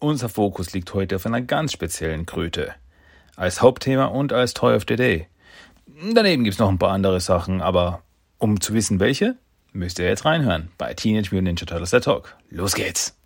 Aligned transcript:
unser 0.00 0.28
Fokus 0.28 0.72
liegt 0.72 0.92
heute 0.94 1.16
auf 1.16 1.26
einer 1.26 1.40
ganz 1.40 1.72
speziellen 1.72 2.26
Kröte. 2.26 2.74
Als 3.36 3.62
Hauptthema 3.62 4.06
und 4.06 4.32
als 4.32 4.54
Toy 4.54 4.74
of 4.74 4.84
the 4.88 4.96
Day. 4.96 5.28
Daneben 6.12 6.44
gibt's 6.44 6.58
noch 6.58 6.68
ein 6.68 6.78
paar 6.78 6.92
andere 6.92 7.20
Sachen, 7.20 7.60
aber 7.60 8.02
um 8.38 8.60
zu 8.60 8.74
wissen 8.74 9.00
welche, 9.00 9.36
müsst 9.72 9.98
ihr 9.98 10.06
jetzt 10.06 10.24
reinhören 10.24 10.70
bei 10.78 10.94
Teenage 10.94 11.28
Mutant 11.30 11.44
Ninja 11.44 11.66
Turtles 11.66 11.90
der 11.90 12.00
Talk. 12.00 12.36
Los 12.50 12.74
geht's! 12.74 13.19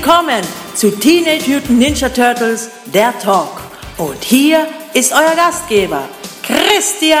Willkommen 0.00 0.44
zu 0.76 0.96
Teenage 0.96 1.50
Mutant 1.50 1.70
Ninja 1.76 2.08
Turtles, 2.08 2.70
der 2.94 3.18
Talk. 3.18 3.60
Und 3.96 4.22
hier 4.22 4.68
ist 4.94 5.12
euer 5.12 5.34
Gastgeber, 5.34 6.08
Christian. 6.44 7.18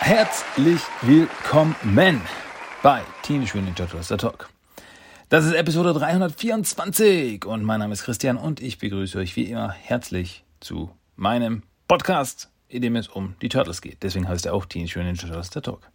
Herzlich 0.00 0.82
willkommen 1.00 1.74
bei 2.82 3.00
Teenage 3.22 3.56
Mutant 3.56 3.64
Ninja 3.64 3.86
Turtles, 3.86 4.08
der 4.08 4.18
Talk. 4.18 4.50
Das 5.30 5.46
ist 5.46 5.54
Episode 5.54 5.94
324 5.94 7.46
und 7.46 7.64
mein 7.64 7.80
Name 7.80 7.94
ist 7.94 8.02
Christian 8.02 8.36
und 8.36 8.60
ich 8.60 8.78
begrüße 8.78 9.18
euch 9.18 9.34
wie 9.36 9.44
immer 9.44 9.72
herzlich 9.72 10.44
zu 10.60 10.90
meinem 11.16 11.62
Podcast 11.88 12.50
in 12.68 12.82
dem 12.82 12.96
es 12.96 13.08
um 13.08 13.34
die 13.42 13.48
Turtles 13.48 13.80
geht. 13.80 14.02
Deswegen 14.02 14.28
heißt 14.28 14.46
er 14.46 14.54
auch 14.54 14.66
Teenage 14.66 14.98
Mutant 14.98 15.16
Ninja 15.16 15.28
Turtles 15.28 15.50
der 15.50 15.62
Talk. 15.62 15.90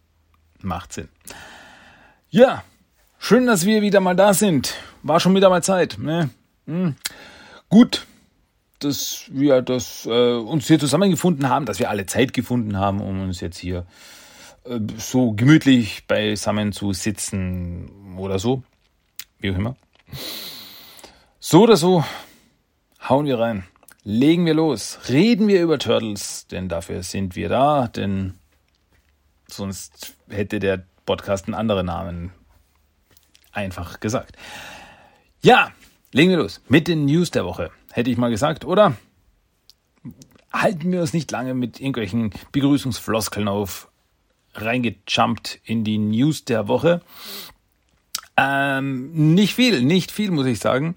Macht 0.60 0.92
Sinn. 0.92 1.08
Ja, 2.30 2.64
schön, 3.18 3.46
dass 3.46 3.66
wir 3.66 3.82
wieder 3.82 4.00
mal 4.00 4.16
da 4.16 4.34
sind. 4.34 4.74
War 5.02 5.20
schon 5.20 5.34
wieder 5.34 5.50
mal 5.50 5.62
Zeit. 5.62 5.98
Ne? 5.98 6.30
Hm. 6.66 6.96
Gut, 7.68 8.06
dass 8.78 9.24
wir 9.28 9.62
das, 9.62 10.06
äh, 10.06 10.34
uns 10.34 10.66
hier 10.66 10.78
zusammengefunden 10.78 11.48
haben, 11.48 11.66
dass 11.66 11.78
wir 11.78 11.90
alle 11.90 12.06
Zeit 12.06 12.32
gefunden 12.32 12.76
haben, 12.76 13.00
um 13.00 13.20
uns 13.22 13.40
jetzt 13.40 13.58
hier 13.58 13.86
äh, 14.64 14.80
so 14.96 15.32
gemütlich 15.32 16.06
beisammen 16.06 16.72
zu 16.72 16.92
sitzen 16.92 18.16
oder 18.16 18.38
so. 18.38 18.62
Wie 19.38 19.50
auch 19.50 19.56
immer. 19.56 19.76
So 21.38 21.62
oder 21.62 21.76
so, 21.76 22.04
hauen 23.08 23.26
wir 23.26 23.38
rein 23.38 23.64
legen 24.02 24.46
wir 24.46 24.54
los. 24.54 24.98
Reden 25.08 25.48
wir 25.48 25.62
über 25.62 25.78
Turtles, 25.78 26.46
denn 26.46 26.68
dafür 26.68 27.02
sind 27.02 27.36
wir 27.36 27.48
da, 27.48 27.88
denn 27.88 28.34
sonst 29.46 30.14
hätte 30.28 30.58
der 30.58 30.84
Podcast 31.06 31.46
einen 31.46 31.54
anderen 31.54 31.86
Namen 31.86 32.32
einfach 33.52 34.00
gesagt. 34.00 34.36
Ja, 35.42 35.72
legen 36.12 36.30
wir 36.30 36.38
los 36.38 36.60
mit 36.68 36.88
den 36.88 37.04
News 37.04 37.30
der 37.30 37.44
Woche, 37.44 37.70
hätte 37.92 38.10
ich 38.10 38.16
mal 38.16 38.30
gesagt, 38.30 38.64
oder? 38.64 38.96
Halten 40.52 40.90
wir 40.90 41.00
uns 41.00 41.12
nicht 41.12 41.30
lange 41.30 41.54
mit 41.54 41.80
irgendwelchen 41.80 42.30
Begrüßungsfloskeln 42.52 43.48
auf, 43.48 43.88
reingejumpt 44.54 45.60
in 45.64 45.84
die 45.84 45.98
News 45.98 46.44
der 46.44 46.66
Woche. 46.66 47.02
Ähm, 48.36 49.34
nicht 49.34 49.54
viel, 49.54 49.82
nicht 49.82 50.10
viel, 50.10 50.30
muss 50.30 50.46
ich 50.46 50.58
sagen. 50.58 50.96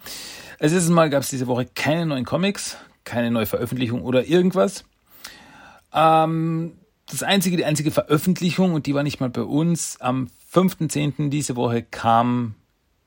Es 0.60 0.72
ist 0.72 0.90
mal, 0.90 1.10
gab 1.10 1.24
es 1.24 1.30
diese 1.30 1.48
Woche 1.48 1.68
keine 1.76 2.06
neuen 2.06 2.26
Comics, 2.26 2.78
keine 3.04 3.32
neue 3.32 3.46
Veröffentlichung 3.46 4.02
oder 4.04 4.26
irgendwas. 4.26 4.86
Ähm, 5.94 6.74
das 7.10 7.24
einzige, 7.24 7.58
die 7.58 7.66
einzige 7.66 7.92
Veröffentlichung, 7.92 8.74
und 8.74 8.86
die 8.86 8.96
war 8.96 9.04
nicht 9.04 9.20
mal 9.20 9.30
bei 9.30 9.44
uns, 9.44 10.00
am 10.00 10.30
5.10. 10.54 11.30
diese 11.30 11.56
Woche 11.56 11.84
kam 11.84 12.56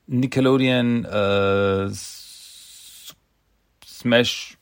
Nickelodeon 0.07 1.05
äh, 1.05 1.89
Smash 3.85 4.57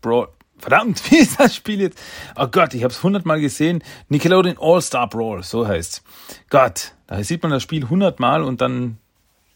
Brawl. 0.00 0.28
Verdammt, 0.58 1.02
wie 1.10 1.18
ist 1.18 1.40
das 1.40 1.56
Spiel 1.56 1.80
jetzt? 1.80 1.98
Oh 2.36 2.46
Gott, 2.46 2.74
ich 2.74 2.82
habe 2.82 2.92
es 2.92 3.02
hundertmal 3.02 3.40
gesehen. 3.40 3.82
Nickelodeon 4.08 4.58
All-Star 4.60 5.08
Brawl, 5.08 5.42
so 5.42 5.66
heißt's. 5.66 6.02
Gott, 6.50 6.92
da 7.06 7.22
sieht 7.24 7.42
man 7.42 7.52
das 7.52 7.62
Spiel 7.62 7.88
hundertmal 7.88 8.42
und 8.42 8.60
dann 8.60 8.98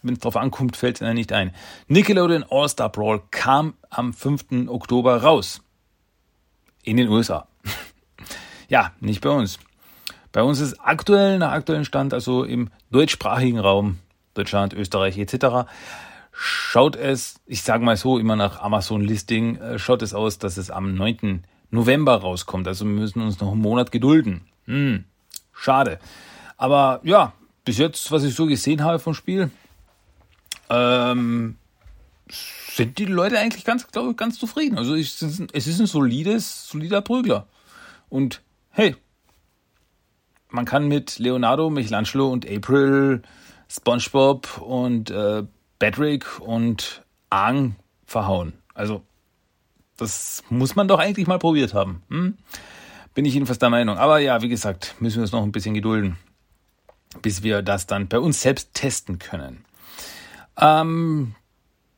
wenn 0.04 0.14
es 0.14 0.20
drauf 0.20 0.36
ankommt, 0.36 0.76
fällt 0.76 0.96
es 0.96 1.02
ihnen 1.02 1.14
nicht 1.14 1.32
ein. 1.32 1.52
Nickelodeon 1.88 2.44
All-Star 2.48 2.90
Brawl 2.90 3.22
kam 3.30 3.74
am 3.90 4.12
5. 4.12 4.68
Oktober 4.68 5.22
raus. 5.22 5.62
In 6.82 6.96
den 6.96 7.08
USA. 7.08 7.48
ja, 8.68 8.92
nicht 9.00 9.22
bei 9.22 9.30
uns. 9.30 9.58
Bei 10.30 10.42
uns 10.42 10.60
ist 10.60 10.78
aktuell, 10.80 11.38
nach 11.38 11.52
aktuellem 11.52 11.84
Stand, 11.84 12.12
also 12.12 12.44
im 12.44 12.70
deutschsprachigen 12.90 13.58
Raum, 13.58 13.98
Deutschland, 14.34 14.74
Österreich 14.74 15.16
etc., 15.18 15.68
schaut 16.32 16.96
es, 16.96 17.40
ich 17.46 17.62
sage 17.62 17.84
mal 17.84 17.96
so, 17.96 18.18
immer 18.18 18.36
nach 18.36 18.60
Amazon-Listing, 18.60 19.56
äh, 19.56 19.78
schaut 19.78 20.02
es 20.02 20.12
aus, 20.12 20.38
dass 20.38 20.56
es 20.56 20.70
am 20.70 20.94
9. 20.94 21.44
November 21.70 22.16
rauskommt. 22.16 22.66
Also 22.68 22.84
wir 22.84 22.92
müssen 22.92 23.22
uns 23.22 23.40
noch 23.40 23.52
einen 23.52 23.60
Monat 23.60 23.92
gedulden. 23.92 24.42
Hm, 24.66 25.04
schade. 25.52 25.98
Aber 26.56 27.00
ja, 27.04 27.32
bis 27.64 27.78
jetzt, 27.78 28.10
was 28.10 28.24
ich 28.24 28.34
so 28.34 28.46
gesehen 28.46 28.82
habe 28.82 28.98
vom 28.98 29.14
Spiel, 29.14 29.50
ähm, 30.70 31.56
sind 32.28 32.98
die 32.98 33.04
Leute 33.04 33.38
eigentlich 33.38 33.64
ganz, 33.64 33.86
glaube 33.88 34.10
ich, 34.10 34.16
ganz 34.16 34.38
zufrieden. 34.38 34.78
Also 34.78 34.94
ich, 34.94 35.20
es 35.20 35.66
ist 35.66 35.80
ein 35.80 35.86
solides, 35.86 36.68
solider 36.68 37.02
Prügler. 37.02 37.46
Und 38.08 38.42
hey, 38.70 38.96
man 40.48 40.64
kann 40.64 40.88
mit 40.88 41.18
Leonardo, 41.18 41.70
Michelangelo 41.70 42.30
und 42.30 42.48
April, 42.48 43.22
SpongeBob 43.68 44.58
und 44.58 45.10
äh, 45.10 45.44
Patrick 45.78 46.40
und 46.40 47.02
Aang 47.30 47.76
verhauen. 48.06 48.54
Also 48.74 49.02
das 49.96 50.42
muss 50.48 50.76
man 50.76 50.88
doch 50.88 50.98
eigentlich 50.98 51.26
mal 51.26 51.38
probiert 51.38 51.74
haben. 51.74 52.02
Hm? 52.08 52.36
Bin 53.14 53.24
ich 53.24 53.34
jedenfalls 53.34 53.58
der 53.58 53.70
Meinung. 53.70 53.96
Aber 53.98 54.18
ja, 54.18 54.42
wie 54.42 54.48
gesagt, 54.48 54.96
müssen 54.98 55.16
wir 55.16 55.22
uns 55.22 55.32
noch 55.32 55.42
ein 55.42 55.52
bisschen 55.52 55.74
gedulden, 55.74 56.16
bis 57.22 57.42
wir 57.42 57.62
das 57.62 57.86
dann 57.86 58.08
bei 58.08 58.18
uns 58.18 58.42
selbst 58.42 58.74
testen 58.74 59.18
können. 59.18 59.64
Ähm, 60.58 61.34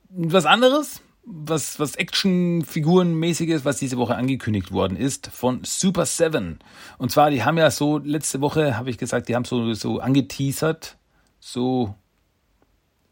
was 0.08 0.46
anderes, 0.46 1.02
was, 1.24 1.78
was 1.80 1.96
Actionfigurenmäßiges, 1.96 3.64
was 3.64 3.78
diese 3.78 3.98
Woche 3.98 4.14
angekündigt 4.14 4.72
worden 4.72 4.96
ist 4.96 5.26
von 5.26 5.62
Super 5.64 6.06
Seven. 6.06 6.60
Und 6.98 7.10
zwar, 7.10 7.30
die 7.30 7.44
haben 7.44 7.58
ja 7.58 7.70
so, 7.70 7.98
letzte 7.98 8.40
Woche 8.40 8.76
habe 8.76 8.90
ich 8.90 8.98
gesagt, 8.98 9.28
die 9.28 9.34
haben 9.34 9.44
so, 9.44 9.74
so 9.74 9.98
angeteasert, 9.98 10.96
so 11.40 11.94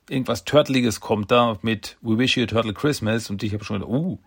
irgendwas 0.09 0.45
Turtliges 0.45 1.01
kommt 1.01 1.31
da 1.31 1.59
mit 1.63 1.97
We 2.03 2.19
Wish 2.19 2.37
You 2.37 2.45
a 2.45 2.47
Turtle 2.47 2.75
Christmas 2.75 3.31
und 3.31 3.43
ich 3.43 3.53
habe 3.53 3.65
schon 3.65 3.81
gedacht, 3.81 3.93
uh, 3.93 4.19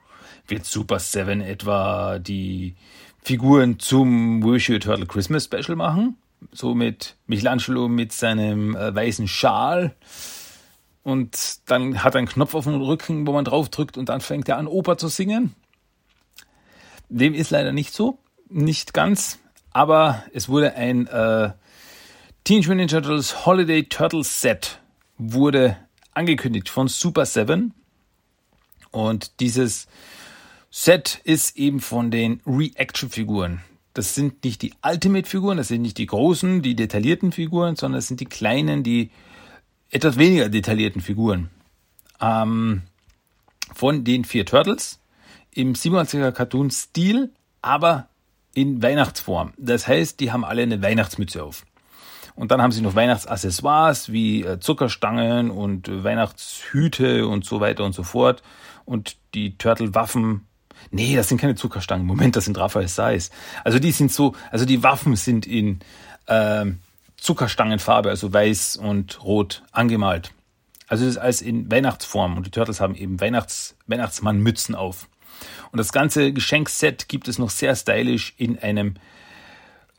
wird 0.48 0.66
Super 0.66 1.00
Seven 1.00 1.42
etwa 1.42 2.20
die 2.20 2.76
Figuren 3.24 3.80
zum 3.80 4.44
We 4.44 4.54
Wish 4.54 4.70
You 4.70 4.76
a 4.76 4.80
Turtle 4.80 5.06
Christmas 5.06 5.46
Special 5.46 5.76
machen? 5.76 6.18
So 6.52 6.76
mit 6.76 7.16
Michelangelo 7.26 7.88
mit 7.88 8.12
seinem 8.12 8.76
äh, 8.76 8.94
weißen 8.94 9.28
Schal 9.28 9.96
und 11.07 11.69
dann 11.69 12.03
hat 12.03 12.16
er 12.16 12.18
einen 12.18 12.28
Knopf 12.28 12.53
auf 12.53 12.66
dem 12.66 12.81
Rücken, 12.81 13.25
wo 13.25 13.31
man 13.31 13.45
drauf 13.45 13.69
drückt 13.69 13.97
und 13.97 14.09
dann 14.09 14.19
fängt 14.19 14.50
er 14.50 14.57
an, 14.57 14.68
Oper 14.68 14.97
zu 14.97 15.07
singen. 15.07 15.56
Dem 17.07 17.34
ist 17.34 17.50
leider 17.50 17.72
nicht 17.72 17.94
so, 17.94 18.19
nicht 18.50 18.94
ganz, 18.94 19.40
aber 19.72 20.22
es 20.34 20.50
wurde 20.50 20.75
ein 20.75 21.07
äh, 21.07 21.53
Teenage 22.44 22.68
Mutant 22.68 22.91
Ninja 22.91 23.00
Turtles 23.00 23.45
Holiday 23.45 23.85
Turtles 23.85 24.42
Set 24.42 24.81
wurde 25.18 25.77
angekündigt 26.13 26.68
von 26.68 26.89
Super 26.89 27.25
7 27.25 27.74
und 28.92 29.39
dieses 29.39 29.88
Set 30.69 31.21
ist 31.24 31.56
eben 31.56 31.80
von 31.80 32.12
den 32.12 32.42
Reaction-Figuren. 32.45 33.62
Das 33.94 34.13
sind 34.13 34.44
nicht 34.44 34.62
die 34.62 34.74
Ultimate-Figuren, 34.83 35.56
das 35.56 35.69
sind 35.69 35.83
nicht 35.83 36.00
die 36.00 36.06
großen, 36.06 36.62
die 36.62 36.75
detaillierten 36.75 37.31
Figuren, 37.31 37.77
sondern 37.77 38.00
es 38.00 38.10
sind 38.10 38.19
die 38.19 38.25
kleinen, 38.25 38.83
die 38.83 39.10
etwas 39.92 40.18
weniger 40.18 40.50
detaillierten 40.50 41.01
Figuren. 41.01 41.50
Ähm, 42.19 42.84
von 43.74 44.04
den 44.04 44.25
vier 44.25 44.45
Turtles 44.45 45.00
im 45.51 45.74
87er 45.74 46.31
Cartoon-Stil, 46.31 47.31
aber 47.62 48.07
in 48.54 48.81
Weihnachtsform. 48.81 49.54
Das 49.57 49.88
heißt, 49.88 50.19
die 50.19 50.31
haben 50.31 50.44
alle 50.44 50.63
eine 50.63 50.81
Weihnachtsmütze 50.81 51.44
auf. 51.44 51.63
Und 52.36 52.51
dann 52.51 52.62
haben 52.62 52.72
sie 52.72 52.81
noch 52.81 52.95
Weihnachtsaccessoires 52.95 54.12
wie 54.12 54.44
äh, 54.44 54.60
Zuckerstangen 54.60 55.50
und 55.50 55.89
Weihnachtshüte 56.04 57.28
und 57.28 57.45
so 57.45 57.60
weiter 57.60 57.84
und 57.84 57.94
so 57.94 58.04
fort. 58.04 58.44
Und 58.86 59.18
die 59.34 59.57
Turtle-Waffen. 59.57 60.45
Nee, 60.92 61.16
das 61.16 61.30
sind 61.30 61.42
keine 61.42 61.56
Zuckerstangen. 61.56 62.06
Moment, 62.06 62.36
das 62.36 62.45
sind 62.45 62.57
Raphael 62.60 62.88
Size. 62.88 63.31
Also 63.63 63.80
die 63.80 63.92
sind 63.92 64.12
so, 64.12 64.36
also 64.51 64.66
die 64.66 64.84
Waffen 64.84 65.16
sind 65.16 65.48
in 65.48 65.80
ähm, 66.28 66.78
Zuckerstangenfarbe, 67.18 68.10
also 68.10 68.31
weiß 68.31 68.78
und 68.78 69.24
rot 69.24 69.64
angemalt. 69.72 70.31
Also 70.88 71.04
es 71.04 71.12
ist 71.12 71.18
alles 71.18 71.42
in 71.42 71.69
Weihnachtsform 71.69 72.38
und 72.38 72.46
die 72.46 72.52
Turtles 72.52 72.80
haben 72.80 72.96
eben 72.96 73.19
Weihnachts 73.19 73.75
Weihnachtsmannmützen 73.88 74.75
auf. 74.75 75.10
Und 75.72 75.78
das 75.78 75.92
ganze 75.92 76.31
Geschenkset 76.31 77.10
gibt 77.10 77.28
es 77.28 77.38
noch 77.38 77.50
sehr 77.50 77.75
stylisch 77.75 78.34
in 78.38 78.58
einem 78.60 78.96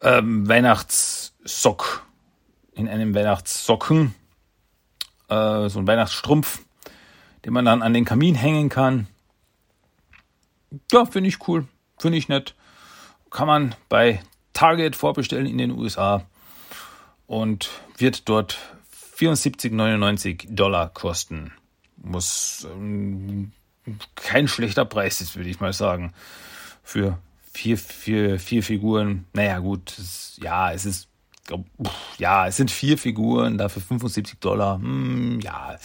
ähm, 0.01 0.49
Weihnachtssock, 0.49 2.07
in 2.73 2.89
einem 2.89 3.15
Weihnachtssocken, 3.15 4.15
äh, 5.29 5.69
so 5.69 5.79
ein 5.79 5.87
Weihnachtsstrumpf, 5.87 6.65
den 7.45 7.53
man 7.53 7.65
dann 7.65 7.83
an 7.83 7.93
den 7.93 8.05
Kamin 8.05 8.35
hängen 8.35 8.69
kann. 8.69 9.09
Ja, 10.91 11.05
finde 11.05 11.29
ich 11.29 11.47
cool, 11.49 11.67
finde 11.99 12.19
ich 12.19 12.29
nett. 12.29 12.55
Kann 13.31 13.47
man 13.47 13.75
bei 13.89 14.23
Target 14.53 14.97
vorbestellen 14.97 15.47
in 15.47 15.59
den 15.59 15.71
USA 15.73 16.25
und 17.29 17.71
wird 17.97 18.29
dort 18.29 18.59
74,99 19.17 20.53
Dollar 20.53 20.89
kosten. 20.89 21.53
Muss 21.97 22.67
ähm, 22.73 23.53
kein 24.17 24.49
schlechter 24.49 24.85
Preis 24.85 25.21
ist, 25.21 25.37
würde 25.37 25.51
ich 25.51 25.61
mal 25.61 25.73
sagen. 25.73 26.13
Für 26.83 27.19
vier, 27.53 27.79
vier, 27.79 28.41
vier 28.41 28.63
Figuren. 28.63 29.27
Naja, 29.35 29.59
gut, 29.59 29.97
es, 29.99 30.41
ja, 30.43 30.73
es 30.73 30.87
ist, 30.87 31.09
ja, 32.19 32.47
es 32.47 32.57
sind 32.57 32.71
vier 32.71 32.99
Figuren, 32.99 33.59
dafür 33.59 33.83
75 33.83 34.39
Dollar. 34.41 34.77
Hm, 34.77 35.41
ja, 35.41 35.77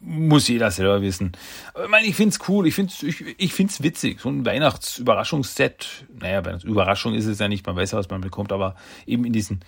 muss 0.00 0.48
jeder 0.48 0.70
selber 0.70 1.02
wissen. 1.02 1.32
Aber 1.74 1.84
ich 1.84 1.90
meine, 1.90 2.06
ich 2.06 2.14
finde 2.14 2.36
es 2.38 2.48
cool, 2.48 2.66
ich 2.66 2.74
finde 2.74 2.92
es 2.92 3.02
ich, 3.02 3.24
ich 3.38 3.52
find's 3.52 3.82
witzig. 3.82 4.20
So 4.20 4.28
ein 4.28 4.44
Weihnachtsüberraschungsset. 4.44 6.04
Naja, 6.20 6.42
Überraschung 6.62 7.14
ist 7.14 7.26
es 7.26 7.38
ja 7.38 7.48
nicht, 7.48 7.66
man 7.66 7.76
weiß 7.76 7.92
ja, 7.92 7.98
was 7.98 8.08
man 8.08 8.20
bekommt, 8.20 8.52
aber 8.52 8.76
eben 9.06 9.24
in 9.24 9.32
diesen, 9.32 9.60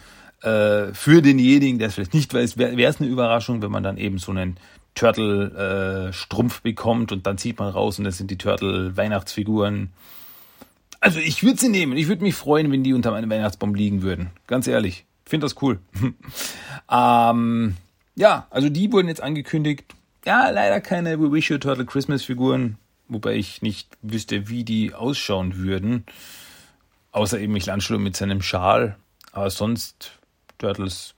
äh, 0.43 0.95
für 0.95 1.23
denjenigen, 1.23 1.79
der 1.79 1.89
es 1.89 1.95
vielleicht 1.95 2.15
nicht 2.15 2.33
weiß, 2.33 2.59
wäre 2.59 2.83
es 2.83 3.01
eine 3.01 3.11
Überraschung, 3.11 3.63
wenn 3.63 3.71
man 3.71 3.83
dann 3.83 3.97
eben 3.97 4.19
so 4.19 4.31
einen 4.33 4.57
Turtle-Strumpf 4.95 6.59
äh, 6.59 6.63
bekommt 6.63 7.13
und 7.13 7.27
dann 7.27 7.39
zieht 7.39 7.59
man 7.59 7.69
raus 7.69 7.99
und 7.99 8.05
das 8.05 8.19
sind 8.19 8.31
die 8.31 8.39
Turtle-Weihnachtsfiguren. 8.39 9.91
Also 11.01 11.19
ich 11.19 11.43
würde 11.43 11.59
sie 11.59 11.69
nehmen. 11.69 11.97
Ich 11.97 12.09
würde 12.09 12.23
mich 12.23 12.35
freuen, 12.35 12.71
wenn 12.71 12.85
die 12.85 12.93
unter 12.93 13.11
meinem 13.11 13.31
Weihnachtsbaum 13.31 13.75
liegen 13.75 14.03
würden. 14.03 14.31
Ganz 14.47 14.67
ehrlich. 14.67 15.07
Ich 15.25 15.31
finde 15.31 15.47
das 15.47 15.63
cool. 15.63 15.79
ähm, 16.91 17.77
ja, 18.17 18.47
also 18.51 18.69
die 18.69 18.93
wurden 18.93 19.09
jetzt 19.09 19.23
angekündigt. 19.23 19.95
Ja, 20.25 20.51
leider 20.51 20.81
keine 20.81 21.19
We 21.19 21.33
Wish 21.33 21.51
You 21.51 21.59
Turtle 21.59 21.87
Christmas 21.87 22.25
Figuren, 22.25 22.77
wobei 23.09 23.37
ich 23.37 23.63
nicht 23.63 23.97
wüsste, 24.03 24.49
wie 24.49 24.65
die 24.65 24.93
ausschauen 24.93 25.57
würden. 25.57 26.05
Außer 27.13 27.41
eben 27.41 27.55
Michelangelo 27.55 27.99
mit 27.99 28.17
seinem 28.17 28.43
Schal. 28.43 28.97
Aber 29.33 29.49
sonst 29.51 30.13
Turtles 30.59 31.15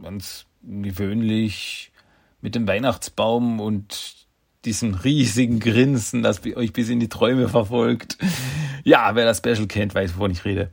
ganz 0.00 0.46
gewöhnlich 0.62 1.92
mit 2.40 2.54
dem 2.54 2.66
Weihnachtsbaum 2.66 3.60
und 3.60 4.26
diesem 4.64 4.94
riesigen 4.94 5.60
Grinsen, 5.60 6.22
das 6.22 6.44
euch 6.44 6.72
bis 6.72 6.88
in 6.88 7.00
die 7.00 7.08
Träume 7.08 7.48
verfolgt. 7.48 8.18
Ja, 8.82 9.14
wer 9.14 9.24
das 9.24 9.38
Special 9.38 9.66
kennt, 9.66 9.94
weiß, 9.94 10.16
wovon 10.16 10.30
ich 10.30 10.44
rede. 10.44 10.70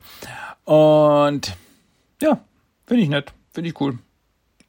Und 0.64 1.56
ja, 2.20 2.44
finde 2.86 3.02
ich 3.02 3.08
nett, 3.08 3.32
finde 3.52 3.70
ich 3.70 3.80
cool. 3.80 3.98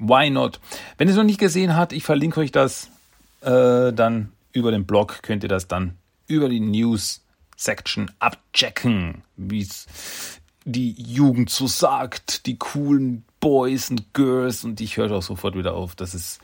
Why 0.03 0.29
not? 0.29 0.59
Wenn 0.97 1.07
ihr 1.07 1.11
es 1.11 1.17
noch 1.17 1.23
nicht 1.23 1.39
gesehen 1.39 1.75
habt, 1.75 1.93
ich 1.93 2.03
verlinke 2.03 2.41
euch 2.41 2.51
das 2.51 2.89
äh, 3.41 3.93
dann 3.93 4.31
über 4.51 4.71
den 4.71 4.85
Blog, 4.85 5.23
könnt 5.23 5.43
ihr 5.43 5.49
das 5.49 5.67
dann 5.67 5.97
über 6.27 6.49
die 6.49 6.59
News 6.59 7.21
Section 7.55 8.11
abchecken, 8.19 9.23
wie 9.37 9.61
es 9.61 9.87
die 10.65 10.93
Jugend 11.01 11.49
so 11.49 11.67
sagt, 11.67 12.45
die 12.45 12.57
coolen 12.57 13.23
Boys 13.39 13.89
und 13.89 14.13
Girls 14.13 14.63
und 14.63 14.79
ich 14.81 14.97
höre 14.97 15.11
auch 15.11 15.21
sofort 15.21 15.55
wieder 15.55 15.73
auf. 15.73 15.95
Das 15.95 16.13
ist, 16.13 16.39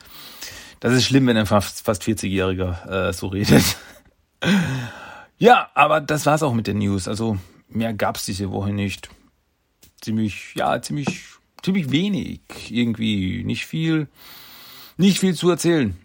das 0.80 0.94
ist 0.94 1.06
schlimm, 1.06 1.28
wenn 1.28 1.38
ein 1.38 1.46
fast, 1.46 1.86
fast 1.86 2.04
40-Jähriger 2.04 3.10
äh, 3.10 3.14
so 3.14 3.28
redet. 3.28 3.78
ja, 5.38 5.70
aber 5.74 6.02
das 6.02 6.26
war's 6.26 6.44
auch 6.44 6.54
mit 6.54 6.68
den 6.68 6.80
News. 6.80 7.08
Also 7.08 7.38
mehr 7.70 7.94
gab's 7.94 8.26
diese 8.26 8.52
Woche 8.52 8.72
nicht. 8.72 9.10
Ziemlich, 10.02 10.54
ja, 10.56 10.82
ziemlich, 10.82 11.24
ziemlich 11.62 11.92
wenig 11.92 12.42
irgendwie. 12.70 13.44
Nicht 13.44 13.66
viel, 13.66 14.08
nicht 14.98 15.20
viel 15.20 15.36
zu 15.36 15.50
erzählen. 15.50 15.98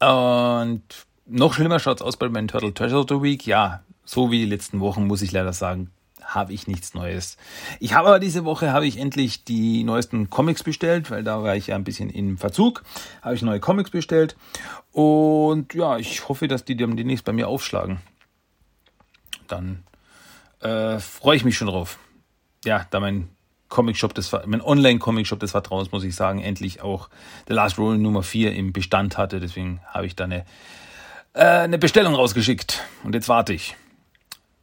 Und 0.00 0.82
noch 1.26 1.54
schlimmer 1.54 1.78
schaut's 1.78 2.02
aus 2.02 2.16
bei 2.16 2.28
meinem 2.28 2.48
Turtle 2.48 2.74
Treasure 2.74 3.00
of 3.00 3.06
the 3.08 3.22
Week. 3.22 3.46
Ja, 3.46 3.82
so 4.04 4.30
wie 4.30 4.38
die 4.38 4.50
letzten 4.50 4.80
Wochen 4.80 5.06
muss 5.06 5.22
ich 5.22 5.32
leider 5.32 5.52
sagen, 5.52 5.90
habe 6.22 6.52
ich 6.52 6.66
nichts 6.66 6.94
Neues. 6.94 7.36
Ich 7.80 7.94
habe 7.94 8.08
aber 8.08 8.18
diese 8.18 8.44
Woche 8.44 8.72
habe 8.72 8.86
ich 8.86 8.98
endlich 8.98 9.44
die 9.44 9.84
neuesten 9.84 10.30
Comics 10.30 10.62
bestellt, 10.62 11.10
weil 11.10 11.22
da 11.22 11.42
war 11.42 11.56
ich 11.56 11.68
ja 11.68 11.76
ein 11.76 11.84
bisschen 11.84 12.10
im 12.10 12.38
Verzug. 12.38 12.82
Habe 13.22 13.34
ich 13.34 13.42
neue 13.42 13.60
Comics 13.60 13.90
bestellt 13.90 14.36
und 14.92 15.74
ja, 15.74 15.98
ich 15.98 16.28
hoffe, 16.28 16.48
dass 16.48 16.64
die 16.64 16.76
demnächst 16.76 17.24
bei 17.24 17.32
mir 17.32 17.48
aufschlagen. 17.48 17.98
Dann 19.48 19.84
äh, 20.60 20.98
freue 20.98 21.36
ich 21.36 21.44
mich 21.44 21.56
schon 21.56 21.68
drauf. 21.68 21.98
Ja, 22.64 22.86
da 22.90 23.00
mein 23.00 23.28
Comic-Shop 23.74 24.14
des, 24.14 24.30
mein 24.46 24.62
Online-Comic-Shop 24.62 25.40
des 25.40 25.50
Vertrauens, 25.50 25.90
muss 25.90 26.04
ich 26.04 26.14
sagen, 26.14 26.40
endlich 26.40 26.80
auch 26.80 27.10
The 27.48 27.54
Last 27.54 27.76
Roll 27.76 27.98
Nummer 27.98 28.22
4 28.22 28.54
im 28.54 28.72
Bestand 28.72 29.18
hatte. 29.18 29.40
Deswegen 29.40 29.80
habe 29.88 30.06
ich 30.06 30.14
da 30.14 30.24
eine, 30.24 30.44
äh, 31.32 31.44
eine 31.44 31.76
Bestellung 31.76 32.14
rausgeschickt. 32.14 32.84
Und 33.02 33.16
jetzt 33.16 33.28
warte 33.28 33.52
ich. 33.52 33.74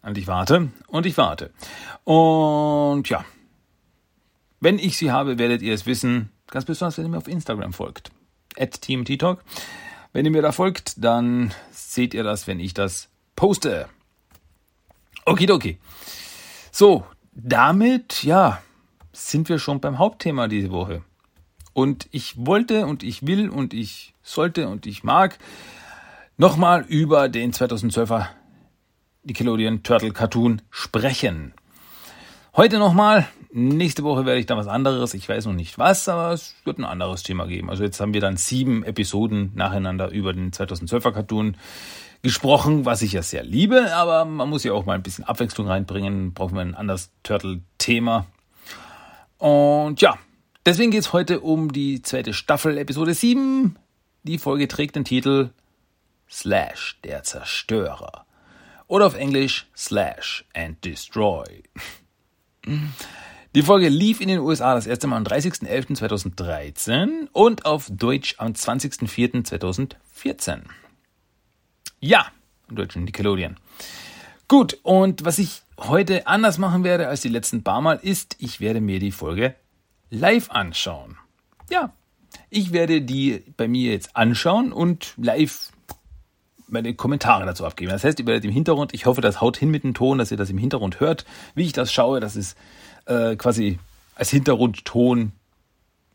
Und 0.01 0.17
ich 0.17 0.27
warte 0.27 0.69
und 0.87 1.05
ich 1.05 1.17
warte. 1.17 1.51
Und 2.05 3.09
ja, 3.09 3.25
wenn 4.61 4.79
ich 4.79 4.97
sie 4.97 5.11
habe, 5.11 5.37
werdet 5.37 5.61
ihr 5.61 5.73
es 5.73 5.85
wissen. 5.85 6.31
Ganz 6.47 6.63
besonders, 6.63 6.97
wenn 6.97 7.05
ihr 7.05 7.09
mir 7.09 7.17
auf 7.17 7.27
Instagram 7.27 7.73
folgt. 7.73 8.11
At 8.57 8.81
TeamTalk. 8.81 9.43
Wenn 10.13 10.25
ihr 10.25 10.31
mir 10.31 10.41
da 10.41 10.53
folgt, 10.53 11.03
dann 11.03 11.53
seht 11.71 12.13
ihr 12.13 12.23
das, 12.23 12.47
wenn 12.47 12.61
ich 12.61 12.73
das 12.73 13.09
poste. 13.35 13.89
Okidoki. 15.25 15.79
So, 16.71 17.05
damit, 17.33 18.23
ja, 18.23 18.61
sind 19.13 19.49
wir 19.49 19.59
schon 19.59 19.79
beim 19.79 19.97
Hauptthema 19.97 20.47
diese 20.47 20.71
Woche. 20.71 21.03
Und 21.73 22.07
ich 22.11 22.33
wollte 22.37 22.85
und 22.85 23.03
ich 23.03 23.25
will 23.25 23.49
und 23.49 23.73
ich 23.73 24.13
sollte 24.21 24.67
und 24.67 24.85
ich 24.85 25.03
mag 25.03 25.37
nochmal 26.37 26.85
über 26.87 27.29
den 27.29 27.53
2012er 27.53 28.27
Nickelodeon 29.23 29.83
Turtle 29.83 30.11
Cartoon 30.11 30.61
sprechen. 30.69 31.53
Heute 32.53 32.79
nochmal, 32.79 33.27
nächste 33.53 34.03
Woche 34.03 34.25
werde 34.25 34.39
ich 34.39 34.45
dann 34.45 34.57
was 34.57 34.67
anderes, 34.67 35.13
ich 35.13 35.29
weiß 35.29 35.45
noch 35.45 35.53
nicht 35.53 35.77
was, 35.77 36.09
aber 36.09 36.33
es 36.33 36.55
wird 36.65 36.79
ein 36.79 36.85
anderes 36.85 37.23
Thema 37.23 37.45
geben. 37.45 37.69
Also 37.69 37.83
jetzt 37.83 38.01
haben 38.01 38.13
wir 38.13 38.19
dann 38.19 38.35
sieben 38.35 38.83
Episoden 38.83 39.51
nacheinander 39.55 40.09
über 40.09 40.33
den 40.33 40.51
2012er 40.51 41.11
Cartoon 41.13 41.55
gesprochen, 42.23 42.85
was 42.85 43.01
ich 43.01 43.13
ja 43.13 43.21
sehr 43.21 43.43
liebe, 43.43 43.95
aber 43.95 44.25
man 44.25 44.49
muss 44.49 44.63
ja 44.63 44.73
auch 44.73 44.85
mal 44.85 44.95
ein 44.95 45.03
bisschen 45.03 45.23
Abwechslung 45.23 45.67
reinbringen, 45.67 46.33
brauchen 46.33 46.55
wir 46.55 46.61
ein 46.61 46.75
anderes 46.75 47.11
Turtle-Thema. 47.23 48.25
Und 49.41 49.99
ja, 50.01 50.17
deswegen 50.67 50.91
geht 50.91 51.01
es 51.01 51.13
heute 51.13 51.39
um 51.39 51.73
die 51.73 52.03
zweite 52.03 52.31
Staffel, 52.31 52.77
Episode 52.77 53.15
7. 53.15 53.75
Die 54.21 54.37
Folge 54.37 54.67
trägt 54.67 54.95
den 54.95 55.03
Titel 55.03 55.49
Slash, 56.29 56.99
der 57.03 57.23
Zerstörer 57.23 58.27
oder 58.85 59.07
auf 59.07 59.15
Englisch 59.15 59.65
Slash 59.75 60.45
and 60.53 60.85
Destroy. 60.85 61.63
Die 63.55 63.63
Folge 63.63 63.89
lief 63.89 64.21
in 64.21 64.27
den 64.27 64.41
USA 64.41 64.75
das 64.75 64.85
erste 64.85 65.07
Mal 65.07 65.17
am 65.17 65.23
30.11.2013 65.23 67.27
und 67.31 67.65
auf 67.65 67.87
Deutsch 67.89 68.35
am 68.37 68.51
20.04.2014. 68.51 70.59
Ja, 71.99 72.27
im 72.69 72.75
deutschen 72.75 73.05
Nickelodeon. 73.05 73.57
Gut, 74.47 74.77
und 74.83 75.25
was 75.25 75.39
ich 75.39 75.63
heute 75.87 76.27
anders 76.27 76.57
machen 76.57 76.83
werde 76.83 77.07
als 77.07 77.21
die 77.21 77.29
letzten 77.29 77.63
paar 77.63 77.81
Mal 77.81 77.99
ist, 78.01 78.35
ich 78.39 78.59
werde 78.59 78.81
mir 78.81 78.99
die 78.99 79.11
Folge 79.11 79.55
live 80.09 80.49
anschauen. 80.51 81.17
Ja, 81.69 81.93
ich 82.49 82.71
werde 82.73 83.01
die 83.01 83.43
bei 83.57 83.67
mir 83.67 83.91
jetzt 83.91 84.15
anschauen 84.15 84.71
und 84.71 85.13
live 85.17 85.71
meine 86.67 86.93
Kommentare 86.93 87.45
dazu 87.45 87.65
abgeben. 87.65 87.91
Das 87.91 88.03
heißt, 88.03 88.19
ihr 88.19 88.25
werdet 88.25 88.45
im 88.45 88.51
Hintergrund, 88.51 88.93
ich 88.93 89.05
hoffe, 89.05 89.21
das 89.21 89.41
haut 89.41 89.57
hin 89.57 89.69
mit 89.69 89.83
dem 89.83 89.93
Ton, 89.93 90.17
dass 90.17 90.31
ihr 90.31 90.37
das 90.37 90.49
im 90.49 90.57
Hintergrund 90.57 90.99
hört, 90.99 91.25
wie 91.53 91.63
ich 91.63 91.73
das 91.73 91.91
schaue, 91.91 92.19
dass 92.19 92.35
es 92.35 92.55
äh, 93.05 93.35
quasi 93.35 93.77
als 94.15 94.29
Hintergrundton 94.29 95.33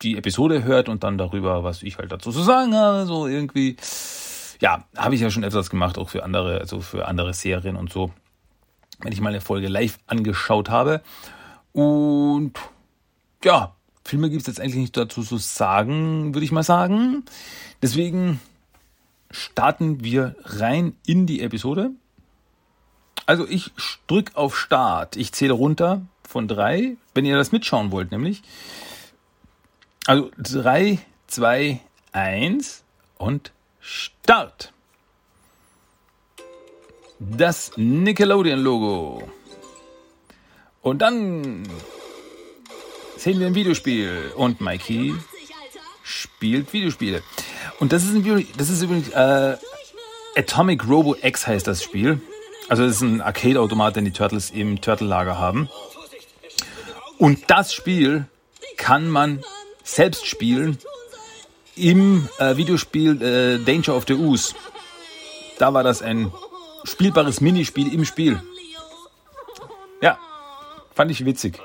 die 0.03 0.17
Episode 0.17 0.65
hört 0.65 0.89
und 0.89 1.05
dann 1.05 1.19
darüber, 1.19 1.65
was 1.65 1.83
ich 1.83 1.99
halt 1.99 2.13
dazu 2.13 2.33
zu 2.33 2.43
sagen 2.43 2.75
habe, 2.75 3.07
so 3.07 3.27
irgendwie. 3.27 3.77
Ja, 4.61 4.85
habe 4.97 5.15
ich 5.15 5.21
ja 5.21 5.31
schon 5.31 5.43
etwas 5.43 5.69
gemacht, 5.69 5.99
auch 5.99 6.09
für 6.09 6.25
andere, 6.25 6.61
also 6.61 6.81
für 6.81 7.07
andere 7.07 7.35
Serien 7.35 7.77
und 7.77 7.93
so. 7.93 8.11
Wenn 9.01 9.13
ich 9.13 9.21
mal 9.21 9.31
eine 9.31 9.41
Folge 9.41 9.69
live 9.69 9.99
angeschaut 10.07 10.71
habe. 10.71 11.03
Und 11.73 12.53
ja, 13.45 13.75
Filme 14.05 14.31
gibt 14.31 14.43
es 14.43 14.47
jetzt 14.47 14.61
eigentlich 14.61 14.77
nicht 14.77 14.97
dazu 14.97 15.23
zu 15.23 15.37
sagen, 15.39 16.35
würde 16.35 16.45
ich 16.45 16.53
mal 16.53 16.63
sagen. 16.63 17.25
Deswegen 17.83 18.41
starten 19.31 20.03
wir 20.03 20.37
rein 20.45 20.95
in 21.07 21.27
die 21.27 21.43
Episode. 21.43 21.91
Also 23.27 23.47
ich 23.49 23.73
drücke 24.07 24.37
auf 24.37 24.57
Start. 24.57 25.17
Ich 25.17 25.33
zähle 25.33 25.53
runter 25.53 26.03
von 26.23 26.49
drei, 26.49 26.97
wenn 27.15 27.25
ihr 27.25 27.37
das 27.37 27.53
mitschauen 27.53 27.91
wollt, 27.91 28.13
nämlich. 28.13 28.43
Also 30.07 30.31
drei, 30.39 31.01
zwei, 31.27 31.81
eins 32.13 32.85
und 33.19 33.53
Start. 33.81 34.73
Das 37.19 37.73
Nickelodeon-Logo. 37.77 39.23
Und 40.83 40.99
dann 41.01 41.67
sehen 43.17 43.41
wir 43.41 43.47
ein 43.47 43.55
Videospiel 43.55 44.33
und 44.37 44.61
Mikey 44.61 45.15
spielt 46.03 46.73
Videospiele. 46.73 47.23
Und 47.81 47.93
das 47.93 48.05
ist, 48.05 48.11
ein 48.11 48.25
Video, 48.25 48.47
das 48.57 48.71
ist 48.71 48.83
übrigens 48.83 49.09
äh, 49.09 49.57
Atomic 50.37 50.87
Robo 50.87 51.17
X 51.21 51.47
heißt 51.47 51.67
das 51.67 51.83
Spiel. 51.83 52.21
Also 52.69 52.85
das 52.85 52.97
ist 52.97 53.01
ein 53.01 53.21
Arcade-Automat, 53.21 53.97
den 53.97 54.05
die 54.05 54.13
Turtles 54.13 54.51
im 54.51 54.81
Turtle-Lager 54.81 55.39
haben. 55.39 55.69
Und 57.19 57.51
das 57.51 57.73
Spiel 57.73 58.27
kann 58.77 59.09
man 59.09 59.43
selbst 59.83 60.27
spielen 60.27 60.79
im 61.75 62.29
äh, 62.39 62.57
Videospiel 62.57 63.23
äh, 63.23 63.59
Danger 63.65 63.97
of 63.97 64.05
the 64.07 64.15
Ooze. 64.15 64.55
Da 65.59 65.73
war 65.73 65.83
das 65.83 66.03
ein 66.03 66.31
spielbares 66.87 67.41
Minispiel 67.41 67.93
im 67.93 68.05
Spiel. 68.05 68.41
Ja, 70.01 70.19
fand 70.95 71.11
ich 71.11 71.25
witzig. 71.25 71.59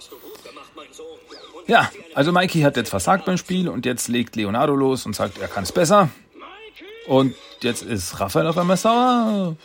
Ja, 1.67 1.89
also 2.15 2.31
Mikey 2.31 2.61
hat 2.61 2.75
jetzt 2.75 2.89
versagt 2.89 3.25
beim 3.25 3.37
Spiel 3.37 3.69
und 3.69 3.85
jetzt 3.85 4.07
legt 4.07 4.35
Leonardo 4.35 4.75
los 4.75 5.05
und 5.05 5.15
sagt, 5.15 5.37
er 5.37 5.47
kann 5.47 5.63
es 5.63 5.71
besser. 5.71 6.09
Und 7.07 7.35
jetzt 7.61 7.83
ist 7.83 8.19
Raphael 8.19 8.47
auf 8.47 8.57
einmal 8.57 8.77
sauer. 8.77 9.55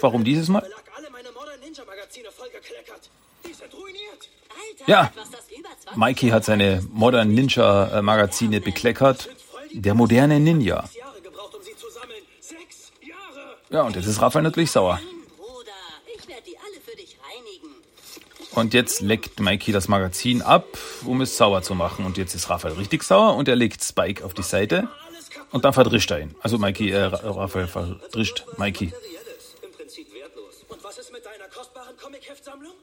Warum 0.00 0.24
dieses 0.24 0.48
Mal? 0.48 0.68
Ja, 4.86 5.12
Mikey 5.94 6.30
hat 6.30 6.44
seine 6.44 6.82
Modern 6.92 7.32
Ninja 7.32 8.00
Magazine 8.02 8.60
bekleckert. 8.60 9.28
Der 9.72 9.94
moderne 9.94 10.40
Ninja. 10.40 10.88
Ja, 13.70 13.82
und 13.82 13.96
jetzt 13.96 14.06
ist 14.06 14.20
Raphael 14.20 14.42
natürlich 14.42 14.70
sauer. 14.70 15.00
Und 18.54 18.74
jetzt 18.74 19.02
leckt 19.02 19.40
Mikey 19.40 19.72
das 19.72 19.88
Magazin 19.88 20.42
ab, 20.42 20.66
um 21.04 21.20
es 21.20 21.36
sauer 21.36 21.62
zu 21.62 21.74
machen. 21.74 22.04
Und 22.06 22.16
jetzt 22.16 22.34
ist 22.34 22.48
Raphael 22.48 22.74
richtig 22.74 23.02
sauer 23.02 23.36
und 23.36 23.46
er 23.46 23.56
legt 23.56 23.84
Spike 23.84 24.24
auf 24.24 24.34
die 24.34 24.42
Seite 24.42 24.88
und 25.52 25.64
dann 25.64 25.72
verdrischt 25.72 26.10
er 26.10 26.20
ihn. 26.20 26.34
Also 26.40 26.58
Mikey, 26.58 26.90
äh, 26.90 27.04
Raphael 27.04 27.68
verdrischt 27.68 28.46
Mikey. 28.56 28.92
Und 30.68 30.82
was 30.82 30.98
ist 30.98 31.12
mit 31.12 31.24
deiner 31.24 31.48
kostbaren 31.48 31.96
Comic-Heftsammlung? 31.98 32.74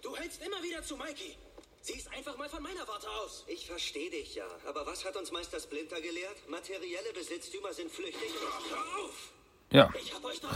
Du 0.00 0.16
hältst 0.16 0.42
immer 0.44 0.62
wieder 0.62 0.82
zu 0.82 0.96
Mikey. 0.96 1.36
Sieh's 1.82 2.06
einfach 2.16 2.36
mal 2.38 2.48
von 2.48 2.62
meiner 2.62 2.86
Warte 2.88 3.08
aus. 3.22 3.44
Ich 3.48 3.66
verstehe 3.66 4.10
dich 4.10 4.34
ja. 4.34 4.46
Aber 4.66 4.86
was 4.86 5.04
hat 5.04 5.16
uns 5.16 5.30
Meister 5.30 5.60
Splinter 5.60 6.00
gelehrt? 6.00 6.48
Materielle 6.48 7.12
Besitztümer 7.14 7.72
sind 7.72 7.90
flüchtig. 7.90 8.30
Hör 8.70 9.04
auf! 9.04 9.32
Ja, 9.72 9.88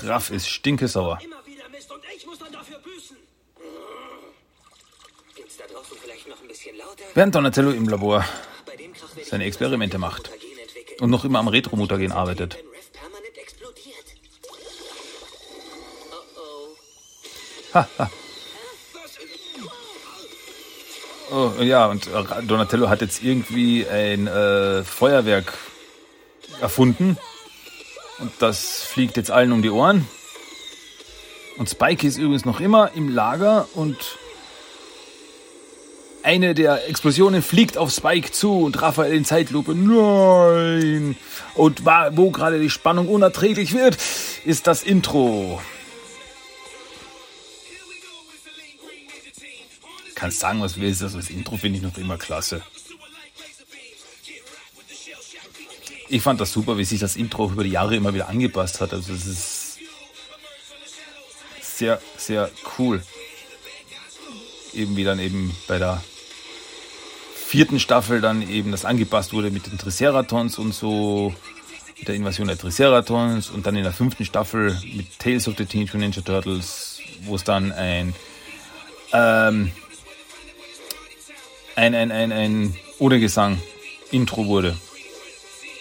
Raff 0.02 0.30
ist 0.30 0.48
stinkesauer. 0.48 1.18
Immer 1.24 1.36
wieder 1.46 1.68
Mist 1.70 1.90
und 1.90 2.02
ich 2.14 2.26
muss 2.26 2.38
dann 2.38 2.52
dafür 2.52 2.78
büßen. 2.78 3.16
Geht's 5.34 5.56
da 5.56 5.64
draußen 5.72 5.96
vielleicht 6.02 6.28
noch 6.28 6.40
ein 6.42 6.48
bisschen 6.48 6.76
lauter? 6.76 7.02
Während 7.14 7.34
Donatello 7.34 7.70
im 7.70 7.88
Labor 7.88 8.24
seine 9.24 9.44
Experimente 9.44 9.96
macht 9.96 10.30
und 11.00 11.08
noch 11.08 11.24
immer 11.24 11.38
am 11.38 11.48
Retro-Mutagen 11.48 12.12
arbeitet. 12.12 12.58
Haha. 17.72 18.10
oh, 21.30 21.52
ja, 21.62 21.86
und 21.86 22.08
Donatello 22.42 22.88
hat 22.90 23.00
jetzt 23.00 23.22
irgendwie 23.22 23.86
ein 23.86 24.26
äh, 24.26 24.84
Feuerwerk 24.84 25.54
erfunden. 26.60 27.18
Und 28.18 28.32
das 28.38 28.82
fliegt 28.82 29.16
jetzt 29.16 29.30
allen 29.30 29.52
um 29.52 29.62
die 29.62 29.70
Ohren. 29.70 30.06
Und 31.58 31.70
Spike 31.70 32.06
ist 32.06 32.18
übrigens 32.18 32.44
noch 32.44 32.60
immer 32.60 32.92
im 32.94 33.08
Lager 33.08 33.68
und 33.74 33.96
eine 36.22 36.54
der 36.54 36.88
Explosionen 36.88 37.40
fliegt 37.40 37.78
auf 37.78 37.92
Spike 37.92 38.32
zu 38.32 38.62
und 38.62 38.82
Raphael 38.82 39.14
in 39.14 39.24
Zeitlupe. 39.24 39.74
Nein! 39.74 41.16
Und 41.54 41.84
wo 41.84 42.30
gerade 42.30 42.58
die 42.58 42.68
Spannung 42.68 43.08
unerträglich 43.08 43.74
wird, 43.74 43.96
ist 44.44 44.66
das 44.66 44.82
Intro. 44.82 45.62
Kannst 50.16 50.40
sagen, 50.40 50.60
was 50.60 50.74
du 50.74 50.80
willst, 50.80 51.02
also 51.02 51.18
das 51.18 51.30
Intro 51.30 51.58
finde 51.58 51.78
ich 51.78 51.84
noch 51.84 51.96
immer 51.96 52.18
klasse. 52.18 52.62
Ich 56.08 56.22
fand 56.22 56.40
das 56.40 56.52
super, 56.52 56.78
wie 56.78 56.84
sich 56.84 57.00
das 57.00 57.16
Intro 57.16 57.50
über 57.50 57.64
die 57.64 57.70
Jahre 57.70 57.96
immer 57.96 58.14
wieder 58.14 58.28
angepasst 58.28 58.80
hat. 58.80 58.92
Also 58.92 59.12
es 59.12 59.26
ist 59.26 59.78
sehr, 61.60 62.00
sehr 62.16 62.50
cool. 62.78 63.02
Eben 64.72 64.96
wie 64.96 65.04
dann 65.04 65.18
eben 65.18 65.54
bei 65.66 65.78
der 65.78 66.02
vierten 67.34 67.80
Staffel 67.80 68.20
dann 68.20 68.48
eben 68.48 68.70
das 68.70 68.84
angepasst 68.84 69.32
wurde 69.32 69.50
mit 69.50 69.66
den 69.66 69.78
Triceratons 69.78 70.58
und 70.58 70.72
so, 70.72 71.34
mit 71.98 72.08
der 72.08 72.14
Invasion 72.14 72.48
der 72.48 72.58
Triceratons 72.58 73.50
und 73.50 73.66
dann 73.66 73.76
in 73.76 73.82
der 73.82 73.92
fünften 73.92 74.24
Staffel 74.24 74.78
mit 74.94 75.18
Tales 75.18 75.48
of 75.48 75.54
the 75.56 75.64
Teenage 75.64 75.96
Ninja 75.96 76.22
Turtles, 76.22 77.00
wo 77.22 77.36
es 77.36 77.44
dann 77.44 77.72
ein, 77.72 78.14
ähm, 79.12 79.72
ein, 81.76 81.94
ein, 81.94 82.10
ein, 82.12 82.32
ein 82.32 82.76
ohne 82.98 83.20
Gesang 83.20 83.60
Intro 84.10 84.46
wurde. 84.46 84.76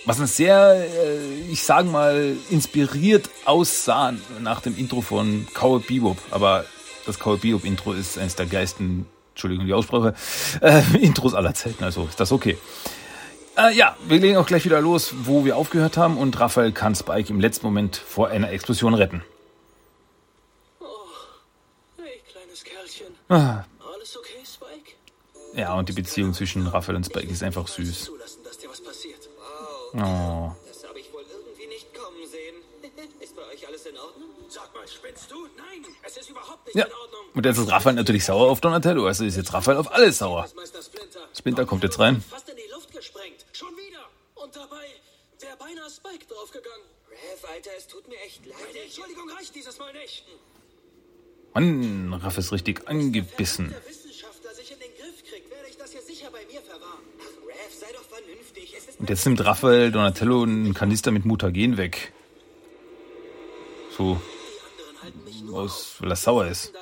Was 0.06 0.20
ein 0.20 0.28
sehr, 0.28 0.86
äh, 0.88 1.52
ich 1.52 1.64
sage 1.64 1.90
mal, 1.90 2.36
inspiriert 2.52 3.30
aussah 3.46 4.14
nach 4.40 4.62
dem 4.62 4.78
Intro 4.78 5.02
von 5.02 5.48
Cowboy 5.54 5.80
Bebop. 5.80 6.18
Aber 6.30 6.66
das 7.08 7.18
Cowboy 7.18 7.38
Bebop 7.38 7.66
Intro 7.66 7.94
ist 7.94 8.18
eines 8.20 8.36
der 8.36 8.46
geilsten 8.46 9.08
Entschuldigung 9.32 9.66
die 9.66 9.74
Aussprache, 9.74 10.14
äh, 10.62 10.82
Intros 11.02 11.34
aller 11.34 11.54
Zeiten, 11.54 11.84
also 11.84 12.06
ist 12.06 12.20
das 12.20 12.32
okay. 12.32 12.58
Äh, 13.58 13.74
ja, 13.74 13.98
wir 14.08 14.20
legen 14.20 14.38
auch 14.38 14.46
gleich 14.46 14.64
wieder 14.64 14.80
los, 14.80 15.14
wo 15.24 15.44
wir 15.44 15.58
aufgehört 15.58 15.98
haben 15.98 16.18
und 16.18 16.40
Raphael 16.40 16.72
kann 16.72 16.96
Spike 16.96 17.30
im 17.30 17.40
letzten 17.40 17.66
Moment 17.66 17.98
vor 17.98 18.30
einer 18.30 18.52
Explosion 18.52 18.94
retten. 18.94 19.24
Oh, 20.80 20.86
hey, 21.98 22.22
kleines 22.32 22.64
Kerlchen. 22.64 23.08
Ah. 23.28 23.66
Alles 23.94 24.18
okay, 24.18 24.40
Spike? 24.46 24.96
Ja, 25.60 25.74
und 25.74 25.90
die 25.90 25.94
Beziehung 25.94 26.34
zwischen 26.34 26.68
Raphael 26.68 26.96
und 26.96 27.06
Spike 27.06 27.32
ist 27.32 27.44
einfach 27.44 27.68
süß. 27.68 28.12
Oh. 29.96 30.52
Das 30.68 30.84
habe 30.88 31.00
ich 31.00 31.12
wohl 31.14 31.24
irgendwie 31.32 31.68
nicht 31.68 31.94
kommen 31.94 32.28
sehen. 32.28 32.56
Ist 33.20 33.36
bei 33.36 33.44
euch 33.48 33.66
alles 33.68 33.86
in 33.86 33.98
Ordnung? 33.98 34.30
Sag 34.50 34.74
mal, 34.74 34.88
spinnst 34.88 35.32
du? 35.32 35.48
Nein, 35.58 35.86
es 36.04 36.18
ist 36.18 36.30
überhaupt 36.30 36.66
nicht 36.66 36.76
ja. 36.76 36.86
in 36.86 36.92
Ordnung. 36.92 37.26
Und 37.34 37.46
jetzt 37.46 37.58
ist 37.58 37.72
Raphael 37.72 37.96
natürlich 37.96 38.26
sauer 38.26 38.50
auf 38.50 38.60
Donatello. 38.62 39.08
Also 39.08 39.24
ist 39.24 39.38
jetzt 39.38 39.54
Raphael 39.54 39.78
auf 39.78 39.92
alles 39.92 40.18
sauer. 40.18 40.48
Splinter 41.34 41.66
kommt 41.66 41.84
jetzt 41.84 41.98
rein. 42.00 42.22
Fast 42.22 42.50
in 42.50 42.58
die 42.58 42.70
Luft 42.72 42.92
gesprengt. 42.92 43.46
Schon 43.54 43.76
wieder. 43.78 44.04
Und 44.36 44.56
dabei 44.56 44.86
wäre 45.40 45.56
beinahe 45.58 45.90
Spike 45.90 46.26
draufgegangen. 46.28 46.86
Rev, 47.10 47.48
Alter, 47.48 47.72
es 47.78 47.88
tut 47.88 48.08
mir 48.08 48.20
echt 48.20 48.46
leid. 48.46 48.58
Meine 48.68 48.84
Entschuldigung 48.84 49.30
reicht 49.30 49.56
dieses 49.56 49.80
Mal 49.80 49.94
nicht. 49.94 50.26
Mann, 51.56 52.14
Raff 52.14 52.38
ist 52.38 52.52
richtig 52.52 52.88
angebissen. 52.88 53.74
Und 59.00 59.10
jetzt 59.10 59.26
nimmt 59.26 59.44
Raphael 59.44 59.92
Donatello 59.92 60.44
einen 60.44 60.74
Kanister 60.74 61.12
mit 61.12 61.24
Mutagen 61.24 61.78
weg. 61.78 62.12
So, 63.98 64.20
aus, 65.54 65.96
weil 66.00 66.12
er 66.12 66.16
sauer 66.18 66.48
ist. 66.48 66.74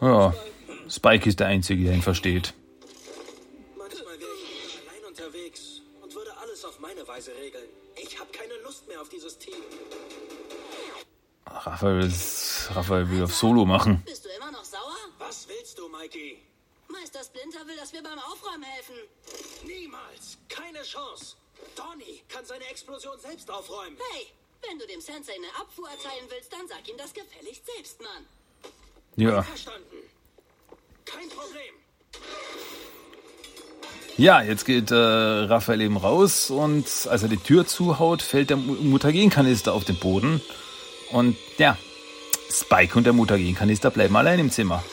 Ja, 0.00 0.34
Spike 0.88 1.28
ist 1.28 1.40
der 1.40 1.48
Einzige, 1.48 1.84
der 1.84 1.94
ihn 1.94 2.02
versteht. 2.02 2.54
Meine 6.94 7.06
Weise 7.08 7.34
regeln. 7.36 7.68
Ich 7.96 8.18
habe 8.18 8.30
keine 8.30 8.54
Lust 8.62 8.86
mehr 8.88 9.00
auf 9.00 9.08
dieses 9.08 9.38
Team. 9.38 9.62
Raphael, 11.46 12.06
ist, 12.06 12.68
Raphael 12.74 13.08
will 13.10 13.22
auf 13.24 13.34
Solo 13.34 13.64
machen. 13.64 14.02
Bist 14.04 14.24
du 14.24 14.28
immer 14.30 14.50
noch 14.50 14.64
sauer? 14.64 14.96
Was 15.18 15.48
willst 15.48 15.78
du, 15.78 15.88
Mikey? 15.88 16.38
Meister 16.88 17.22
Splinter 17.24 17.66
will, 17.66 17.76
dass 17.76 17.92
wir 17.92 18.02
beim 18.02 18.18
Aufräumen 18.18 18.62
helfen. 18.62 18.94
Niemals. 19.64 20.38
Keine 20.48 20.82
Chance. 20.82 21.36
Donny 21.76 22.22
kann 22.28 22.44
seine 22.44 22.64
Explosion 22.66 23.18
selbst 23.18 23.50
aufräumen. 23.50 23.96
Hey, 24.12 24.26
wenn 24.68 24.78
du 24.78 24.86
dem 24.86 25.00
Sensei 25.00 25.34
eine 25.34 25.48
Abfuhr 25.60 25.88
erteilen 25.88 26.26
willst, 26.28 26.52
dann 26.52 26.66
sag 26.68 26.88
ihm 26.88 26.96
das 26.96 27.12
gefälligst 27.12 27.64
selbst, 27.66 28.00
Mann. 28.00 28.26
Ja, 29.16 29.42
Verstanden. 29.42 29.96
Kein 31.04 31.28
Problem. 31.28 31.74
Ja, 34.16 34.42
jetzt 34.42 34.64
geht 34.64 34.92
äh, 34.92 34.94
Raphael 34.94 35.80
eben 35.80 35.96
raus 35.96 36.48
und 36.48 36.86
als 37.08 37.22
er 37.24 37.28
die 37.28 37.36
Tür 37.36 37.66
zuhaut, 37.66 38.22
fällt 38.22 38.50
der 38.50 38.56
Mu- 38.56 38.74
Mutagenkanister 38.74 39.72
auf 39.72 39.84
den 39.84 39.96
Boden. 39.96 40.40
Und 41.10 41.36
ja, 41.58 41.76
Spike 42.48 42.96
und 42.96 43.04
der 43.04 43.12
Mutagenkanister 43.12 43.90
bleiben 43.90 44.14
allein 44.16 44.38
im 44.38 44.50
Zimmer. 44.52 44.84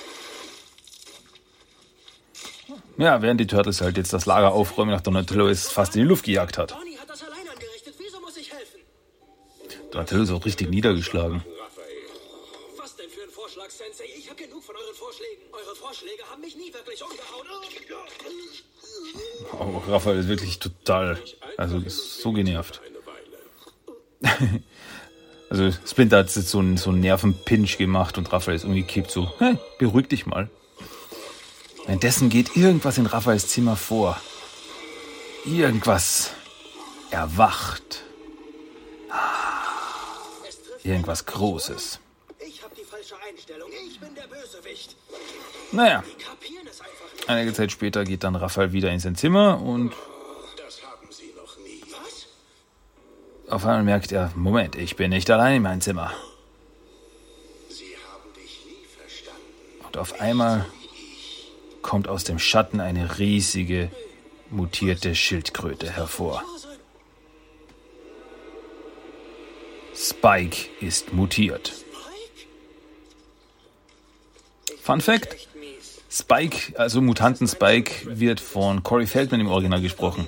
Ja, 2.97 3.21
während 3.21 3.39
die 3.39 3.47
Turtles 3.47 3.81
halt 3.81 3.97
jetzt 3.97 4.11
das 4.11 4.25
Lager 4.25 4.53
aufräumen, 4.53 4.91
nach 4.91 5.01
Donatello 5.01 5.47
es 5.47 5.69
fast 5.69 5.95
in 5.95 6.01
die 6.01 6.07
Luft 6.07 6.25
gejagt 6.25 6.57
hat. 6.57 6.71
Donny 6.71 6.95
hat 6.95 7.09
das 7.09 7.23
allein 7.23 7.47
angerichtet. 7.47 7.93
Wieso 7.99 8.19
muss 8.21 8.37
ich 8.37 8.51
helfen? 8.51 8.79
Donatello 9.91 10.23
ist 10.23 10.31
auch 10.31 10.45
richtig 10.45 10.69
niedergeschlagen. 10.69 11.43
Was 12.77 12.95
denn 12.95 13.09
für 13.09 13.21
ein 13.21 13.29
Vorschlag, 13.29 13.69
Sensei? 13.69 14.05
Ich 14.17 14.29
habe 14.29 14.43
genug 14.43 14.63
von 14.63 14.75
euren 14.75 14.95
Vorschlägen. 14.95 15.43
Eure 15.51 15.75
Vorschläge 15.75 16.23
haben 16.31 16.41
mich 16.41 16.55
nie 16.55 16.73
wirklich 16.73 17.01
umgehauen. 17.03 17.47
Oh, 19.53 19.81
Raphael 19.87 20.19
ist 20.19 20.27
wirklich 20.27 20.59
total, 20.59 21.19
also 21.57 21.77
ist 21.77 22.21
so 22.21 22.31
genervt. 22.31 22.81
Also 25.49 25.69
Splinter 25.85 26.19
hat 26.19 26.33
jetzt 26.33 26.47
so 26.47 26.59
einen, 26.59 26.77
so 26.77 26.91
einen 26.91 27.01
Nervenpinch 27.01 27.77
gemacht 27.77 28.17
und 28.17 28.31
Raphael 28.31 28.55
ist 28.55 28.63
umgekippt 28.63 29.11
so, 29.11 29.33
hey, 29.37 29.57
beruhig 29.79 30.07
dich 30.07 30.25
mal. 30.25 30.49
Währenddessen 31.85 32.29
geht 32.29 32.55
irgendwas 32.55 32.97
in 32.97 33.05
Raphaels 33.05 33.49
Zimmer 33.49 33.75
vor. 33.75 34.17
Irgendwas 35.43 36.31
erwacht. 37.09 38.03
Trifft 40.71 40.85
Irgendwas 40.85 41.25
Großes. 41.25 41.99
Ich 42.39 42.63
habe 42.63 42.73
die 42.75 42.83
falsche 42.83 43.15
Einstellung. 43.31 43.69
Ich 43.87 43.99
bin 43.99 44.13
der 44.15 44.27
Bösewicht. 44.27 44.95
Naja, 45.71 46.03
einige 47.27 47.53
Zeit 47.53 47.71
später 47.71 48.03
geht 48.03 48.23
dann 48.23 48.35
Raphael 48.35 48.73
wieder 48.73 48.91
in 48.91 48.99
sein 48.99 49.15
Zimmer 49.15 49.61
und 49.61 49.93
Das 50.57 50.83
haben 50.83 51.07
sie 51.09 51.33
noch 51.35 51.57
nie. 51.57 51.81
Was? 51.91 53.53
auf 53.53 53.65
einmal 53.65 53.83
merkt 53.83 54.11
er, 54.11 54.31
Moment, 54.35 54.75
ich 54.75 54.95
bin 54.95 55.09
nicht 55.11 55.29
allein 55.29 55.57
in 55.57 55.61
meinem 55.63 55.81
Zimmer. 55.81 56.11
Sie 57.69 57.95
haben 58.11 58.33
dich 58.35 58.65
nie 58.65 58.85
verstanden. 58.85 59.85
Und 59.85 59.97
auf 59.97 60.19
einmal 60.19 60.65
kommt 61.81 62.07
aus 62.07 62.23
dem 62.23 62.39
Schatten 62.39 62.81
eine 62.81 63.17
riesige, 63.17 63.89
mutierte 64.49 65.15
Schildkröte 65.15 65.89
hervor. 65.89 66.43
Spike 69.95 70.67
ist 70.81 71.13
mutiert. 71.13 71.80
Fun 74.81 74.99
Fact. 74.99 75.47
Spike, 76.09 76.77
also 76.77 77.01
Mutanten 77.01 77.47
Spike, 77.47 78.19
wird 78.19 78.39
von 78.39 78.83
Corey 78.83 79.07
Feldman 79.07 79.39
im 79.39 79.47
Original 79.47 79.79
gesprochen. 79.79 80.27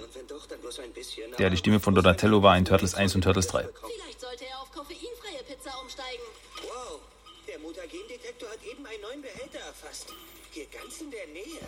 Der 1.40 1.50
die 1.50 1.58
Stimme 1.58 1.80
von 1.80 1.96
Donatello 1.96 2.44
war 2.44 2.58
in 2.58 2.64
Turtles 2.64 2.94
1 2.94 3.16
und 3.16 3.24
Turtles 3.24 3.48
3. 3.48 3.64
Vielleicht 3.64 4.22
sollte 4.22 4.46
er 4.46 4.62
auf 4.62 4.72
koffeinfreie 4.72 5.44
Pizza 5.48 5.72
umsteigen. 5.82 6.24
Wow, 6.62 7.00
der 7.48 7.60
Mutagendetektor 7.60 8.50
hat 8.50 8.60
eben 8.64 8.86
einen 8.86 9.02
neuen 9.02 9.22
Behälter 9.22 9.60
erfasst. 9.60 10.14
Hier 10.52 10.66
ganz 10.68 11.02
in 11.02 11.10
der 11.10 11.28
Nähe. 11.34 11.60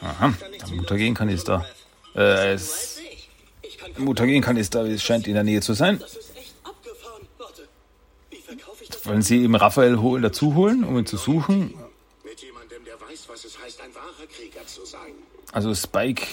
Aha, 0.00 0.32
der 0.40 0.76
Mutagenkanister. 0.76 1.66
Äh, 2.14 2.52
es, 2.52 3.00
Mutagenkanister 3.98 4.84
es 4.86 5.02
scheint 5.02 5.26
in 5.26 5.34
der 5.34 5.44
Nähe 5.44 5.60
zu 5.60 5.74
sein. 5.74 6.02
Wollen 9.04 9.22
Sie 9.22 9.42
eben 9.42 9.56
Raphael 9.56 9.98
holen, 9.98 10.22
dazu 10.22 10.54
holen, 10.54 10.84
um 10.84 10.96
ihn 10.96 11.06
zu 11.06 11.16
suchen? 11.16 11.74
Weiß, 13.12 13.28
was 13.28 13.44
es 13.44 13.58
heißt, 13.58 13.80
ein 13.82 13.94
wahrer 13.94 14.26
Krieger 14.26 14.66
zu 14.66 14.86
sein. 14.86 15.12
Also 15.52 15.74
Spike 15.74 16.26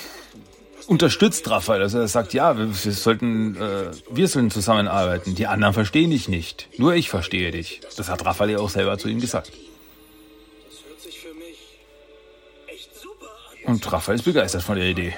unterstützt 0.88 1.50
Raphael. 1.50 1.82
Also 1.82 2.00
er 2.00 2.08
sagt, 2.08 2.34
ja, 2.34 2.58
wir, 2.58 2.68
wir 2.68 2.94
sollten, 2.94 3.58
äh, 3.58 3.92
wir 4.10 4.28
sollen 4.30 4.50
zusammenarbeiten. 4.50 5.36
Die 5.36 5.46
anderen 5.46 5.74
verstehen 5.74 6.12
dich 6.12 6.30
nicht. 6.30 6.70
Nur 6.78 6.94
ich 6.94 7.10
verstehe 7.10 7.52
dich. 7.52 7.82
Das 7.98 8.08
hat 8.08 8.26
Raphael 8.26 8.52
ja 8.52 8.60
auch 8.60 8.70
selber 8.70 8.98
zu 8.98 9.10
ihm 9.10 9.20
gesagt. 9.20 9.52
Das 10.70 10.86
hört 10.88 11.02
sich 11.02 11.20
für 11.20 11.34
mich 11.34 11.80
echt 12.68 12.96
super 12.96 13.28
an. 13.66 13.74
Und 13.74 13.92
Raphael 13.92 14.18
ist 14.18 14.24
begeistert 14.24 14.64
von 14.64 14.78
der 14.78 14.86
Idee. 14.86 15.18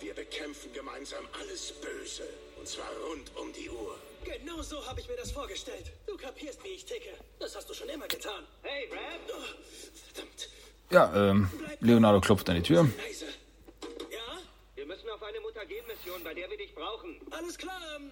Wir 0.00 0.14
bekämpfen 0.14 0.72
gemeinsam 0.72 1.24
alles 1.38 1.72
Böse. 1.72 2.22
Und 2.58 2.66
zwar 2.66 2.88
rund 3.06 3.30
um 3.36 3.52
die 3.52 3.68
Uhr. 3.68 3.98
Genau 4.24 4.62
so 4.62 4.82
habe 4.86 4.98
ich 5.00 5.08
mir 5.08 5.16
das 5.16 5.30
vorgestellt. 5.30 5.92
Du 6.06 6.16
kapierst, 6.16 6.64
wie 6.64 6.68
ich 6.68 6.86
ticke. 6.86 7.10
Das 7.38 7.54
hast 7.54 7.68
du 7.68 7.74
schon 7.74 7.90
immer 7.90 8.08
getan. 8.08 8.44
Hey, 8.62 8.88
Rap! 8.90 9.22
Ja, 10.92 11.12
ähm, 11.14 11.48
Leonardo 11.80 12.20
klopft 12.20 12.48
an 12.50 12.56
die 12.56 12.62
Tür. 12.62 12.82
Ja? 14.10 14.18
Wir 14.74 14.86
müssen 14.86 15.08
auf 15.10 15.22
eine 15.22 15.40
Mutagen-Mission, 15.40 16.22
bei 16.24 16.34
der 16.34 16.50
wir 16.50 16.56
dich 16.58 16.74
brauchen. 16.74 17.16
Alles 17.30 17.56
klar. 17.58 17.80
ähm, 17.96 18.10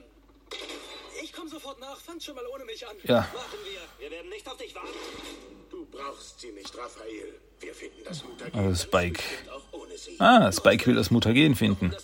Ich 1.22 1.32
komme 1.32 1.50
sofort 1.50 1.78
nach. 1.80 1.96
Fangt 1.98 2.22
schon 2.22 2.34
mal 2.34 2.44
ohne 2.54 2.64
mich 2.64 2.86
an. 2.86 2.96
Ja. 3.04 3.20
Machen 3.20 3.58
wir. 3.64 3.80
Wir 4.04 4.10
werden 4.10 4.30
nicht 4.30 4.48
auf 4.48 4.56
dich 4.56 4.74
warten. 4.74 4.88
Du 5.70 5.86
brauchst 5.90 6.40
sie 6.40 6.50
nicht, 6.52 6.76
Raphael. 6.76 7.34
Wir 7.60 7.74
finden 7.74 8.02
das 8.04 8.24
Mutagen 8.24 8.58
Also 8.58 8.82
Spike. 8.82 9.22
Ah, 10.18 10.50
Spike 10.50 10.86
will 10.86 10.94
das 10.94 11.10
Mutagen 11.10 11.54
finden. 11.54 11.94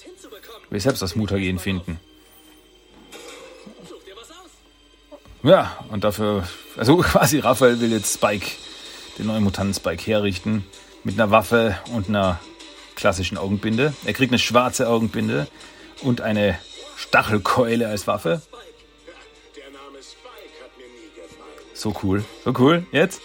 Will 0.69 0.81
selbst 0.81 1.01
das 1.01 1.17
Mutagen 1.17 1.59
finden. 1.59 1.99
Such 3.89 4.03
dir 4.05 4.15
was 4.17 4.31
aus. 4.31 4.51
Ja, 5.43 5.85
und 5.91 6.05
dafür, 6.05 6.47
also 6.77 6.97
quasi 7.13 7.39
Raphael 7.39 7.81
will 7.81 7.93
jetzt 7.93 8.13
Spike, 8.15 8.47
den 9.19 9.27
neuen 9.27 9.45
Mutanten 9.45 9.75
Spike 9.75 10.05
herrichten, 10.05 10.65
mit 11.05 11.15
einer 11.15 11.31
Waffe 11.31 11.79
und 11.93 12.09
einer 12.09 12.41
klassischen 12.95 13.39
Augenbinde. 13.39 13.95
Er 14.05 14.13
kriegt 14.13 14.33
eine 14.33 14.39
schwarze 14.39 14.89
Augenbinde 14.89 15.47
und 16.03 16.21
eine 16.21 16.59
Stachelkeule 16.97 17.89
als 17.89 18.07
Waffe. 18.07 18.43
So 21.75 21.95
cool. 22.03 22.25
So 22.45 22.55
cool. 22.59 22.87
Jetzt? 22.91 23.21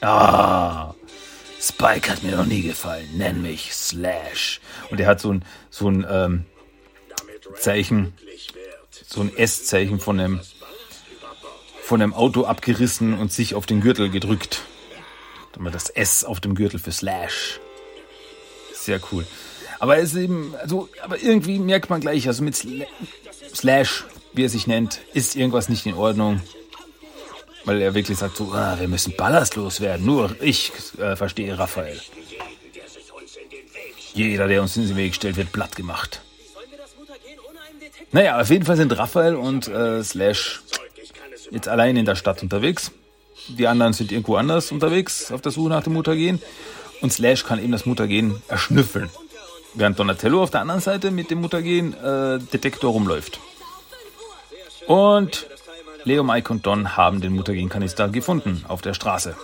Ah. 0.00 0.94
Spike 1.60 2.10
hat 2.10 2.22
mir 2.22 2.36
noch 2.36 2.44
nie 2.44 2.62
gefallen. 2.62 3.08
Nenn 3.16 3.40
mich 3.40 3.72
Slash. 3.72 4.60
Und 4.90 5.00
er 5.00 5.06
hat 5.06 5.20
so 5.20 5.32
ein, 5.32 5.44
so 5.70 5.88
ein 5.88 6.06
ähm, 6.10 6.44
Zeichen, 7.58 8.12
so 9.06 9.22
ein 9.22 9.34
S-Zeichen 9.34 10.00
von 10.00 10.20
einem, 10.20 10.40
von 11.84 12.00
einem 12.00 12.14
Auto 12.14 12.44
abgerissen 12.44 13.12
und 13.18 13.30
sich 13.30 13.54
auf 13.54 13.66
den 13.66 13.82
Gürtel 13.82 14.08
gedrückt. 14.08 14.62
Dann 15.52 15.70
das 15.70 15.90
S 15.90 16.24
auf 16.24 16.40
dem 16.40 16.54
Gürtel 16.54 16.80
für 16.80 16.92
Slash. 16.92 17.60
Sehr 18.72 19.00
cool. 19.12 19.26
Aber 19.80 19.98
es 19.98 20.14
ist 20.14 20.16
eben, 20.16 20.54
also, 20.56 20.88
aber 21.02 21.20
irgendwie 21.20 21.58
merkt 21.58 21.90
man 21.90 22.00
gleich, 22.00 22.26
also 22.26 22.42
mit 22.42 22.56
Sla 22.56 22.86
Slash, 23.54 24.04
wie 24.32 24.44
er 24.44 24.48
sich 24.48 24.66
nennt, 24.66 25.00
ist 25.12 25.36
irgendwas 25.36 25.68
nicht 25.68 25.84
in 25.84 25.94
Ordnung. 25.94 26.40
Weil 27.66 27.82
er 27.82 27.94
wirklich 27.94 28.18
sagt 28.18 28.36
so, 28.36 28.52
ah, 28.52 28.76
wir 28.80 28.88
müssen 28.88 29.14
ballastlos 29.16 29.80
werden. 29.80 30.06
Nur 30.06 30.34
ich 30.40 30.72
äh, 30.98 31.16
verstehe 31.16 31.58
Raphael. 31.58 32.00
Jeder, 34.14 34.48
der 34.48 34.62
uns 34.62 34.76
in 34.76 34.88
den 34.88 34.96
Weg 34.96 35.14
stellt, 35.14 35.36
wird 35.36 35.52
platt 35.52 35.76
gemacht. 35.76 36.22
Naja, 38.10 38.40
auf 38.40 38.48
jeden 38.48 38.64
Fall 38.64 38.76
sind 38.76 38.96
Raphael 38.96 39.34
und 39.34 39.68
äh, 39.68 40.02
Slash 40.02 40.62
jetzt 41.54 41.68
allein 41.68 41.96
in 41.96 42.04
der 42.04 42.16
Stadt 42.16 42.42
unterwegs. 42.42 42.92
Die 43.48 43.66
anderen 43.66 43.92
sind 43.92 44.12
irgendwo 44.12 44.36
anders 44.36 44.72
unterwegs 44.72 45.32
auf 45.32 45.40
der 45.40 45.52
Suche 45.52 45.70
nach 45.70 45.82
dem 45.82 45.94
Mutagen. 45.94 46.42
Und 47.00 47.12
Slash 47.12 47.44
kann 47.44 47.58
eben 47.58 47.72
das 47.72 47.86
Mutagen 47.86 48.42
erschnüffeln. 48.48 49.10
Während 49.74 49.98
Donatello 49.98 50.42
auf 50.42 50.50
der 50.50 50.60
anderen 50.60 50.80
Seite 50.80 51.10
mit 51.10 51.30
dem 51.30 51.40
Mutagen-Detektor 51.40 52.92
rumläuft. 52.92 53.40
Und 54.86 55.48
Leo, 56.04 56.22
Mike 56.22 56.52
und 56.52 56.66
Don 56.66 56.96
haben 56.96 57.20
den 57.20 57.34
Mutagen-Kanister 57.34 58.08
gefunden 58.08 58.64
auf 58.68 58.82
der 58.82 58.94
Straße. 58.94 59.34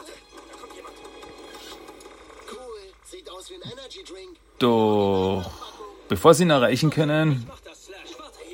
Doch 4.58 5.50
bevor 6.08 6.34
sie 6.34 6.42
ihn 6.42 6.50
erreichen 6.50 6.90
können, 6.90 7.48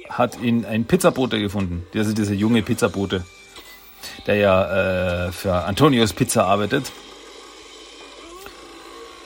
hat 0.09 0.40
ihn 0.40 0.64
ein 0.64 0.85
Pizzabote 0.85 1.40
gefunden. 1.40 1.87
Also 1.95 2.12
dieser 2.12 2.35
junge 2.35 2.62
Pizzabote, 2.62 3.25
der 4.27 4.37
ja 4.37 5.27
äh, 5.27 5.33
für 5.33 5.53
Antonios 5.65 6.12
Pizza 6.12 6.45
arbeitet. 6.45 6.93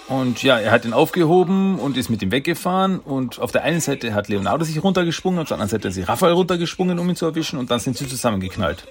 Und 0.08 0.42
ja, 0.42 0.58
er 0.58 0.72
hat 0.72 0.84
ihn 0.84 0.92
aufgehoben 0.92 1.78
und 1.78 1.96
ist 1.96 2.10
mit 2.10 2.20
ihm 2.20 2.32
weggefahren. 2.32 2.98
Und 2.98 3.38
auf 3.38 3.52
der 3.52 3.62
einen 3.62 3.80
Seite 3.80 4.12
hat 4.12 4.28
Leonardo 4.28 4.64
sich 4.64 4.82
runtergesprungen, 4.82 5.38
auf 5.38 5.46
der 5.46 5.54
anderen 5.54 5.70
Seite 5.70 5.86
hat 5.86 5.94
sich 5.94 6.08
Raphael 6.08 6.32
runtergesprungen, 6.32 6.98
um 6.98 7.08
ihn 7.08 7.14
zu 7.14 7.26
erwischen. 7.26 7.60
Und 7.60 7.70
dann 7.70 7.78
sind 7.78 7.96
sie 7.96 8.08
zusammengeknallt. 8.08 8.84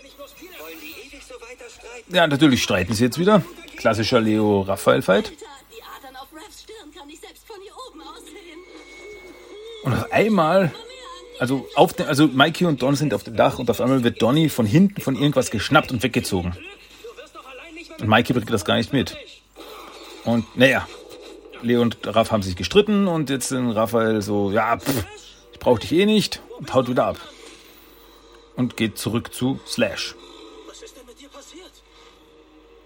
Ja, 2.08 2.26
natürlich 2.26 2.64
streiten 2.64 2.94
sie 2.94 3.04
jetzt 3.04 3.20
wieder. 3.20 3.44
Klassischer 3.76 4.22
Leo-Raphael-Fight. 4.22 5.34
Und 9.84 9.94
auf 9.94 10.12
einmal, 10.12 10.72
also 11.40 11.68
auf 11.76 11.94
dem, 11.94 12.08
also 12.08 12.28
Mikey 12.28 12.66
und 12.66 12.82
Don 12.82 12.96
sind 12.96 13.14
auf 13.14 13.24
dem 13.24 13.36
Dach 13.36 13.60
und 13.60 13.70
auf 13.70 13.82
einmal 13.82 14.04
wird 14.04 14.22
Donny 14.22 14.50
von 14.50 14.66
hinten 14.66 15.02
von 15.02 15.16
irgendwas 15.16 15.52
geschnappt 15.52 15.92
und 15.92 16.04
weggezogen. 16.04 16.54
Und 18.00 18.08
Mikey 18.08 18.34
kriegt 18.34 18.52
das 18.52 18.66
gar 18.66 18.76
nicht 18.76 18.94
mit. 18.94 19.18
Und 20.26 20.46
naja, 20.58 20.88
Leo 21.62 21.82
und 21.82 21.98
Raff 22.04 22.32
haben 22.32 22.44
sich 22.44 22.56
gestritten 22.56 23.08
und 23.08 23.30
jetzt 23.30 23.50
sind 23.50 23.72
Raphael 23.72 24.22
so, 24.22 24.52
ja, 24.52 24.78
pff, 24.78 25.06
ich 25.54 25.60
brauch 25.60 25.80
dich 25.80 25.92
eh 25.94 26.06
nicht 26.06 26.42
und 26.58 26.74
haut 26.74 26.90
wieder 26.90 27.06
ab. 27.06 27.18
Und 28.56 28.76
geht 28.78 28.98
zurück 28.98 29.34
zu 29.34 29.60
Slash. 29.66 30.16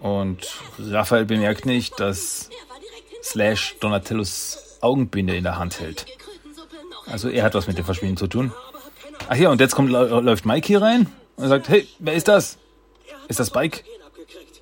Und 0.00 0.46
Raphael 0.78 1.24
bemerkt 1.24 1.66
nicht, 1.66 1.98
dass 1.98 2.50
Slash 3.22 3.76
Donatellos 3.80 4.78
Augenbinde 4.80 5.34
in 5.34 5.44
der 5.44 5.58
Hand 5.58 5.80
hält. 5.80 6.06
Also 7.06 7.28
er 7.28 7.44
hat 7.44 7.54
was 7.54 7.66
mit 7.66 7.78
dem 7.78 7.84
Verschwinden 7.84 8.16
zu 8.16 8.26
tun. 8.26 8.52
Ach 9.28 9.36
ja, 9.36 9.50
und 9.50 9.60
jetzt 9.60 9.74
kommt, 9.74 9.90
läuft 9.90 10.44
Mike 10.46 10.66
hier 10.66 10.82
rein 10.82 11.10
und 11.36 11.48
sagt, 11.48 11.68
hey, 11.68 11.86
wer 11.98 12.14
ist 12.14 12.28
das? 12.28 12.58
Ist 13.28 13.40
das 13.40 13.48
Spike? 13.48 13.82
Gen 13.82 14.02
abgekriegt. 14.02 14.60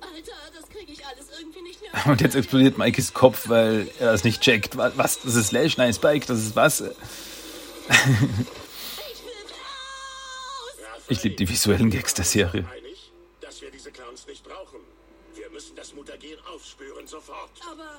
Alter, 0.00 0.32
das 0.58 0.68
kriege 0.68 0.92
ich 0.92 1.04
alles 1.06 1.26
irgendwie 1.38 1.62
nicht 1.62 1.80
mehr. 1.82 2.06
Und 2.06 2.20
jetzt 2.20 2.34
explodiert 2.34 2.78
Mikes 2.78 3.14
Kopf, 3.14 3.48
weil 3.48 3.88
er 4.00 4.12
es 4.12 4.24
nicht 4.24 4.40
checkt. 4.40 4.76
Wa- 4.76 4.92
Was? 4.96 5.20
Das 5.22 5.34
ist 5.34 5.48
Slash? 5.48 5.76
Nein, 5.76 5.92
Spike, 5.92 6.26
das 6.26 6.38
ist 6.38 6.56
was? 6.56 6.82
Ich 11.08 11.22
liebe 11.22 11.36
die 11.36 11.48
visuellen 11.48 11.90
Gags 11.90 12.14
der 12.14 12.24
Serie. 12.24 12.66
Einig, 12.76 13.12
dass 13.40 13.60
wir 13.62 13.70
diese 13.70 13.92
Clowns 13.92 14.26
nicht 14.26 14.42
brauchen. 14.42 14.80
Wir 15.34 15.48
müssen 15.50 15.76
das 15.76 15.94
Mutagen 15.94 16.36
aufspüren, 16.52 17.06
sofort. 17.06 17.50
Aber 17.70 17.94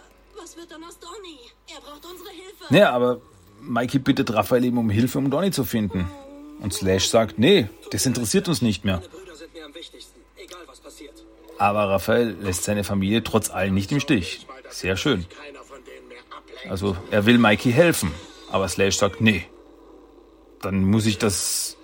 Mikey 3.62 4.00
bittet 4.00 4.34
Raphael 4.34 4.64
eben 4.66 4.78
um 4.78 4.90
Hilfe, 4.90 5.18
um 5.18 5.30
Donny 5.30 5.52
zu 5.52 5.64
finden. 5.64 6.10
Und 6.60 6.74
Slash 6.74 7.08
sagt, 7.08 7.38
nee, 7.38 7.70
das 7.92 8.06
interessiert 8.06 8.48
uns 8.48 8.62
nicht 8.62 8.84
mehr. 8.86 9.02
Aber 11.58 11.90
Raphael 11.90 12.36
lässt 12.42 12.64
seine 12.64 12.84
Familie 12.84 13.24
trotz 13.24 13.50
allem 13.50 13.74
nicht 13.74 13.92
im 13.92 14.00
Stich. 14.00 14.46
Sehr 14.70 14.98
schön. 14.98 15.26
Also 16.70 16.98
er 17.12 17.26
will 17.26 17.38
Mikey 17.38 17.72
helfen. 17.72 18.12
Aber 18.52 18.68
Slash 18.68 18.98
sagt, 18.98 19.22
nee. 19.22 19.46
Dann 20.62 20.84
muss 20.86 21.06
ich 21.06 21.18
das 21.18 21.78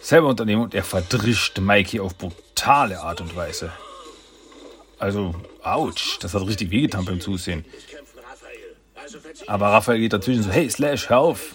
selber 0.00 0.28
unternehmen. 0.28 0.62
Und 0.62 0.74
er 0.74 0.84
verdrischt 0.84 1.58
Mikey 1.58 2.00
auf 2.00 2.16
brutale 2.16 3.00
Art 3.00 3.20
und 3.20 3.36
Weise. 3.36 3.72
Also, 4.98 5.34
ouch, 5.62 6.18
das 6.20 6.34
hat 6.34 6.46
richtig 6.46 6.70
wehgetan 6.70 7.06
beim 7.06 7.20
Zusehen. 7.20 7.64
kämpfen, 7.90 8.18
Raphael. 8.18 8.76
Also 8.89 8.89
verzieh 8.89 8.89
Aber 9.46 9.68
Raphael 9.68 9.98
geht 10.00 10.12
dazwischen 10.12 10.42
so, 10.42 10.50
hey 10.50 10.68
Slash, 10.70 11.08
hör 11.08 11.18
auf. 11.18 11.54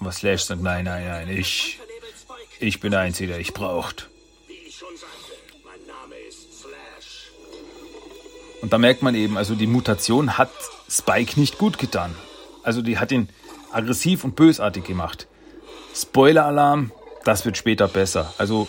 Aber 0.00 0.12
Slash 0.12 0.42
sagt, 0.42 0.62
nein, 0.62 0.84
nein, 0.84 1.06
nein, 1.06 1.28
ich, 1.28 1.78
ich 2.60 2.80
bin 2.80 2.90
der 2.90 3.00
Einzige, 3.00 3.28
der 3.32 3.40
ich 3.40 3.54
braucht. 3.54 4.08
Und 8.60 8.72
da 8.72 8.78
merkt 8.78 9.02
man 9.02 9.14
eben, 9.14 9.36
also 9.36 9.54
die 9.54 9.66
Mutation 9.66 10.38
hat 10.38 10.50
Spike 10.88 11.38
nicht 11.38 11.58
gut 11.58 11.78
getan. 11.78 12.14
Also 12.62 12.80
die 12.80 12.98
hat 12.98 13.12
ihn 13.12 13.28
aggressiv 13.72 14.24
und 14.24 14.36
bösartig 14.36 14.84
gemacht. 14.84 15.26
Spoiler-Alarm, 15.94 16.90
das 17.24 17.44
wird 17.44 17.58
später 17.58 17.88
besser. 17.88 18.32
Also 18.38 18.66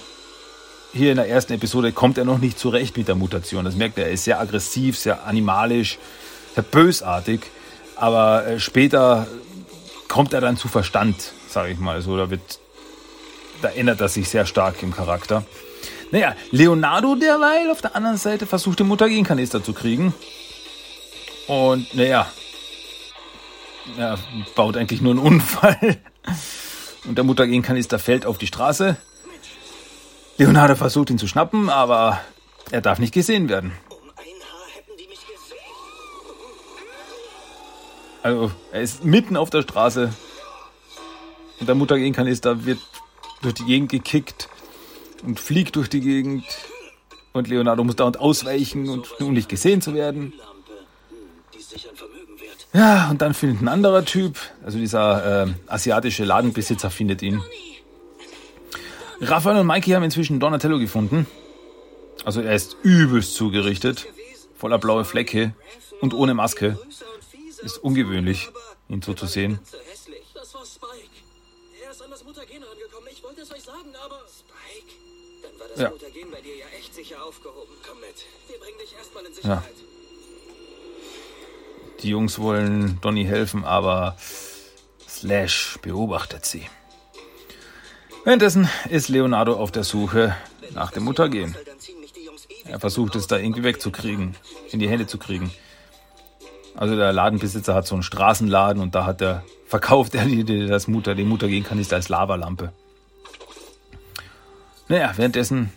hier 0.93 1.11
in 1.11 1.17
der 1.17 1.29
ersten 1.29 1.53
Episode 1.53 1.91
kommt 1.91 2.17
er 2.17 2.25
noch 2.25 2.39
nicht 2.39 2.59
zurecht 2.59 2.97
mit 2.97 3.07
der 3.07 3.15
Mutation. 3.15 3.65
Das 3.65 3.75
merkt 3.75 3.97
er, 3.97 4.07
er 4.07 4.11
ist 4.11 4.25
sehr 4.25 4.39
aggressiv, 4.39 4.97
sehr 4.97 5.25
animalisch, 5.25 5.97
bösartig. 6.63 7.41
Aber 7.95 8.45
äh, 8.45 8.59
später 8.59 9.27
kommt 10.07 10.33
er 10.33 10.41
dann 10.41 10.57
zu 10.57 10.67
Verstand, 10.67 11.33
sage 11.47 11.71
ich 11.71 11.79
mal. 11.79 11.95
Also 11.95 12.17
da 12.17 12.29
wird, 12.29 12.59
da 13.61 13.69
ändert 13.69 14.01
er 14.01 14.09
sich 14.09 14.29
sehr 14.29 14.45
stark 14.45 14.81
im 14.83 14.93
Charakter. 14.93 15.43
Naja, 16.11 16.35
Leonardo 16.51 17.15
derweil 17.15 17.69
auf 17.71 17.81
der 17.81 17.95
anderen 17.95 18.17
Seite 18.17 18.45
versucht 18.45 18.79
den 18.79 18.87
Mutagenkanister 18.87 19.63
zu 19.63 19.73
kriegen. 19.73 20.13
Und 21.47 21.93
naja, 21.95 22.27
er 23.97 24.17
baut 24.55 24.77
eigentlich 24.77 25.01
nur 25.01 25.13
einen 25.13 25.19
Unfall. 25.19 25.97
Und 27.05 27.17
der 27.17 27.23
Mutagenkanister 27.23 27.99
fällt 27.99 28.25
auf 28.25 28.37
die 28.37 28.47
Straße. 28.47 28.97
Leonardo 30.37 30.75
versucht 30.75 31.11
ihn 31.11 31.17
zu 31.17 31.27
schnappen, 31.27 31.69
aber 31.69 32.19
er 32.71 32.81
darf 32.81 32.99
nicht 32.99 33.13
gesehen 33.13 33.47
werden. 33.47 33.73
Um 33.89 34.09
ein 34.17 34.25
Haar 34.25 34.67
hätten 34.73 34.97
die 34.97 35.07
mich 35.07 35.21
gesehen. 35.21 35.55
Also 38.25 38.51
er 38.71 38.81
ist 38.81 39.05
mitten 39.05 39.37
auf 39.37 39.51
der 39.51 39.61
Straße. 39.61 40.11
Und 41.59 41.67
der 41.67 41.75
Mutagenkanister 41.75 42.65
wird 42.65 42.79
durch 43.43 43.53
die 43.53 43.65
Gegend 43.65 43.91
gekickt 43.91 44.49
und 45.23 45.39
fliegt 45.39 45.75
durch 45.75 45.89
die 45.89 46.01
Gegend. 46.01 46.43
Und 47.33 47.47
Leonardo 47.49 47.83
muss 47.83 47.97
dauernd 47.97 48.19
ausweichen 48.19 48.89
und 48.89 49.21
um 49.21 49.33
nicht 49.33 49.47
gesehen 49.47 49.79
zu 49.79 49.93
werden. 49.93 50.33
Ist. 51.55 51.87
Ja, 52.73 53.11
und 53.11 53.21
dann 53.21 53.35
findet 53.35 53.61
ein 53.61 53.67
anderer 53.67 54.03
Typ, 54.03 54.39
also 54.65 54.79
dieser 54.79 55.43
äh, 55.43 55.53
asiatische 55.67 56.25
Ladenbesitzer 56.25 56.89
findet 56.89 57.21
ihn. 57.21 57.43
Raphael 59.21 59.59
und 59.59 59.67
Mikey 59.67 59.91
haben 59.91 60.03
inzwischen 60.03 60.39
Donatello 60.39 60.79
gefunden. 60.79 61.27
Also 62.23 62.41
er 62.41 62.55
ist 62.55 62.75
übelst 62.81 63.35
zugerichtet, 63.35 64.07
voller 64.57 64.79
blaue 64.79 65.05
Flecke 65.05 65.53
und 66.01 66.15
ohne 66.15 66.33
Maske. 66.33 66.79
Ist 67.65 67.79
ungewöhnlich, 67.79 68.47
ihn 68.89 69.01
so 69.01 69.15
zu 69.15 69.25
sehen. 69.25 69.59
Das 70.35 70.53
war 70.53 70.63
Spike. 70.63 71.09
Er 71.83 71.89
ist 71.89 72.01
an 72.03 72.11
das 72.11 72.23
Mutagen 72.23 72.61
rangekommen. 72.61 73.09
Ich 73.11 73.23
wollte 73.23 73.41
es 73.41 73.51
euch 73.51 73.63
sagen, 73.63 73.89
aber... 74.05 74.21
Spike? 74.29 74.93
Dann 75.41 75.59
war 75.59 75.67
das 75.69 75.79
Ja. 75.79 75.89
Mutagen 75.89 76.29
bei 76.31 76.41
dir 76.41 76.55
ja 76.57 76.65
echt 76.77 76.93
sicher 76.93 77.23
aufgehoben. 77.23 77.73
Komm 77.87 77.99
mit. 78.01 78.23
Wir 78.47 78.59
bringen 78.59 78.77
dich 78.79 78.93
erstmal 78.95 79.25
in 79.25 79.31
Ja. 79.31 79.35
Sicherheit. 79.35 79.75
Die 82.03 82.09
Jungs 82.09 82.37
wollen 82.37 82.99
Donny 83.01 83.25
helfen, 83.25 83.65
aber 83.65 84.15
Slash 85.09 85.79
beobachtet 85.81 86.45
sie. 86.45 86.67
Währenddessen 88.25 88.69
ist 88.91 89.09
Leonardo 89.09 89.55
auf 89.55 89.71
der 89.71 89.83
Suche 89.83 90.37
nach 90.75 90.91
dem 90.91 91.03
Mutagen. 91.03 91.55
Ewig 91.55 92.65
Er 92.65 92.79
versucht 92.79 93.15
es 93.15 93.25
da 93.25 93.37
irgendwie 93.39 93.63
wegzukriegen, 93.63 94.35
in 94.69 94.77
die 94.79 94.87
Hände 94.87 95.07
zu 95.07 95.17
kriegen. 95.17 95.51
Also 96.75 96.95
der 96.95 97.13
Ladenbesitzer 97.13 97.73
hat 97.73 97.87
so 97.87 97.95
einen 97.95 98.03
Straßenladen 98.03 98.81
und 98.81 98.95
da 98.95 99.05
hat 99.05 99.21
er 99.21 99.43
verkauft 99.65 100.13
er 100.15 100.25
das 100.67 100.87
Mutter, 100.87 101.15
den 101.15 101.27
Mutagenkanister 101.27 101.95
als 101.95 102.09
Lavalampe. 102.09 102.73
Naja, 104.87 105.13
währenddessen 105.15 105.71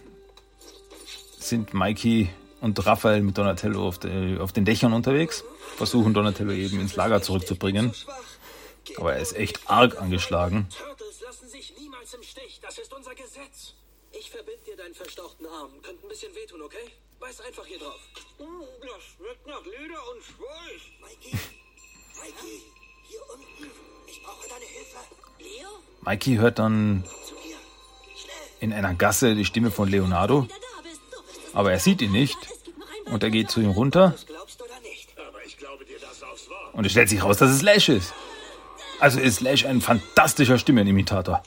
sind 1.38 1.72
Mikey 1.72 2.28
und 2.60 2.84
Raphael 2.84 3.22
mit 3.22 3.38
Donatello 3.38 3.86
auf, 3.86 3.98
de, 3.98 4.38
auf 4.38 4.52
den 4.52 4.64
Dächern 4.64 4.92
unterwegs, 4.92 5.44
versuchen 5.76 6.12
Donatello 6.12 6.52
eben 6.52 6.80
ins 6.80 6.96
Lager 6.96 7.22
zurückzubringen. 7.22 7.94
Aber 8.96 9.14
er 9.14 9.20
ist 9.20 9.36
echt 9.36 9.70
arg 9.70 10.00
angeschlagen. 10.00 10.68
Turtles 10.76 11.20
lassen 11.20 11.48
sich 11.48 11.74
niemals 11.78 12.12
im 12.14 12.22
Stich. 12.22 12.60
Das 12.60 12.78
ist 12.78 12.92
unser 12.92 13.14
Gesetz. 13.14 13.74
Ich 14.12 14.30
verbind 14.30 14.66
dir 14.66 14.76
deinen 14.76 14.94
verstauchten 14.94 15.46
Arm. 15.46 15.70
Könnte 15.82 16.04
ein 16.04 16.08
bisschen 16.08 16.34
wehtun, 16.34 16.62
okay? 16.62 16.90
Beiß 17.20 17.40
einfach 17.42 17.64
hier 17.66 17.78
drauf. 17.78 18.00
Das 18.38 19.04
schmeckt 19.16 19.46
nach 19.46 19.64
Leder 19.64 20.00
und 20.12 20.22
Schweiß. 20.22 20.82
Mikey, 21.02 21.36
Mikey, 22.22 22.62
hier 23.02 23.20
unten. 23.34 23.70
Ich 24.06 24.22
brauche 24.22 24.48
deine 24.48 24.64
Hilfe. 24.64 24.96
Leo? 25.40 25.68
Mikey 26.02 26.36
hört 26.36 26.58
dann 26.58 27.04
in 28.60 28.72
einer 28.72 28.94
Gasse 28.94 29.34
die 29.34 29.44
Stimme 29.44 29.70
von 29.70 29.88
Leonardo, 29.88 30.46
aber 31.52 31.72
er 31.72 31.80
sieht 31.80 32.00
ihn 32.00 32.12
nicht. 32.12 32.36
Und 33.06 33.22
er 33.22 33.30
geht 33.30 33.50
zu 33.50 33.60
ihm 33.60 33.70
runter. 33.70 34.14
Und 36.74 36.84
es 36.84 36.92
stellt 36.92 37.08
sich 37.08 37.22
raus, 37.22 37.38
dass 37.38 37.50
es 37.50 37.60
Slash 37.60 37.88
ist. 37.88 38.12
Also 39.00 39.18
ist 39.18 39.36
Slash 39.36 39.64
ein 39.64 39.80
fantastischer 39.80 40.58
Stimmenimitator. 40.58 41.42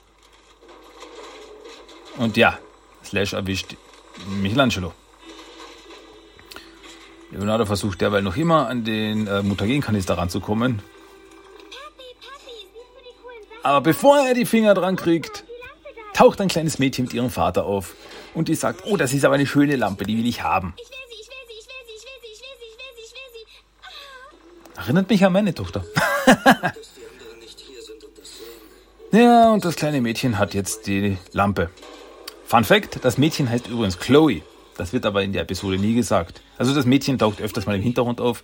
Und 2.17 2.35
ja, 2.35 2.57
Slash 3.03 3.33
erwischt 3.33 3.75
Michelangelo. 4.27 4.93
Leonardo 7.31 7.65
versucht 7.65 8.01
derweil 8.01 8.21
noch 8.21 8.35
immer 8.35 8.67
an 8.67 8.83
den 8.83 9.27
äh, 9.27 9.41
Mutagenkanister 9.41 10.17
ranzukommen. 10.17 10.81
Aber 13.63 13.81
bevor 13.81 14.19
er 14.19 14.33
die 14.33 14.45
Finger 14.45 14.73
dran 14.73 14.95
kriegt, 14.95 15.43
taucht 16.13 16.41
ein 16.41 16.47
kleines 16.47 16.79
Mädchen 16.79 17.05
mit 17.05 17.13
ihrem 17.13 17.29
Vater 17.29 17.65
auf. 17.65 17.95
Und 18.33 18.47
die 18.47 18.55
sagt, 18.55 18.83
oh, 18.85 18.97
das 18.97 19.13
ist 19.13 19.25
aber 19.25 19.35
eine 19.35 19.45
schöne 19.45 19.75
Lampe, 19.75 20.05
die 20.05 20.17
will 20.17 20.27
ich 20.27 20.43
haben. 20.43 20.73
Erinnert 24.75 25.09
mich 25.09 25.23
an 25.23 25.33
meine 25.33 25.53
Tochter. 25.53 25.83
Ja, 29.13 29.51
und 29.51 29.65
das 29.65 29.75
kleine 29.75 29.99
Mädchen 29.99 30.39
hat 30.39 30.53
jetzt 30.53 30.87
die 30.87 31.17
Lampe. 31.33 31.69
Fun 32.45 32.63
Fact, 32.63 33.03
das 33.03 33.17
Mädchen 33.17 33.49
heißt 33.49 33.67
übrigens 33.67 33.99
Chloe. 33.99 34.41
Das 34.77 34.93
wird 34.93 35.05
aber 35.05 35.23
in 35.23 35.33
der 35.33 35.43
Episode 35.43 35.77
nie 35.77 35.93
gesagt. 35.93 36.41
Also 36.57 36.73
das 36.73 36.85
Mädchen 36.85 37.19
taucht 37.19 37.41
öfters 37.41 37.65
mal 37.65 37.75
im 37.75 37.81
Hintergrund 37.81 38.21
auf. 38.21 38.43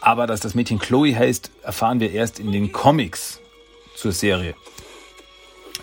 Aber 0.00 0.26
dass 0.26 0.40
das 0.40 0.54
Mädchen 0.54 0.78
Chloe 0.78 1.16
heißt, 1.16 1.50
erfahren 1.62 2.00
wir 2.00 2.12
erst 2.12 2.38
in 2.38 2.52
den 2.52 2.72
Comics 2.72 3.40
zur 3.96 4.12
Serie. 4.12 4.54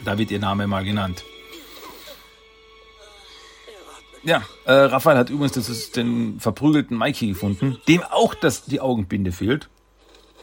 Da 0.05 0.17
wird 0.17 0.31
ihr 0.31 0.39
Name 0.39 0.67
mal 0.67 0.83
genannt. 0.83 1.23
Ja, 4.23 4.43
äh, 4.65 4.73
Raphael 4.73 5.17
hat 5.17 5.31
übrigens 5.31 5.53
das 5.53 5.91
den 5.91 6.39
verprügelten 6.39 6.95
Mikey 6.97 7.29
gefunden, 7.29 7.81
dem 7.87 8.03
auch 8.03 8.35
das, 8.35 8.65
die 8.65 8.79
Augenbinde 8.79 9.31
fehlt. 9.31 9.69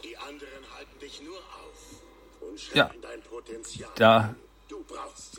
Die 0.02 0.16
anderen 0.16 0.48
halten 0.76 0.98
dich 1.00 1.22
nur 1.22 1.36
auf 1.36 2.50
und 2.50 2.74
Ja. 2.74 2.90
Da 3.94 4.34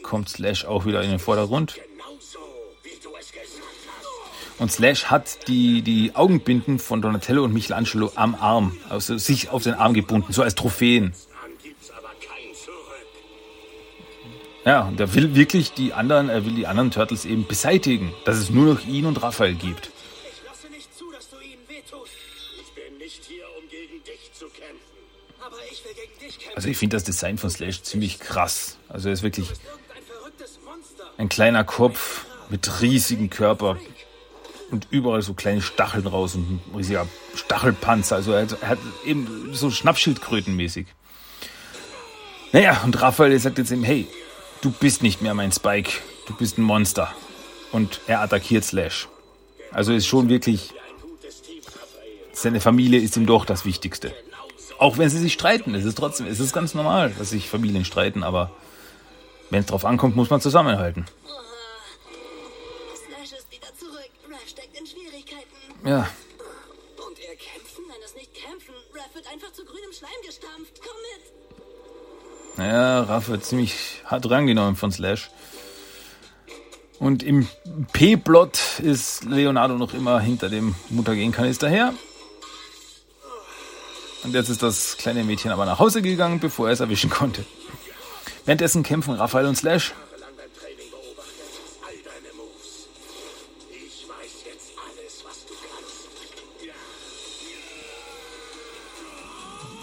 kommt 0.01 0.29
Slash 0.29 0.65
auch 0.65 0.85
wieder 0.85 1.01
in 1.03 1.09
den 1.09 1.19
Vordergrund. 1.19 1.75
Und 4.59 4.71
Slash 4.71 5.05
hat 5.05 5.47
die, 5.47 5.81
die 5.81 6.15
Augenbinden 6.15 6.79
von 6.79 7.01
Donatello 7.01 7.45
und 7.45 7.53
Michelangelo 7.53 8.11
am 8.15 8.35
Arm, 8.35 8.77
also 8.89 9.17
sich 9.17 9.49
auf 9.49 9.63
den 9.63 9.73
Arm 9.73 9.93
gebunden, 9.93 10.33
so 10.33 10.43
als 10.43 10.53
Trophäen. 10.53 11.13
Ja, 14.65 14.81
und 14.81 14.99
er 14.99 15.13
will 15.15 15.33
wirklich 15.33 15.71
die 15.71 15.93
anderen, 15.93 16.29
er 16.29 16.45
will 16.45 16.53
die 16.53 16.67
anderen 16.67 16.91
Turtles 16.91 17.23
eben 17.23 17.47
beseitigen, 17.47 18.13
dass 18.25 18.37
es 18.37 18.49
nur 18.49 18.73
noch 18.73 18.85
ihn 18.85 19.05
und 19.05 19.21
Raphael 19.23 19.55
gibt. 19.55 19.91
Also 26.55 26.67
ich 26.67 26.77
finde 26.77 26.97
das 26.97 27.05
Design 27.05 27.37
von 27.37 27.49
Slash 27.49 27.83
ziemlich 27.83 28.19
krass. 28.19 28.77
Also 28.89 29.07
er 29.07 29.13
ist 29.13 29.23
wirklich 29.23 29.47
ein 31.17 31.29
kleiner 31.29 31.63
Kopf 31.63 32.25
mit 32.49 32.81
riesigem 32.81 33.29
Körper 33.29 33.77
und 34.71 34.87
überall 34.91 35.21
so 35.21 35.33
kleine 35.33 35.61
Stacheln 35.61 36.07
raus 36.07 36.35
und 36.35 36.49
ein 36.49 36.61
riesiger 36.75 37.07
Stachelpanzer. 37.35 38.15
Also 38.15 38.33
er 38.33 38.43
hat, 38.43 38.61
er 38.61 38.69
hat 38.69 38.79
eben 39.05 39.49
so 39.53 39.71
Schnappschildkrötenmäßig. 39.71 40.87
Naja, 42.51 42.81
und 42.83 42.99
Raphael 43.01 43.37
sagt 43.39 43.57
jetzt 43.57 43.71
eben, 43.71 43.83
hey, 43.83 44.07
du 44.61 44.71
bist 44.71 45.03
nicht 45.03 45.21
mehr 45.21 45.33
mein 45.33 45.51
Spike, 45.51 45.91
du 46.27 46.33
bist 46.33 46.57
ein 46.57 46.63
Monster. 46.63 47.13
Und 47.71 48.01
er 48.07 48.21
attackiert 48.21 48.63
Slash. 48.63 49.07
Also 49.71 49.93
ist 49.93 50.07
schon 50.07 50.29
wirklich, 50.29 50.73
seine 52.33 52.59
Familie 52.59 52.99
ist 52.99 53.17
ihm 53.17 53.27
doch 53.27 53.45
das 53.45 53.65
Wichtigste. 53.65 54.13
Auch 54.79 54.97
wenn 54.97 55.09
sie 55.09 55.19
sich 55.19 55.33
streiten, 55.33 55.75
es 55.75 55.85
ist 55.85 55.97
trotzdem, 55.97 56.25
es 56.25 56.39
ist 56.39 56.53
ganz 56.53 56.73
normal, 56.73 57.13
dass 57.17 57.29
sich 57.29 57.49
Familien 57.49 57.85
streiten, 57.85 58.23
aber 58.23 58.51
wenn 59.49 59.59
es 59.59 59.65
drauf 59.67 59.85
ankommt, 59.85 60.15
muss 60.15 60.29
man 60.29 60.41
zusammenhalten. 60.41 61.05
Ja, 65.85 66.09
Und 67.07 67.19
er 67.19 67.35
kämpfen? 67.35 67.83
Nein, 67.87 67.97
das 68.01 68.13
nicht 68.15 68.33
kämpfen. 68.33 68.73
Raph 68.93 69.15
wird 69.15 69.27
einfach 69.31 69.51
zu 69.53 69.63
grünem 69.65 69.91
Schleim 69.93 70.11
gestampft. 70.25 70.79
Komm 70.81 70.97
mit. 71.01 72.57
naja, 72.57 73.01
Raff 73.03 73.29
wird 73.29 73.45
ziemlich 73.45 74.01
hart 74.05 74.29
rangenommen 74.29 74.75
von 74.75 74.91
Slash. 74.91 75.29
Und 76.99 77.23
im 77.23 77.47
P-Plot 77.93 78.79
ist 78.83 79.23
Leonardo 79.23 79.75
noch 79.77 79.93
immer 79.93 80.19
hinter 80.19 80.49
dem 80.49 80.75
Mutagenkanister 80.89 81.69
her. 81.69 81.93
Und 84.25 84.33
jetzt 84.33 84.49
ist 84.49 84.61
das 84.61 84.97
kleine 84.97 85.23
Mädchen 85.23 85.51
aber 85.51 85.65
nach 85.65 85.79
Hause 85.79 86.01
gegangen, 86.01 86.41
bevor 86.41 86.67
er 86.67 86.73
es 86.73 86.81
erwischen 86.81 87.09
konnte. 87.09 87.45
Währenddessen 88.43 88.83
kämpfen 88.83 89.13
Raphael 89.13 89.45
und 89.45 89.55
Slash. 89.55 89.93
Lang 90.19 90.29
beim 90.35 90.49
Training 90.59 90.91
beobachtet. 90.91 91.47
All 91.87 91.95
deine 92.03 92.33
Moves. 92.35 92.87
Ich 93.71 94.05
weiß 94.09 94.43
jetzt 94.45 94.71
alles, 94.75 95.23
was 95.25 95.45
du 95.45 95.53
kannst. 95.53 96.09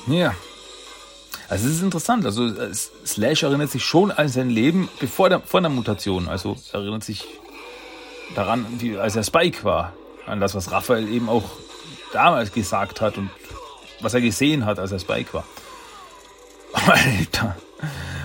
Ja. 0.06 0.34
Also 1.48 1.68
es 1.68 1.74
ist 1.74 1.82
interessant. 1.82 2.24
Also 2.24 2.50
Slash 3.06 3.42
erinnert 3.42 3.70
sich 3.70 3.84
schon 3.84 4.10
an 4.10 4.28
sein 4.28 4.50
Leben 4.50 4.88
bevor 5.00 5.28
der, 5.28 5.40
vor 5.40 5.60
der 5.60 5.70
Mutation. 5.70 6.28
Also 6.28 6.56
er 6.72 6.80
erinnert 6.80 7.04
sich 7.04 7.24
daran, 8.34 8.66
wie, 8.78 8.98
als 8.98 9.16
er 9.16 9.22
Spike 9.22 9.64
war. 9.64 9.92
An 10.26 10.40
das, 10.40 10.54
was 10.54 10.72
Raphael 10.72 11.08
eben 11.08 11.28
auch 11.28 11.44
damals 12.12 12.52
gesagt 12.52 13.00
hat 13.00 13.16
und 13.16 13.30
was 14.00 14.14
er 14.14 14.20
gesehen 14.20 14.66
hat, 14.66 14.78
als 14.78 14.90
er 14.90 14.98
Spike 14.98 15.32
war. 15.32 15.44
Alter. 16.72 17.56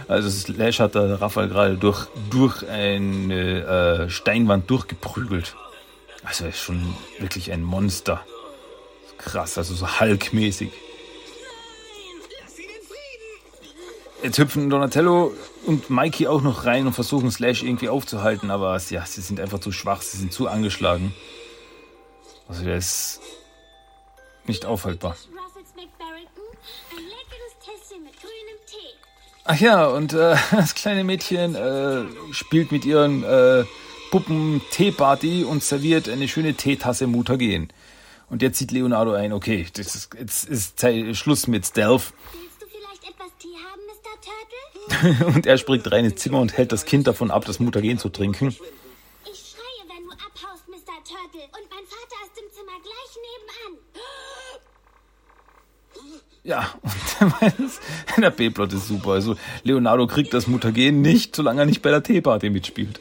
Also 0.08 0.30
Slash 0.30 0.80
hat 0.80 0.96
da 0.96 1.16
Raphael 1.16 1.48
gerade 1.48 1.78
durch, 1.78 2.08
durch 2.30 2.68
eine 2.68 4.06
äh, 4.06 4.10
Steinwand 4.10 4.70
durchgeprügelt. 4.70 5.56
Also 6.24 6.46
er 6.46 6.50
ist 6.50 6.60
schon 6.60 6.96
wirklich 7.20 7.52
ein 7.52 7.62
Monster. 7.62 8.22
Krass, 9.18 9.58
also 9.58 9.76
so 9.76 10.00
Hulk-mäßig. 10.00 10.72
Jetzt 14.24 14.38
hüpfen 14.38 14.70
Donatello 14.70 15.34
und 15.66 15.90
Mikey 15.90 16.28
auch 16.28 16.42
noch 16.42 16.66
rein 16.66 16.86
und 16.86 16.94
versuchen 16.94 17.32
Slash 17.32 17.64
irgendwie 17.64 17.90
aufzuhalten, 17.90 18.52
aber 18.52 18.80
ja, 18.90 19.06
sie 19.06 19.22
sind 19.22 19.40
einfach 19.40 19.60
zu 19.60 19.72
schwach, 19.72 20.02
sie 20.02 20.18
sind 20.18 20.32
zu 20.32 20.48
angeschlagen. 20.48 21.14
Also 22.48 22.64
der 22.64 22.78
ist 22.78 23.20
nicht 24.46 24.66
aufhaltbar. 24.66 25.16
Ach 29.44 29.60
ja, 29.60 29.88
und 29.88 30.14
äh, 30.14 30.36
das 30.52 30.76
kleine 30.76 31.04
Mädchen 31.04 31.56
äh, 31.56 32.04
spielt 32.32 32.72
mit 32.72 32.86
ihren 32.86 33.24
äh, 33.24 33.64
Puppen 34.12 34.62
Teeparty 34.72 35.46
und 35.46 35.64
serviert 35.64 36.10
eine 36.10 36.28
schöne 36.28 36.54
Teetasse 36.54 37.08
Mutagen. 37.08 37.72
Und 38.30 38.42
jetzt 38.42 38.60
sieht 38.60 38.72
Leonardo 38.72 39.14
ein, 39.14 39.34
okay, 39.34 39.66
das 39.74 39.96
ist, 39.96 40.14
jetzt 40.18 40.44
ist 40.50 40.80
Zeit, 40.80 41.16
Schluss 41.16 41.48
mit 41.48 41.66
Stealth. 41.66 42.14
Willst 42.34 42.62
du 42.62 42.66
vielleicht 42.68 43.04
etwas 43.10 43.30
Tee 43.40 43.56
haben? 43.66 43.71
Und 45.36 45.46
er 45.46 45.58
springt 45.58 45.92
rein 45.92 46.06
ins 46.06 46.22
Zimmer 46.22 46.40
und 46.40 46.58
hält 46.58 46.72
das 46.72 46.86
Kind 46.86 47.08
davon 47.08 47.32
ab, 47.32 47.46
das 47.46 47.60
Mutagen 47.60 47.98
zu 47.98 48.10
trinken. 48.10 48.50
Ich 48.50 48.56
schreie, 49.56 49.88
wenn 49.88 50.04
du 50.04 50.12
abhaust, 50.12 50.68
Mr. 50.68 50.98
Turtle. 51.04 51.42
Und 51.42 51.70
mein 51.70 51.86
Vater 51.88 52.18
ist 52.26 52.38
im 52.38 52.52
Zimmer 52.52 52.78
gleich 52.84 53.12
nebenan. 53.26 53.80
Ja, 56.44 56.74
und 58.16 58.22
der 58.22 58.32
B-Plot 58.32 58.74
ist 58.74 58.88
super. 58.88 59.12
Also 59.12 59.36
Leonardo 59.64 60.08
kriegt 60.08 60.34
das 60.34 60.48
Mutagen 60.48 61.02
nicht, 61.02 61.36
solange 61.36 61.62
er 61.62 61.66
nicht 61.66 61.82
bei 61.82 61.92
der 61.92 62.02
Teeparty 62.02 62.50
mitspielt. 62.50 63.00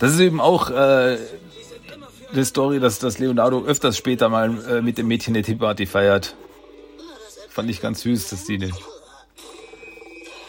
Das 0.00 0.12
ist 0.12 0.18
eben 0.18 0.40
auch 0.40 0.70
äh, 0.70 1.18
die 2.34 2.44
Story, 2.44 2.80
dass, 2.80 2.98
dass 2.98 3.20
Leonardo 3.20 3.64
öfters 3.64 3.96
später 3.96 4.28
mal 4.28 4.58
äh, 4.68 4.82
mit 4.82 4.98
dem 4.98 5.06
Mädchen 5.06 5.36
eine 5.36 5.44
Teeparty 5.44 5.86
feiert. 5.86 6.34
Fand 7.52 7.68
ich 7.68 7.82
ganz 7.82 8.00
süß, 8.00 8.30
dass 8.30 8.44
die, 8.46 8.54
eine, 8.54 8.70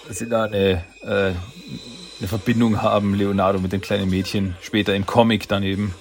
dass 0.07 0.19
sie 0.19 0.29
da 0.29 0.43
eine, 0.43 0.85
äh, 1.01 1.33
eine 2.19 2.27
Verbindung 2.27 2.81
haben, 2.81 3.13
Leonardo 3.13 3.59
mit 3.59 3.73
dem 3.73 3.81
kleinen 3.81 4.09
Mädchen. 4.09 4.55
Später 4.61 4.95
im 4.95 5.05
Comic 5.05 5.49
daneben. 5.49 5.93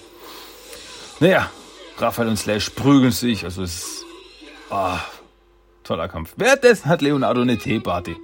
Naja, 1.19 1.51
Raphael 1.97 2.29
und 2.29 2.37
Slash 2.37 2.69
prügeln 2.69 3.11
sich, 3.11 3.43
also 3.43 3.63
es 3.63 3.79
ist 3.79 4.05
ah, 4.69 4.99
toller 5.83 6.07
Kampf. 6.07 6.35
Währenddessen 6.37 6.85
hat 6.85 7.01
Leonardo 7.01 7.41
eine 7.41 7.57
Teeparty. 7.57 8.15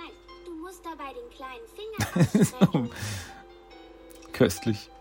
Nein, 2.15 2.89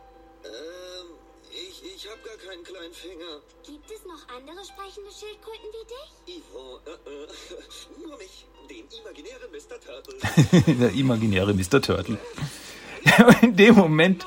Gibt 3.69 3.91
es 3.91 4.03
noch 4.07 4.35
andere 4.35 4.65
sprechende 4.65 5.11
Schildkröten 5.13 5.69
wie 5.75 5.85
dich? 5.85 6.39
Ivo, 6.39 6.81
äh, 6.87 6.91
äh, 6.91 7.27
nur 8.07 8.17
mich, 8.17 8.47
den 8.71 8.87
imaginären 8.99 9.51
Mr. 9.53 9.79
Turtle. 9.79 10.79
der 10.81 10.93
imaginäre 10.95 11.53
Mr. 11.53 11.83
Turtle. 11.83 12.19
In 13.43 13.57
dem 13.57 13.75
Moment 13.75 14.25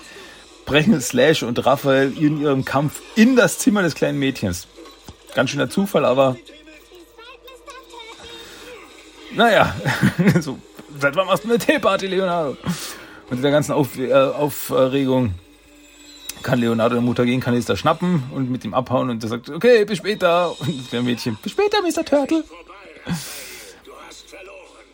brechen 0.65 1.01
Slash 1.01 1.41
und 1.41 1.65
Raphael 1.65 2.15
in 2.19 2.39
ihrem 2.39 2.63
Kampf 2.63 3.01
in 3.15 3.35
das 3.35 3.57
Zimmer 3.57 3.81
des 3.81 3.95
kleinen 3.95 4.19
Mädchens. 4.19 4.67
Ganz 5.33 5.49
schöner 5.49 5.71
Zufall, 5.71 6.05
aber 6.05 6.37
naja, 9.33 9.75
so, 10.39 10.59
seit 10.99 11.15
wann 11.15 11.25
machst 11.25 11.45
du 11.45 11.49
eine 11.49 11.57
Teeparty, 11.57 12.07
Leonardo? 12.07 12.57
Und 13.29 13.37
in 13.37 13.41
der 13.41 13.51
ganzen 13.51 13.71
Auf, 13.71 13.97
äh, 13.97 14.13
Aufregung 14.13 15.33
kann 16.41 16.59
Leonardo 16.59 16.95
den 16.95 17.05
Mutagenkanister 17.05 17.75
schnappen 17.77 18.23
und 18.33 18.49
mit 18.49 18.65
ihm 18.65 18.73
abhauen 18.73 19.09
und 19.09 19.23
er 19.23 19.29
sagt, 19.29 19.49
okay, 19.49 19.85
bis 19.85 19.97
später. 19.97 20.59
Und 20.59 20.89
kleine 20.89 21.05
Mädchen, 21.05 21.37
bis 21.41 21.51
später, 21.51 21.81
Mr. 21.81 22.05
Turtle. 22.05 22.43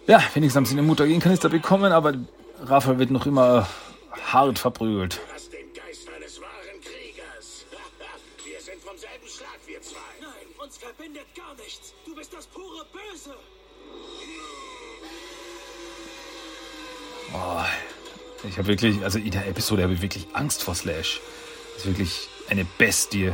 Ja, 0.08 0.24
wenigstens 0.34 0.56
haben 0.56 0.66
sie 0.66 0.76
den 0.76 0.86
Mutagenkanister 0.86 1.50
bekommen, 1.50 1.92
aber 1.92 2.14
Raphael 2.64 3.00
wird 3.00 3.12
noch 3.12 3.26
immer 3.26 3.68
hart 4.32 4.60
verprügelt. 4.60 5.20
Du 12.06 12.16
Ich 18.44 18.58
habe 18.58 18.68
wirklich, 18.68 19.04
also 19.04 19.18
in 19.20 19.32
der 19.32 19.48
Episode 19.48 19.84
habe 19.84 19.94
ich 19.94 20.02
wirklich 20.02 20.28
Angst 20.34 20.64
vor 20.64 20.76
Slash. 20.76 21.22
Das 21.74 21.86
ist 21.86 21.88
wirklich 21.88 22.30
eine 22.50 22.66
Bestie. 22.66 23.34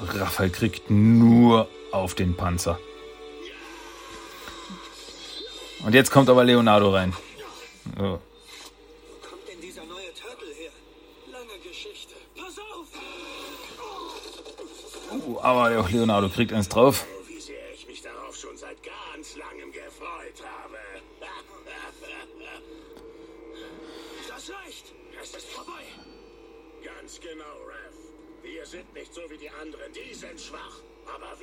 Raphael 0.00 0.50
kriegt 0.50 0.90
nur 0.90 1.68
auf 1.92 2.14
den 2.14 2.36
Panzer. 2.36 2.78
Und 5.84 5.94
jetzt 5.94 6.10
kommt 6.10 6.28
aber 6.28 6.44
Leonardo 6.44 6.90
rein. 6.90 7.14
Auf! 7.98 8.20
Uh, 15.10 15.38
aber 15.40 15.80
auch 15.80 15.88
Leonardo 15.88 16.28
kriegt 16.28 16.52
eins 16.52 16.68
drauf. 16.68 17.06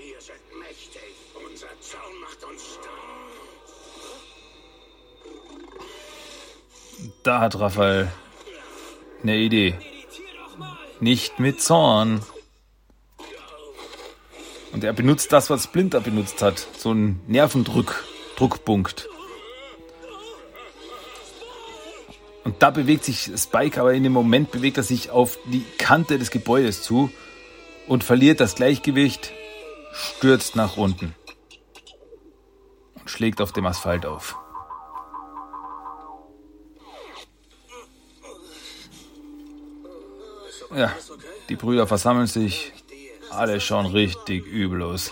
Wir 0.08 0.22
sind 0.22 0.60
mächtig. 0.60 1.02
Unser 1.50 1.68
Zaun 1.80 2.20
macht 2.22 2.44
uns 2.44 2.62
stark. 2.74 2.86
Da 7.24 7.40
hat 7.40 7.60
Raphael 7.60 8.12
eine 9.24 9.38
Idee. 9.38 9.74
Nicht 11.00 11.40
mit 11.40 11.60
Zorn. 11.60 12.22
Und 14.74 14.84
er 14.84 14.94
benutzt 14.94 15.34
das, 15.34 15.50
was 15.50 15.64
Splinter 15.64 16.02
benutzt 16.02 16.44
hat. 16.44 16.68
So 16.78 16.94
ein 16.94 17.22
Nervendruck, 17.26 18.04
Druckpunkt. 18.36 19.10
Und 22.44 22.62
da 22.62 22.70
bewegt 22.70 23.06
sich 23.06 23.32
Spike, 23.36 23.82
aber 23.82 23.96
in 23.96 24.04
dem 24.04 24.14
Moment 24.14 24.52
bewegt 24.52 24.78
er 24.78 24.84
sich 24.84 25.10
auf 25.10 25.40
die 25.46 25.66
Kante 25.80 26.20
des 26.20 26.30
Gebäudes 26.30 26.84
zu 26.84 27.10
und 27.88 28.04
verliert 28.04 28.40
das 28.40 28.54
Gleichgewicht, 28.54 29.34
stürzt 29.96 30.56
nach 30.56 30.78
unten 30.78 31.16
und 32.96 33.10
schlägt 33.10 33.42
auf 33.42 33.54
dem 33.54 33.66
Asphalt 33.66 34.06
auf. 34.06 34.38
Ja, 40.76 40.92
die 41.48 41.56
Brüder 41.56 41.88
versammeln 41.88 42.28
sich. 42.28 42.74
Alle 43.30 43.62
schauen 43.62 43.86
richtig 43.86 44.46
übel 44.46 44.84
aus. 44.84 45.12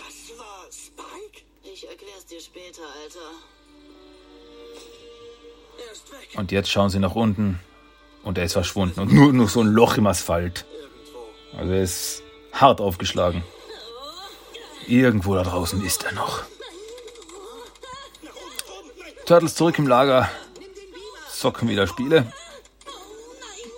Und 6.36 6.52
jetzt 6.52 6.70
schauen 6.70 6.90
sie 6.90 7.00
nach 7.00 7.16
unten 7.16 7.60
und 8.24 8.38
er 8.38 8.44
ist 8.44 8.54
verschwunden. 8.54 9.00
Und 9.00 9.14
nur 9.14 9.32
noch 9.32 9.50
so 9.50 9.62
ein 9.62 9.68
Loch 9.68 9.98
im 9.98 10.08
Asphalt. 10.08 10.66
Also 11.56 11.72
er 11.72 11.84
ist 11.84 12.24
hart 12.52 12.82
aufgeschlagen. 12.82 13.44
Irgendwo 14.88 15.36
da 15.36 15.44
draußen 15.44 15.84
ist 15.84 16.04
er 16.04 16.14
noch. 16.14 16.44
Turtles 19.26 19.56
zurück 19.56 19.78
im 19.80 19.88
Lager. 19.88 20.30
Zocken 21.32 21.70
wieder 21.70 21.88
Spiele. 21.88 22.32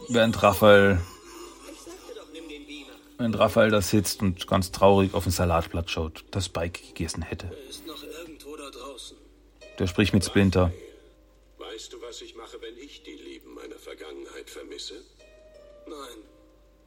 Während 0.08 0.42
Raphael, 0.44 1.02
während 3.18 3.40
Raphael 3.40 3.72
da 3.72 3.82
sitzt 3.82 4.22
und 4.22 4.46
ganz 4.48 4.72
traurig 4.72 5.14
auf 5.14 5.26
ein 5.26 5.32
Salatblatt 5.32 5.90
schaut, 5.90 6.26
das 6.32 6.46
Spike 6.46 6.80
gegessen 6.88 7.24
hätte. 7.24 7.48
Er 7.48 7.70
ist 7.70 7.88
noch 7.88 8.04
irgendwo 8.04 8.56
da 8.56 8.70
draußen. 8.70 9.18
Der 9.80 9.88
spricht 9.88 10.14
mit 10.14 10.24
Splinter. 10.24 10.72
Weißt 11.58 11.92
du, 11.94 12.02
was 12.02 12.22
ich 12.22 12.36
mache, 12.36 12.62
wenn 12.62 12.78
ich 12.78 13.04
die 13.04 13.16
Leben 13.16 13.54
meiner 13.56 13.78
Vergangenheit 13.78 14.50
vermisse? 14.50 14.96
Nein. 15.88 16.35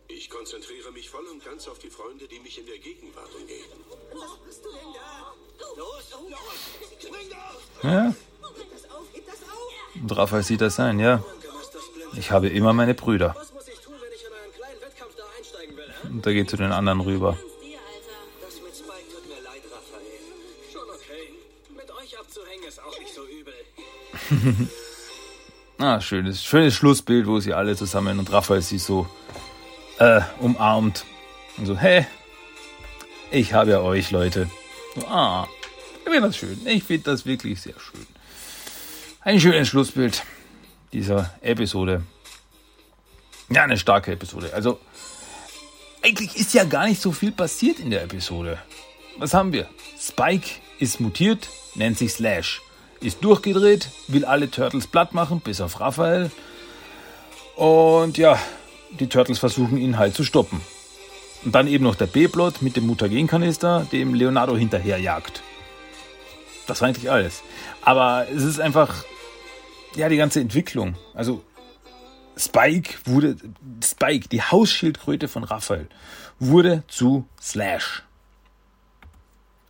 Ich 0.09 0.31
konzentriere 0.31 0.91
mich 0.93 1.09
voll 1.11 1.25
und 1.27 1.45
ganz 1.45 1.69
auf 1.69 1.79
die 1.79 1.91
Freunde, 1.91 2.27
die 2.27 2.41
mich 2.41 2.59
in 2.59 2.67
der 2.67 2.79
Gegenwart 2.79 3.29
umgeben. 3.35 3.85
Was 4.15 4.37
bist 4.47 4.65
du 4.65 4.71
denn 4.71 4.93
da? 4.95 5.35
Los, 5.77 6.11
los! 6.31 6.39
Spring 7.01 7.33
auf! 7.33 7.63
Ja, 7.83 8.05
Heb 8.07 8.73
das 8.73 8.91
auf, 8.91 9.05
heb 9.13 9.27
das 9.27 9.43
auf! 9.43 10.03
und 10.03 10.17
Raphael 10.17 10.43
sieht 10.43 10.61
das 10.61 10.81
ein, 10.81 10.99
ja. 10.99 11.23
Ich 12.17 12.31
habe 12.31 12.49
immer 12.49 12.73
meine 12.73 12.95
Brüder. 12.95 13.35
Was 13.37 13.53
muss 13.53 13.69
ich 13.69 13.79
tun, 13.81 13.95
wenn 14.01 14.13
ich 14.13 14.25
in 14.25 14.33
einen 14.33 14.55
kleinen 14.55 14.81
Wettkampf 14.81 15.15
da 15.17 15.25
einsteigen 15.37 15.77
will, 15.77 15.85
hä? 16.03 16.09
Und 16.09 16.27
er 16.27 16.33
geht 16.33 16.49
zu 16.51 16.57
den 16.57 16.73
anderen 16.73 17.01
rüber. 17.01 17.37
Dir, 17.63 17.79
Alter. 17.79 18.47
Das 18.47 18.55
mit 18.63 18.75
Spike 18.75 19.13
tut 19.13 19.29
mir 19.29 19.43
leid, 19.45 19.63
Raphael. 19.71 20.19
Schon 20.73 20.89
okay. 20.89 21.35
Mit 21.77 21.91
euch 21.91 22.19
abzuhängen 22.19 22.65
ist 22.67 22.83
auch 22.83 22.99
nicht 22.99 23.15
so 23.15 23.25
übel. 23.27 24.69
Ah, 25.81 26.01
schönes, 26.01 26.43
schönes 26.43 26.75
Schlussbild, 26.75 27.29
wo 27.29 27.39
sie 27.39 27.55
alle 27.55 27.77
zusammen 27.77 28.19
und 28.19 28.33
Raphael 28.33 28.63
sie 28.63 28.79
so 28.79 29.07
äh, 29.99 30.21
umarmt. 30.41 31.05
Und 31.57 31.67
so, 31.67 31.77
hey, 31.77 32.07
ich 33.31 33.53
habe 33.53 33.73
ja 33.73 33.81
euch, 33.81 34.11
Leute. 34.11 34.49
So, 34.95 35.07
ah, 35.07 35.47
ich 36.05 36.11
finde 36.11 36.29
das 36.29 36.37
schön. 36.37 36.61
Ich 36.67 36.85
finde 36.85 37.11
das 37.11 37.27
wirklich 37.27 37.61
sehr 37.61 37.75
schön. 37.79 38.07
Ein 39.21 39.41
schönes 39.41 39.69
Schlussbild 39.69 40.23
dieser 40.93 41.35
Episode. 41.43 42.03
Ja, 43.51 43.65
eine 43.65 43.79
starke 43.79 44.13
Episode. 44.13 44.53
Also, 44.55 44.79
eigentlich 46.03 46.37
ist 46.37 46.55
ja 46.55 46.65
gar 46.65 46.87
nicht 46.87 47.01
so 47.03 47.13
viel 47.13 47.33
passiert 47.33 47.79
in 47.79 47.91
der 47.91 48.03
Episode. 48.03 48.59
Was 49.19 49.35
haben 49.35 49.53
wir? 49.53 49.69
Spike 50.01 50.49
ist 50.79 51.01
mutiert, 51.01 51.49
nennt 51.75 51.99
sich 51.99 52.13
Slash. 52.13 52.63
Ist 53.01 53.23
durchgedreht, 53.23 53.91
will 54.07 54.25
alle 54.25 54.51
Turtles 54.51 54.87
platt 54.87 55.13
machen, 55.13 55.41
bis 55.41 55.61
auf 55.61 55.81
Raphael. 55.81 56.31
Und 57.57 58.17
ja, 58.19 58.39
die 58.91 59.09
Turtles 59.09 59.39
versuchen 59.39 59.79
ihn 59.79 59.99
halt 59.99 60.15
zu 60.15 60.25
stoppen. 60.25 60.61
Und 61.45 61.55
dann 61.55 61.69
eben 61.69 61.85
noch 61.85 61.95
der 61.95 62.07
B-Plot 62.07 62.63
mit 62.63 62.77
dem 62.77 62.87
Mutagenkanister, 62.87 63.87
dem 63.93 64.15
Leonardo 64.15 64.57
hinterherjagt. 64.57 65.43
Das 66.67 66.81
war 66.81 66.89
eigentlich 66.89 67.11
alles. 67.11 67.43
Aber 67.83 68.27
es 68.29 68.43
ist 68.43 68.61
einfach, 68.61 69.05
ja, 69.95 70.09
die 70.09 70.17
ganze 70.17 70.41
Entwicklung. 70.41 70.97
Also, 71.15 71.45
Spike 72.37 72.95
wurde, 73.05 73.37
Spike, 73.83 74.29
die 74.29 74.43
Hausschildkröte 74.43 75.29
von 75.29 75.45
Raphael, 75.45 75.89
wurde 76.39 76.83
zu 76.89 77.27
Slash. 77.41 78.03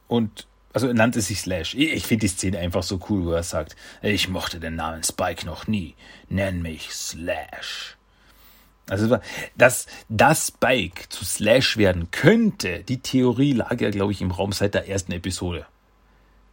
Und, 0.07 0.47
also 0.73 0.89
er 0.89 0.95
nannte 0.95 1.21
sich 1.21 1.41
Slash. 1.41 1.75
Ich, 1.75 2.07
finde 2.07 2.27
die 2.27 2.29
Szene 2.29 2.59
einfach 2.59 2.83
so 2.83 2.99
cool, 3.09 3.27
wo 3.27 3.33
er 3.33 3.43
sagt, 3.43 3.77
ich 4.03 4.29
mochte 4.29 4.59
den 4.59 4.77
Namen 4.77 5.03
Spike 5.03 5.47
noch 5.47 5.67
nie. 5.67 5.95
Nenn 6.29 6.63
mich 6.63 6.91
Slash. 6.93 7.98
Also, 8.89 9.19
dass, 9.57 9.87
dass 10.09 10.49
Spike 10.49 11.09
zu 11.09 11.25
Slash 11.25 11.77
werden 11.77 12.11
könnte, 12.11 12.85
die 12.85 13.01
Theorie 13.01 13.53
lag 13.53 13.81
ja, 13.81 13.91
glaube 13.91 14.13
ich, 14.13 14.23
im 14.23 14.31
Raum 14.31 14.53
seit 14.53 14.75
der 14.75 14.89
ersten 14.89 15.13
Episode. 15.13 15.67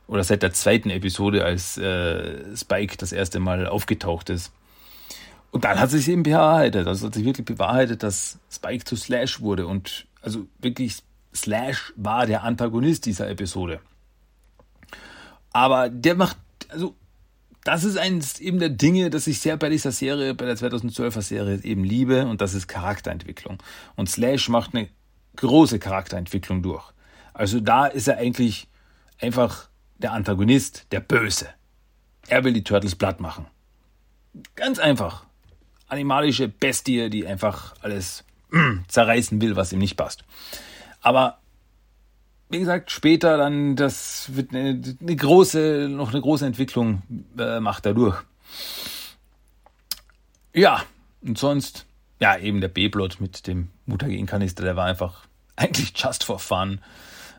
Oder 0.08 0.24
seit 0.24 0.44
der 0.44 0.54
zweiten 0.54 0.90
Episode, 0.90 1.46
als 1.46 1.78
äh, 1.78 2.56
Spike 2.56 2.98
das 2.98 3.12
erste 3.12 3.40
Mal 3.40 3.68
aufgetaucht 3.68 4.30
ist. 4.30 4.52
Und 5.52 5.64
dann 5.64 5.80
hat 5.80 5.90
sich 5.90 6.08
eben 6.10 6.24
bewahrheitet. 6.24 6.88
Also 6.88 7.08
hat 7.08 7.14
sich 7.14 7.26
wirklich 7.26 7.46
bewahrheitet, 7.46 8.04
dass 8.04 8.40
Spike 8.52 8.84
zu 8.84 8.98
Slash 8.98 9.40
wurde. 9.40 9.66
Und 9.66 10.06
also 10.22 10.48
wirklich, 10.60 10.98
Slash 11.34 11.94
war 11.96 12.26
der 12.26 12.44
Antagonist 12.44 13.06
dieser 13.06 13.30
Episode. 13.30 13.80
Aber 15.54 15.90
der 15.90 16.16
macht, 16.16 16.38
also 16.68 16.96
das 17.66 17.84
ist 17.84 17.98
eines 17.98 18.40
eben 18.40 18.60
der 18.60 18.70
Dinge, 18.70 19.10
dass 19.10 19.26
ich 19.26 19.40
sehr 19.40 19.58
bei 19.58 19.70
dieser 19.70 19.92
Serie, 19.92 20.36
bei 20.36 20.46
der 20.46 20.56
2012er 20.56 21.22
Serie 21.24 21.60
eben 21.64 21.84
liebe 21.84 22.28
und 22.28 22.40
das 22.40 22.54
ist 22.54 22.68
Charakterentwicklung. 22.68 23.58
Und 23.96 24.08
Slash 24.08 24.50
macht 24.50 24.76
eine 24.76 24.88
große 25.36 25.80
Charakterentwicklung 25.80 26.62
durch. 26.62 26.86
Also 27.34 27.60
da 27.60 27.88
ist 27.88 28.08
er 28.08 28.20
eigentlich 28.20 28.68
einfach 29.20 29.68
der 29.98 30.14
Antagonist, 30.14 30.86
der 30.92 31.00
Böse. 31.00 31.50
Er 32.28 32.44
will 32.44 32.54
die 32.54 32.64
Turtles 32.64 32.96
platt 32.96 33.20
machen. 33.20 33.48
Ganz 34.56 34.78
einfach. 34.78 35.26
Animalische 35.88 36.48
Bestie, 36.48 37.10
die 37.10 37.26
einfach 37.26 37.74
alles 37.82 38.26
mm, 38.52 38.82
zerreißen 38.88 39.42
will, 39.42 39.56
was 39.56 39.74
ihm 39.74 39.80
nicht 39.80 39.98
passt. 39.98 40.24
Aber 41.02 41.40
wie 42.50 42.60
gesagt, 42.60 42.92
später 42.92 43.38
dann, 43.38 43.76
das 43.76 44.36
wird 44.36 44.52
eine, 44.52 44.82
eine 45.00 45.16
große, 45.16 45.88
noch 45.90 46.12
eine 46.12 46.22
große 46.22 46.46
Entwicklung 46.46 47.02
äh, 47.38 47.60
macht 47.60 47.86
er 47.86 47.94
durch. 47.94 48.18
Ja, 50.54 50.84
und 51.22 51.38
sonst, 51.38 51.86
ja, 52.20 52.38
eben 52.38 52.62
der 52.62 52.68
B-Plot 52.70 53.20
mit 53.20 53.48
dem 53.48 53.70
Mutagenkanister, 53.86 54.64
der 54.64 54.76
war 54.76 54.86
einfach 54.86 55.26
eigentlich 55.56 55.94
just 55.96 56.24
for 56.24 56.40
fun. 56.40 56.80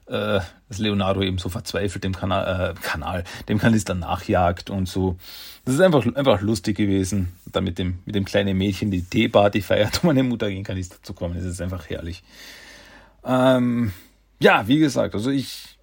Äh, 0.06 0.38
dass 0.68 0.78
Leonardo 0.78 1.20
eben 1.22 1.38
so 1.38 1.48
verzweifelt 1.48 2.04
dem 2.04 2.14
Kanal, 2.14 2.76
äh, 2.76 2.80
Kanal, 2.80 3.24
dem 3.48 3.58
Kanister 3.58 3.94
nachjagt 3.94 4.70
und 4.70 4.88
so. 4.88 5.16
Das 5.64 5.74
ist 5.74 5.80
einfach, 5.80 6.06
einfach 6.14 6.40
lustig 6.42 6.76
gewesen. 6.76 7.32
Dann 7.46 7.64
mit 7.64 7.78
dem, 7.78 7.98
mit 8.04 8.14
dem 8.14 8.24
kleinen 8.24 8.56
Mädchen 8.56 8.92
die 8.92 9.02
Teeparty 9.02 9.62
feiert, 9.62 10.00
um 10.04 10.10
an 10.10 10.16
den 10.16 10.28
Mutagenkanister 10.28 11.02
zu 11.02 11.12
kommen. 11.12 11.34
Das 11.34 11.44
ist 11.44 11.60
einfach 11.60 11.90
herrlich. 11.90 12.22
Ähm, 13.24 13.92
ja, 14.40 14.66
wie 14.68 14.78
gesagt, 14.78 15.14
also 15.14 15.30
ich 15.30 15.78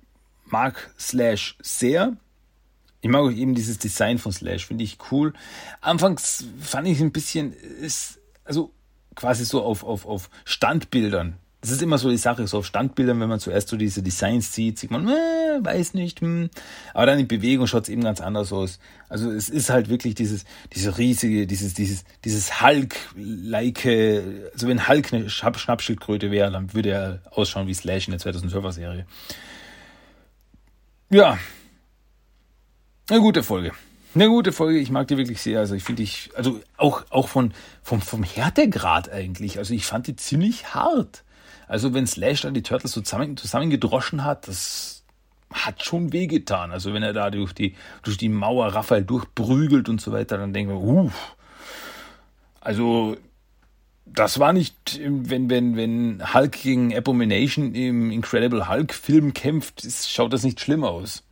mag 0.45 0.93
Slash 0.99 1.58
sehr. 1.62 2.16
Ich 3.01 3.10
mag 3.10 3.22
auch 3.22 3.32
eben 3.32 3.54
dieses 3.56 3.80
Design 3.80 4.18
von 4.18 4.32
Slash, 4.32 4.68
finde 4.68 4.84
ich 4.84 4.97
cool. 5.12 5.34
Anfangs 5.82 6.45
fand 6.62 6.88
ich 6.88 7.01
ein 7.01 7.12
bisschen, 7.12 7.51
ist, 7.54 8.20
also 8.45 8.72
quasi 9.16 9.45
so 9.45 9.62
auf, 9.62 9.84
auf, 9.84 10.06
auf 10.06 10.30
Standbildern 10.45 11.38
das 11.64 11.72
ist 11.72 11.82
immer 11.82 11.97
so 11.97 12.09
die 12.09 12.18
Sache, 12.18 12.45
so 12.45 12.57
auf 12.57 12.66
Standbildern, 12.66 13.22
wenn 13.22 13.30
man 13.30 13.39
zuerst 13.39 13.70
so 13.70 13.78
diese 13.78 14.03
Designs 14.03 14.51
sieht, 14.51 14.78
sieht 14.78 14.91
man, 14.91 15.07
äh, 15.07 15.11
weiß 15.61 15.93
nicht, 15.93 16.20
hm. 16.20 16.49
aber 16.93 17.05
dann 17.05 17.20
in 17.20 17.28
Bewegung 17.30 17.68
schaut 17.68 17.84
es 17.84 17.89
eben 17.89 18.03
ganz 18.03 18.20
anders 18.20 18.51
aus. 18.51 18.80
Also 19.07 19.32
es 19.32 19.47
ist 19.47 19.70
halt 19.70 19.88
wirklich 19.88 20.14
dieses, 20.14 20.43
diese 20.74 20.97
riesige, 20.97 21.47
dieses, 21.47 21.74
dieses, 21.74 22.03
dieses 22.26 22.61
Hulk-like, 22.61 23.86
also 24.53 24.68
wenn 24.68 24.89
Hulk 24.89 25.14
eine 25.14 25.30
Schnappschildkröte 25.30 26.32
wäre, 26.32 26.51
dann 26.51 26.74
würde 26.74 26.89
er 26.89 27.22
ausschauen 27.32 27.68
wie 27.68 27.74
Slash 27.74 28.09
in 28.09 28.11
der 28.11 28.20
2012er 28.20 28.72
Serie. 28.74 29.05
Ja, 31.09 31.38
eine 33.09 33.22
gute 33.22 33.41
Folge. 33.41 33.72
Eine 34.16 34.28
gute 34.28 34.51
Folge, 34.51 34.80
ich 34.80 34.91
mag 34.91 35.07
die 35.07 35.18
wirklich 35.18 35.41
sehr. 35.41 35.59
Also 35.59 35.76
ich 35.76 35.84
finde 35.84 36.03
ich, 36.03 36.30
also 36.36 36.59
auch, 36.76 37.05
auch 37.09 37.30
von, 37.30 37.53
vom, 37.82 38.01
vom 38.01 38.24
Härtegrad 38.24 39.09
eigentlich. 39.09 39.59
Also 39.59 39.74
ich 39.74 39.86
fand 39.86 40.07
die 40.07 40.18
ziemlich 40.18 40.74
hart. 40.76 41.24
Also 41.68 41.93
wenn 41.93 42.07
Slash 42.07 42.41
da 42.41 42.51
die 42.51 42.64
Turtles 42.64 42.91
zusammen, 42.91 43.38
zusammengedroschen 43.38 44.24
hat, 44.24 44.47
das 44.47 45.03
hat 45.51 45.84
schon 45.84 46.11
wehgetan. 46.14 46.72
Also 46.72 46.93
wenn 46.93 47.03
er 47.03 47.14
da 47.14 47.30
durch 47.30 47.53
die, 47.53 47.76
durch 48.01 48.18
die 48.18 48.30
Mauer 48.30 48.68
Raphael 48.68 49.03
durchprügelt 49.03 49.89
und 49.89 50.01
so 50.01 50.11
weiter, 50.11 50.38
dann 50.38 50.53
denken 50.53 50.72
wir, 50.72 50.82
uff. 50.82 51.36
Also 52.59 53.18
das 54.05 54.39
war 54.39 54.53
nicht, 54.53 54.99
wenn, 55.03 55.49
wenn, 55.49 55.76
wenn 55.76 56.34
Hulk 56.34 56.51
gegen 56.51 56.95
Abomination 56.95 57.74
im 57.74 58.11
Incredible 58.11 58.68
Hulk 58.68 58.93
Film 58.93 59.34
kämpft, 59.34 59.84
ist, 59.84 60.11
schaut 60.11 60.34
das 60.34 60.43
nicht 60.43 60.59
schlimm 60.59 60.84
aus. 60.84 61.24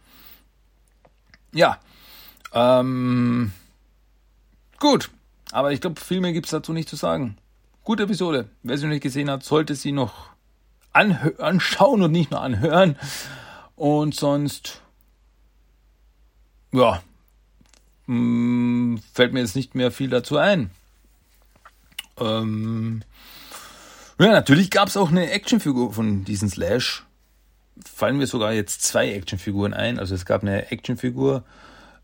Ja. 1.54 1.80
Ähm, 2.54 3.52
gut. 4.80 5.10
Aber 5.52 5.74
ich 5.74 5.82
glaube, 5.82 6.00
viel 6.00 6.22
mehr 6.22 6.34
gibt 6.34 6.48
es 6.48 6.52
dazu 6.52 6.74
nicht 6.74 6.90
zu 6.90 6.96
sagen. 6.96 7.38
Gute 7.84 8.04
Episode. 8.04 8.48
Wer 8.62 8.78
sie 8.78 8.86
noch 8.86 8.92
nicht 8.92 9.02
gesehen 9.02 9.30
hat, 9.30 9.44
sollte 9.44 9.74
sie 9.74 9.92
noch 9.92 10.30
anschauen 10.94 12.04
und 12.04 12.12
nicht 12.12 12.30
nur 12.30 12.42
anhören. 12.42 12.96
Und 13.76 14.14
sonst, 14.14 14.82
ja, 16.72 17.02
mh, 18.06 18.16
hm, 18.16 19.02
fällt 19.14 19.34
mir 19.34 19.40
jetzt 19.40 19.56
nicht 19.56 19.74
mehr 19.74 19.90
viel 19.90 20.10
dazu 20.10 20.38
ein. 20.38 20.70
Ähm, 22.20 23.02
ja, 24.20 24.28
natürlich 24.28 24.70
gab 24.70 24.88
es 24.88 24.98
auch 24.98 25.10
eine 25.10 25.32
Actionfigur 25.32 25.92
von 25.92 26.24
diesen 26.24 26.50
Slash. 26.50 27.04
Fallen 27.84 28.18
mir 28.18 28.28
sogar 28.28 28.54
jetzt 28.54 28.84
zwei 28.84 29.12
Actionfiguren 29.12 29.74
ein. 29.74 29.98
Also 29.98 30.14
es 30.14 30.26
gab 30.26 30.44
eine 30.44 30.72
Actionfigur 30.72 31.44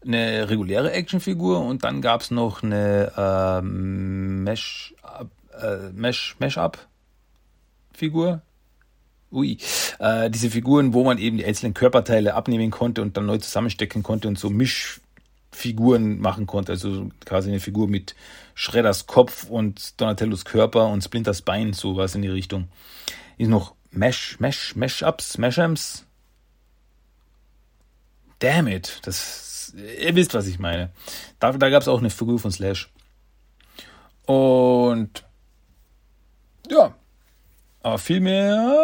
eine 0.05 0.49
reguläre 0.49 0.91
Actionfigur 0.91 1.59
und 1.59 1.83
dann 1.83 2.01
gab 2.01 2.21
es 2.21 2.31
noch 2.31 2.63
eine 2.63 3.11
äh, 3.17 3.61
Mesh, 3.61 4.93
äh, 5.61 5.91
Mesh, 5.93 6.35
Mesh-Up-Figur. 6.39 8.41
Ui, 9.31 9.57
äh, 9.99 10.29
diese 10.29 10.49
Figuren, 10.49 10.93
wo 10.93 11.03
man 11.03 11.17
eben 11.17 11.37
die 11.37 11.45
einzelnen 11.45 11.73
Körperteile 11.73 12.33
abnehmen 12.33 12.71
konnte 12.71 13.01
und 13.01 13.17
dann 13.17 13.25
neu 13.25 13.39
zusammenstecken 13.39 14.01
konnte 14.01 14.29
und 14.29 14.39
so 14.39 14.49
Mischfiguren 14.49 16.19
machen 16.19 16.47
konnte. 16.47 16.71
Also 16.71 17.09
quasi 17.25 17.49
eine 17.49 17.59
Figur 17.59 17.89
mit 17.89 18.15
Shredders 18.55 19.05
Kopf 19.05 19.49
und 19.49 19.99
Donatellos 19.99 20.45
Körper 20.45 20.87
und 20.87 21.03
Splinters 21.03 21.41
Bein, 21.41 21.73
sowas 21.73 22.15
in 22.15 22.21
die 22.21 22.29
Richtung. 22.29 22.69
Ist 23.37 23.49
noch 23.49 23.75
Mesh, 23.91 24.39
Mesh, 24.39 24.75
Mesh-Ups, 24.75 25.37
Meshams. 25.37 26.05
Damn 28.39 28.67
it, 28.67 28.99
das 29.03 29.47
ihr 29.75 30.15
wisst, 30.15 30.33
was 30.33 30.47
ich 30.47 30.59
meine. 30.59 30.91
Da, 31.39 31.51
da 31.51 31.69
gab 31.69 31.81
es 31.81 31.87
auch 31.87 31.99
eine 31.99 32.09
Figur 32.09 32.39
von 32.39 32.51
Slash. 32.51 32.89
Und 34.25 35.23
ja, 36.71 36.93
aber 37.81 37.97
viel 37.97 38.19
mehr 38.19 38.75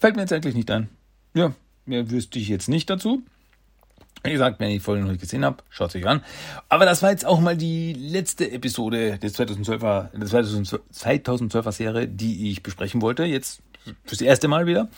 fällt 0.00 0.16
mir 0.16 0.22
jetzt 0.22 0.32
eigentlich 0.32 0.54
nicht 0.54 0.70
ein. 0.70 0.88
Ja, 1.34 1.52
mehr 1.86 2.10
wüsste 2.10 2.38
ich 2.38 2.48
jetzt 2.48 2.68
nicht 2.68 2.90
dazu. 2.90 3.22
Wie 4.24 4.32
gesagt, 4.32 4.60
wenn 4.60 4.68
ihr 4.68 4.74
die 4.74 4.80
Folge 4.80 5.02
noch 5.02 5.10
nicht 5.10 5.20
gesehen 5.20 5.44
habt, 5.44 5.64
schaut 5.68 5.88
es 5.88 5.96
euch 5.96 6.06
an. 6.06 6.22
Aber 6.68 6.84
das 6.84 7.02
war 7.02 7.10
jetzt 7.10 7.24
auch 7.26 7.40
mal 7.40 7.56
die 7.56 7.92
letzte 7.92 8.50
Episode 8.50 9.18
des 9.18 9.38
2012er, 9.38 10.10
der 10.16 10.28
2012er 10.28 11.72
Serie, 11.72 12.06
die 12.06 12.50
ich 12.50 12.62
besprechen 12.62 13.02
wollte. 13.02 13.24
Jetzt 13.24 13.62
fürs 14.04 14.20
erste 14.20 14.46
Mal 14.46 14.66
wieder. 14.66 14.88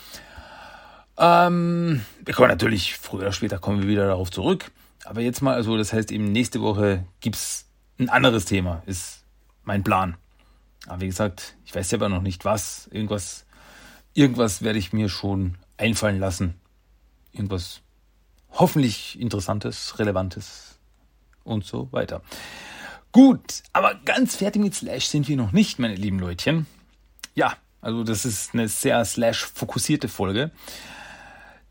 Ähm, 1.16 2.04
wir 2.24 2.34
kommen 2.34 2.48
natürlich, 2.48 2.96
früher 2.96 3.20
oder 3.20 3.32
später 3.32 3.58
kommen 3.58 3.82
wir 3.82 3.88
wieder 3.88 4.06
darauf 4.08 4.30
zurück. 4.30 4.70
Aber 5.04 5.20
jetzt 5.20 5.40
mal, 5.40 5.54
also 5.54 5.76
das 5.78 5.92
heißt 5.92 6.10
eben 6.12 6.32
nächste 6.32 6.60
Woche 6.60 7.04
gibt's 7.20 7.66
ein 7.98 8.08
anderes 8.08 8.44
Thema, 8.44 8.82
ist 8.86 9.24
mein 9.62 9.84
Plan. 9.84 10.16
Aber 10.86 11.00
wie 11.00 11.06
gesagt, 11.06 11.56
ich 11.64 11.74
weiß 11.74 11.88
selber 11.88 12.08
noch 12.08 12.22
nicht 12.22 12.44
was. 12.44 12.88
Irgendwas, 12.90 13.46
irgendwas 14.12 14.62
werde 14.62 14.78
ich 14.78 14.92
mir 14.92 15.08
schon 15.08 15.56
einfallen 15.76 16.18
lassen. 16.20 16.54
Irgendwas 17.32 17.80
hoffentlich 18.50 19.18
Interessantes, 19.20 19.98
Relevantes 19.98 20.78
und 21.42 21.64
so 21.64 21.90
weiter. 21.92 22.22
Gut, 23.12 23.62
aber 23.72 23.94
ganz 24.04 24.36
fertig 24.36 24.60
mit 24.60 24.74
Slash 24.74 25.06
sind 25.06 25.28
wir 25.28 25.36
noch 25.36 25.52
nicht, 25.52 25.78
meine 25.78 25.94
lieben 25.94 26.18
Leutchen. 26.18 26.66
Ja, 27.34 27.56
also 27.80 28.02
das 28.02 28.24
ist 28.24 28.54
eine 28.54 28.68
sehr 28.68 29.04
Slash-fokussierte 29.04 30.08
Folge. 30.08 30.50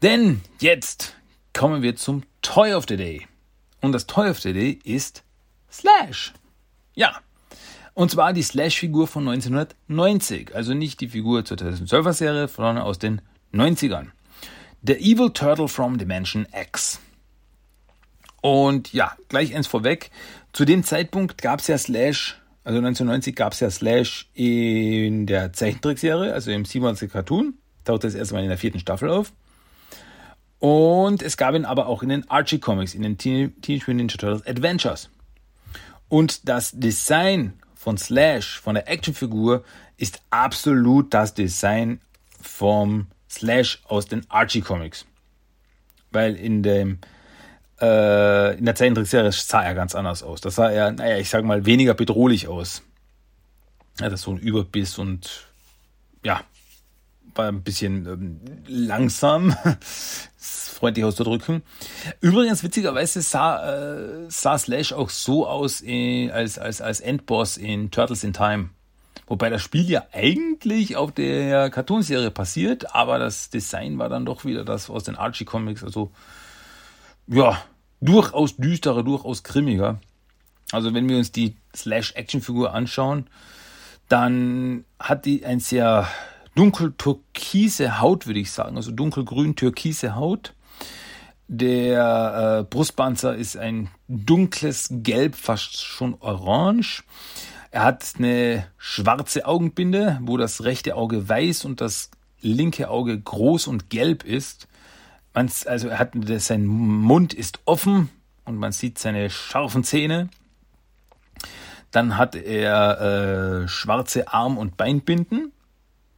Denn 0.02 0.42
jetzt 0.60 1.16
kommen 1.54 1.82
wir 1.82 1.96
zum 1.96 2.24
Toy 2.42 2.74
of 2.74 2.86
the 2.88 2.98
Day. 2.98 3.28
Und 3.82 3.94
das 3.94 4.06
Toy 4.06 4.30
of 4.30 4.40
the 4.40 4.54
Day 4.54 4.80
ist 4.84 5.24
Slash. 5.72 6.34
Ja. 6.94 7.20
Und 7.94 8.10
zwar 8.12 8.34
die 8.34 8.42
Slash-Figur 8.42 9.08
von 9.08 9.28
1990. 9.28 10.56
Also 10.56 10.74
nicht 10.74 11.00
die 11.02 11.10
Figur 11.10 11.46
zur 11.46 11.58
2012er 11.58 12.14
Serie, 12.14 12.48
sondern 12.48 12.80
aus 12.80 13.00
den 13.00 13.22
90ern. 13.54 14.08
The 14.86 14.96
Evil 14.96 15.30
Turtle 15.32 15.68
from 15.68 15.98
Dimension 15.98 16.48
X. 16.52 17.00
Und 18.42 18.92
ja, 18.92 19.16
gleich 19.30 19.56
eins 19.56 19.68
vorweg. 19.68 20.12
Zu 20.52 20.66
dem 20.66 20.84
Zeitpunkt 20.84 21.42
gab 21.42 21.62
es 21.62 21.68
ja 21.68 21.78
Slash, 21.78 22.42
also 22.64 22.80
1990 22.80 23.36
gab 23.36 23.54
es 23.54 23.60
ja 23.62 23.70
Slash 23.70 24.30
in 24.34 25.26
der 25.26 25.54
Zeichentrickserie, 25.54 26.34
also 26.34 26.52
im 26.52 26.66
27 26.66 27.12
Cartoon. 27.12 27.54
Taucht 27.86 28.04
das 28.04 28.16
erstmal 28.16 28.44
in 28.44 28.50
der 28.50 28.58
vierten 28.58 28.80
Staffel 28.80 29.10
auf. 29.10 29.32
Und 30.60 31.22
es 31.22 31.38
gab 31.38 31.56
ihn 31.56 31.66
aber 31.66 31.88
auch 31.88 32.04
in 32.04 32.10
den 32.10 32.30
Archie 32.30 32.60
Comics, 32.60 32.96
in 32.96 33.04
den 33.04 33.18
Teenage 33.18 33.54
Mutant 33.68 33.98
Ninja 33.98 34.18
Turtles 34.18 34.48
Adventures. 34.48 35.10
Und 36.10 36.48
das 36.48 36.72
Design 36.72 37.54
von 37.84 37.98
Slash, 37.98 38.62
von 38.62 38.76
der 38.76 38.90
Actionfigur, 38.90 39.64
ist 39.98 40.22
absolut 40.30 41.14
das 41.14 41.34
Design 41.34 42.00
vom 42.42 43.08
Slash 43.30 43.82
aus 43.86 44.08
den 44.08 44.26
Archie 44.30 44.62
Comics. 44.62 45.06
Weil 46.12 46.36
in 46.36 46.64
dem 46.64 47.00
äh, 47.82 48.58
in 48.58 48.66
der 48.66 48.76
Zeichentrickserie 48.76 49.32
sah 49.34 49.64
er 49.64 49.74
ganz 49.74 49.96
anders 49.96 50.24
aus. 50.24 50.40
Das 50.40 50.56
sah 50.56 50.70
er, 50.70 50.92
naja, 50.92 51.18
ich 51.18 51.30
sag 51.30 51.44
mal, 51.44 51.66
weniger 51.66 51.94
bedrohlich 51.94 52.48
aus. 52.48 52.84
Er 54.00 54.06
hatte 54.06 54.18
so 54.18 54.32
ein 54.32 54.38
Überbiss 54.38 54.98
und 54.98 55.48
ja, 56.24 56.42
war 57.36 57.48
ein 57.48 57.64
bisschen 57.64 58.06
ähm, 58.06 58.42
langsam, 58.68 59.56
freundlich 60.38 61.06
auszudrücken. 61.06 61.64
Übrigens, 62.22 62.64
witzigerweise 62.64 63.22
sah, 63.22 63.74
äh, 63.74 64.26
sah 64.30 64.58
Slash 64.58 64.94
auch 64.94 65.10
so 65.10 65.48
aus 65.48 65.82
in, 65.82 66.32
als, 66.32 66.58
als, 66.58 66.82
als 66.82 67.00
Endboss 67.00 67.58
in 67.58 67.92
Turtles 67.92 68.24
in 68.24 68.34
Time. 68.34 68.70
Wobei 69.28 69.50
das 69.50 69.62
Spiel 69.62 69.90
ja 69.90 70.06
eigentlich 70.12 70.98
auf 70.98 71.12
der 71.12 71.70
Cartoonserie 71.70 72.32
passiert, 72.32 72.94
aber 72.94 73.20
das 73.20 73.50
Design 73.50 73.98
war 73.98 74.10
dann 74.10 74.26
doch 74.26 74.44
wieder 74.44 74.66
das 74.66 74.90
aus 74.90 75.06
den 75.06 75.16
Archie 75.16 75.46
Comics. 75.46 75.84
Also, 75.84 76.12
ja, 77.28 77.62
durchaus 78.02 78.58
düsterer, 78.58 79.04
durchaus 79.04 79.44
grimmiger. 79.44 80.00
Also, 80.72 80.94
wenn 80.94 81.08
wir 81.08 81.18
uns 81.18 81.32
die 81.32 81.56
Slash-Action-Figur 81.76 82.74
anschauen, 82.74 83.28
dann 84.10 84.86
hat 85.00 85.26
die 85.26 85.46
ein 85.46 85.60
sehr 85.60 86.08
dunkel-türkise 86.56 88.00
Haut, 88.00 88.28
würde 88.28 88.40
ich 88.40 88.52
sagen, 88.52 88.78
also 88.78 88.92
dunkelgrün-türkise 88.92 90.16
Haut. 90.16 90.54
Der 91.48 92.60
äh, 92.60 92.64
Brustpanzer 92.64 93.36
ist 93.36 93.58
ein 93.58 93.90
dunkles 94.08 94.90
Gelb, 94.90 95.36
fast 95.36 95.82
schon 95.82 96.16
orange. 96.20 97.04
Er 97.72 97.84
hat 97.84 98.06
eine 98.18 98.68
schwarze 98.78 99.46
Augenbinde, 99.46 100.20
wo 100.22 100.38
das 100.38 100.64
rechte 100.64 100.96
Auge 100.96 101.28
weiß 101.28 101.66
und 101.66 101.82
das 101.82 102.12
linke 102.42 102.90
Auge 102.90 103.20
groß 103.20 103.68
und 103.68 103.90
gelb 103.90 104.24
ist. 104.24 104.68
Man, 105.34 105.50
also 105.66 105.88
er 105.88 106.00
hat, 106.00 106.14
sein 106.38 106.66
Mund 106.66 107.34
ist 107.34 107.60
offen 107.66 108.10
und 108.46 108.58
man 108.58 108.72
sieht 108.72 109.00
seine 109.00 109.30
scharfen 109.30 109.84
Zähne. 109.84 110.30
Dann 111.90 112.18
hat 112.18 112.36
er 112.36 113.64
äh, 113.64 113.68
schwarze 113.68 114.32
Arm- 114.32 114.58
und 114.58 114.78
Beinbinden 114.78 115.53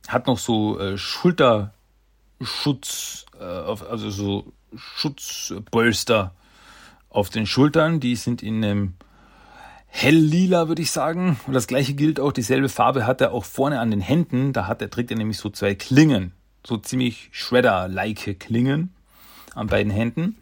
hat 0.07 0.27
noch 0.27 0.37
so 0.37 0.79
äh, 0.79 0.97
Schulterschutz, 0.97 1.71
äh, 3.39 3.43
also 3.43 4.09
so 4.09 4.53
Schutzpolster 4.75 6.33
auf 7.09 7.29
den 7.29 7.45
Schultern. 7.45 7.99
Die 7.99 8.15
sind 8.15 8.43
in 8.43 8.63
einem 8.63 8.93
helllila, 9.87 10.67
würde 10.67 10.81
ich 10.81 10.91
sagen. 10.91 11.39
Und 11.47 11.53
das 11.53 11.67
gleiche 11.67 11.93
gilt 11.93 12.19
auch, 12.19 12.33
dieselbe 12.33 12.69
Farbe 12.69 13.07
hat 13.07 13.21
er 13.21 13.31
auch 13.31 13.45
vorne 13.45 13.79
an 13.79 13.91
den 13.91 14.01
Händen. 14.01 14.51
Da 14.53 14.67
hat 14.67 14.81
er, 14.81 14.89
trägt 14.89 15.11
er 15.11 15.17
nämlich 15.17 15.37
so 15.37 15.49
zwei 15.49 15.75
Klingen. 15.75 16.33
So 16.65 16.77
ziemlich 16.77 17.29
Shredder-like 17.31 18.39
Klingen 18.39 18.93
an 19.53 19.67
beiden 19.67 19.91
Händen. 19.91 20.37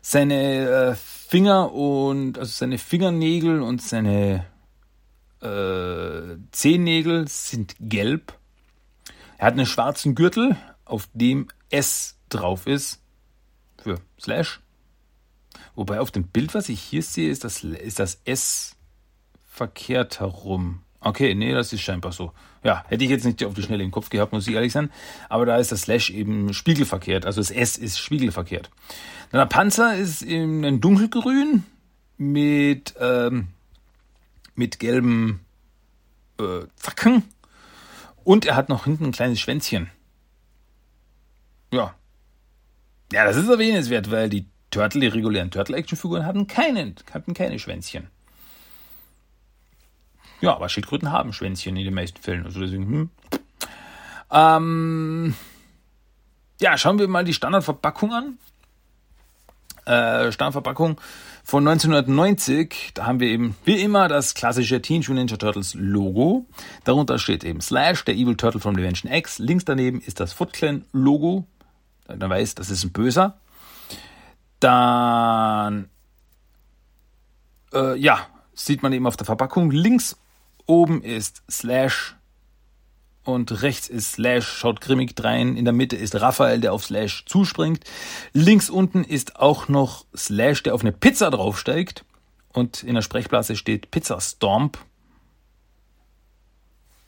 Seine 0.00 0.68
äh, 0.68 0.94
Finger 0.94 1.72
und, 1.72 2.38
also 2.38 2.52
seine 2.52 2.78
Fingernägel 2.78 3.60
und 3.60 3.82
seine 3.82 4.46
äh, 5.42 6.36
Zehennägel 6.52 7.28
sind 7.28 7.74
gelb. 7.80 8.32
Er 9.38 9.46
hat 9.46 9.54
einen 9.54 9.66
schwarzen 9.66 10.14
Gürtel, 10.14 10.56
auf 10.84 11.08
dem 11.12 11.48
S 11.70 12.16
drauf 12.28 12.66
ist 12.66 13.02
für 13.82 14.00
Slash. 14.20 14.60
Wobei 15.74 16.00
auf 16.00 16.10
dem 16.10 16.24
Bild, 16.24 16.54
was 16.54 16.68
ich 16.68 16.80
hier 16.80 17.02
sehe, 17.02 17.30
ist 17.30 17.44
das, 17.44 17.62
ist 17.62 17.98
das 17.98 18.20
S 18.24 18.76
verkehrt 19.44 20.20
herum. 20.20 20.82
Okay, 21.00 21.34
nee, 21.34 21.52
das 21.52 21.72
ist 21.72 21.82
scheinbar 21.82 22.12
so. 22.12 22.32
Ja, 22.64 22.84
hätte 22.88 23.04
ich 23.04 23.10
jetzt 23.10 23.24
nicht 23.24 23.44
auf 23.44 23.54
die 23.54 23.62
Schnelle 23.62 23.84
im 23.84 23.90
Kopf 23.90 24.10
gehabt, 24.10 24.32
muss 24.32 24.48
ich 24.48 24.54
ehrlich 24.54 24.72
sein. 24.72 24.90
Aber 25.28 25.46
da 25.46 25.56
ist 25.56 25.70
das 25.70 25.82
Slash 25.82 26.10
eben 26.10 26.52
spiegelverkehrt. 26.52 27.26
Also 27.26 27.40
das 27.40 27.50
S 27.50 27.76
ist 27.76 27.98
spiegelverkehrt. 27.98 28.70
Dann 29.30 29.38
der 29.38 29.46
Panzer 29.46 29.96
ist 29.96 30.22
in 30.22 30.64
ein 30.64 30.80
dunkelgrün 30.80 31.64
mit, 32.16 32.94
ähm, 32.98 33.48
mit 34.54 34.80
gelben 34.80 35.40
äh, 36.40 36.66
Zacken. 36.76 37.22
Und 38.26 38.44
er 38.44 38.56
hat 38.56 38.68
noch 38.68 38.86
hinten 38.86 39.04
ein 39.04 39.12
kleines 39.12 39.38
Schwänzchen. 39.38 39.88
Ja. 41.72 41.94
Ja, 43.12 43.24
das 43.24 43.36
ist 43.36 43.48
erwähnenswert, 43.48 44.10
weil 44.10 44.28
die 44.28 44.46
Turtle, 44.72 45.02
die 45.02 45.06
regulären 45.06 45.52
Turtle-Action-Figuren 45.52 46.26
hatten 46.26 46.48
keine, 46.48 46.92
hatten 47.14 47.34
keine 47.34 47.60
Schwänzchen. 47.60 48.08
Ja, 50.40 50.56
aber 50.56 50.68
Schildkröten 50.68 51.12
haben 51.12 51.32
Schwänzchen 51.32 51.76
in 51.76 51.84
den 51.84 51.94
meisten 51.94 52.20
Fällen. 52.20 52.44
Also 52.44 52.58
deswegen, 52.58 52.86
hm. 52.86 53.10
Ähm, 54.32 55.34
ja, 56.60 56.76
schauen 56.76 56.98
wir 56.98 57.06
mal 57.06 57.22
die 57.22 57.32
Standardverpackung 57.32 58.12
an. 58.12 58.38
Äh, 59.86 60.32
Standardverpackung 60.32 61.00
von 61.44 61.66
1990. 61.66 62.90
Da 62.94 63.06
haben 63.06 63.20
wir 63.20 63.28
eben 63.28 63.54
wie 63.64 63.80
immer 63.80 64.08
das 64.08 64.34
klassische 64.34 64.82
Teenage 64.82 65.12
Mutant 65.12 65.30
Ninja 65.30 65.36
Turtles 65.36 65.74
Logo. 65.74 66.46
Darunter 66.82 67.20
steht 67.20 67.44
eben 67.44 67.60
Slash, 67.60 68.04
der 68.04 68.16
Evil 68.16 68.36
Turtle 68.36 68.60
from 68.60 68.76
Dimension 68.76 69.12
X. 69.12 69.38
Links 69.38 69.64
daneben 69.64 70.00
ist 70.00 70.18
das 70.18 70.32
Foot 70.32 70.52
Clan 70.52 70.84
Logo. 70.90 71.46
Dann 72.08 72.28
weiß, 72.28 72.56
das 72.56 72.68
ist 72.68 72.82
ein 72.82 72.90
Böser. 72.90 73.38
Dann, 74.58 75.88
äh, 77.72 77.96
ja, 77.96 78.26
sieht 78.54 78.82
man 78.82 78.92
eben 78.92 79.06
auf 79.06 79.16
der 79.16 79.26
Verpackung. 79.26 79.70
Links 79.70 80.18
oben 80.66 81.00
ist 81.00 81.44
Slash 81.48 82.15
und 83.26 83.62
rechts 83.62 83.88
ist 83.88 84.12
Slash, 84.12 84.46
schaut 84.46 84.80
grimmig 84.80 85.16
drein. 85.16 85.56
In 85.56 85.64
der 85.64 85.74
Mitte 85.74 85.96
ist 85.96 86.14
Raphael, 86.14 86.60
der 86.60 86.72
auf 86.72 86.84
Slash 86.84 87.24
zuspringt. 87.26 87.84
Links 88.32 88.70
unten 88.70 89.04
ist 89.04 89.36
auch 89.40 89.68
noch 89.68 90.06
Slash, 90.16 90.62
der 90.62 90.74
auf 90.74 90.82
eine 90.82 90.92
Pizza 90.92 91.30
draufsteigt. 91.30 92.04
Und 92.52 92.82
in 92.82 92.94
der 92.94 93.02
Sprechblase 93.02 93.56
steht 93.56 93.90
Pizza 93.90 94.20
Stomp. 94.20 94.78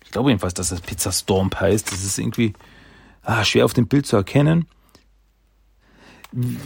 Ich 0.05 0.11
glaube 0.11 0.31
jedenfalls, 0.31 0.55
dass 0.55 0.71
das 0.71 0.81
Pizza 0.81 1.13
Stomp 1.13 1.61
heißt. 1.61 1.93
Das 1.93 2.03
ist 2.03 2.19
irgendwie 2.19 2.53
ah, 3.23 3.45
schwer 3.45 3.65
auf 3.65 3.75
dem 3.75 3.87
Bild 3.87 4.07
zu 4.07 4.17
erkennen. 4.17 4.67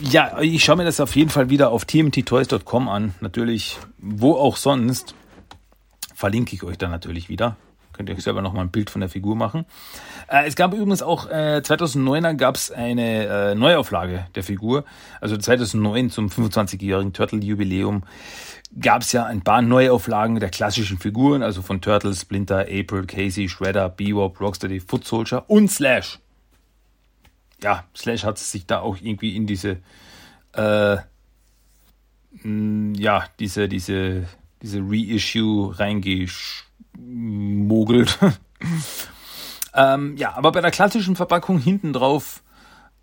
Ja, 0.01 0.41
ich 0.41 0.63
schaue 0.63 0.77
mir 0.77 0.83
das 0.85 0.99
auf 0.99 1.15
jeden 1.15 1.29
Fall 1.29 1.49
wieder 1.49 1.69
auf 1.69 1.85
tmttoys.com 1.85 2.89
an. 2.89 3.13
Natürlich, 3.21 3.77
wo 3.99 4.33
auch 4.33 4.57
sonst. 4.57 5.15
Verlinke 6.15 6.55
ich 6.55 6.63
euch 6.63 6.77
dann 6.77 6.91
natürlich 6.91 7.29
wieder. 7.29 7.55
Könnt 7.93 8.09
ihr 8.09 8.15
euch 8.15 8.23
selber 8.23 8.41
nochmal 8.41 8.65
ein 8.65 8.71
Bild 8.71 8.89
von 8.89 9.01
der 9.01 9.09
Figur 9.09 9.35
machen. 9.35 9.65
Äh, 10.27 10.47
es 10.47 10.55
gab 10.55 10.73
übrigens 10.73 11.01
auch, 11.01 11.29
äh, 11.29 11.61
2009er 11.63 12.33
gab 12.33 12.55
es 12.55 12.71
eine 12.71 13.25
äh, 13.25 13.55
Neuauflage 13.55 14.27
der 14.35 14.43
Figur. 14.43 14.83
Also 15.21 15.37
2009 15.37 16.09
zum 16.09 16.27
25-jährigen 16.27 17.13
Turtle-Jubiläum 17.13 18.03
gab 18.79 19.03
es 19.03 19.11
ja 19.11 19.25
ein 19.25 19.41
paar 19.41 19.61
Neuauflagen 19.61 20.39
der 20.39 20.49
klassischen 20.49 20.97
Figuren, 20.97 21.43
also 21.43 21.61
von 21.61 21.79
Turtles, 21.79 22.21
Splinter, 22.21 22.61
April, 22.61 23.05
Casey, 23.05 23.47
Shredder, 23.47 23.89
Bebop, 23.89 24.41
Rocksteady, 24.41 24.79
Foot 24.79 25.05
Soldier 25.05 25.43
und 25.47 25.71
Slash 25.71 26.19
ja, 27.63 27.85
Slash 27.95 28.23
hat 28.23 28.37
sich 28.37 28.65
da 28.65 28.79
auch 28.79 28.97
irgendwie 29.01 29.35
in 29.35 29.47
diese, 29.47 29.77
äh, 30.53 30.97
ja, 32.43 33.25
diese, 33.39 33.67
diese, 33.67 34.27
diese 34.61 34.79
Reissue 34.81 35.77
reingemogelt. 36.97 38.19
ähm, 39.73 40.17
ja, 40.17 40.35
aber 40.35 40.51
bei 40.51 40.61
der 40.61 40.71
klassischen 40.71 41.15
Verpackung 41.15 41.59
hinten 41.59 41.93
drauf 41.93 42.43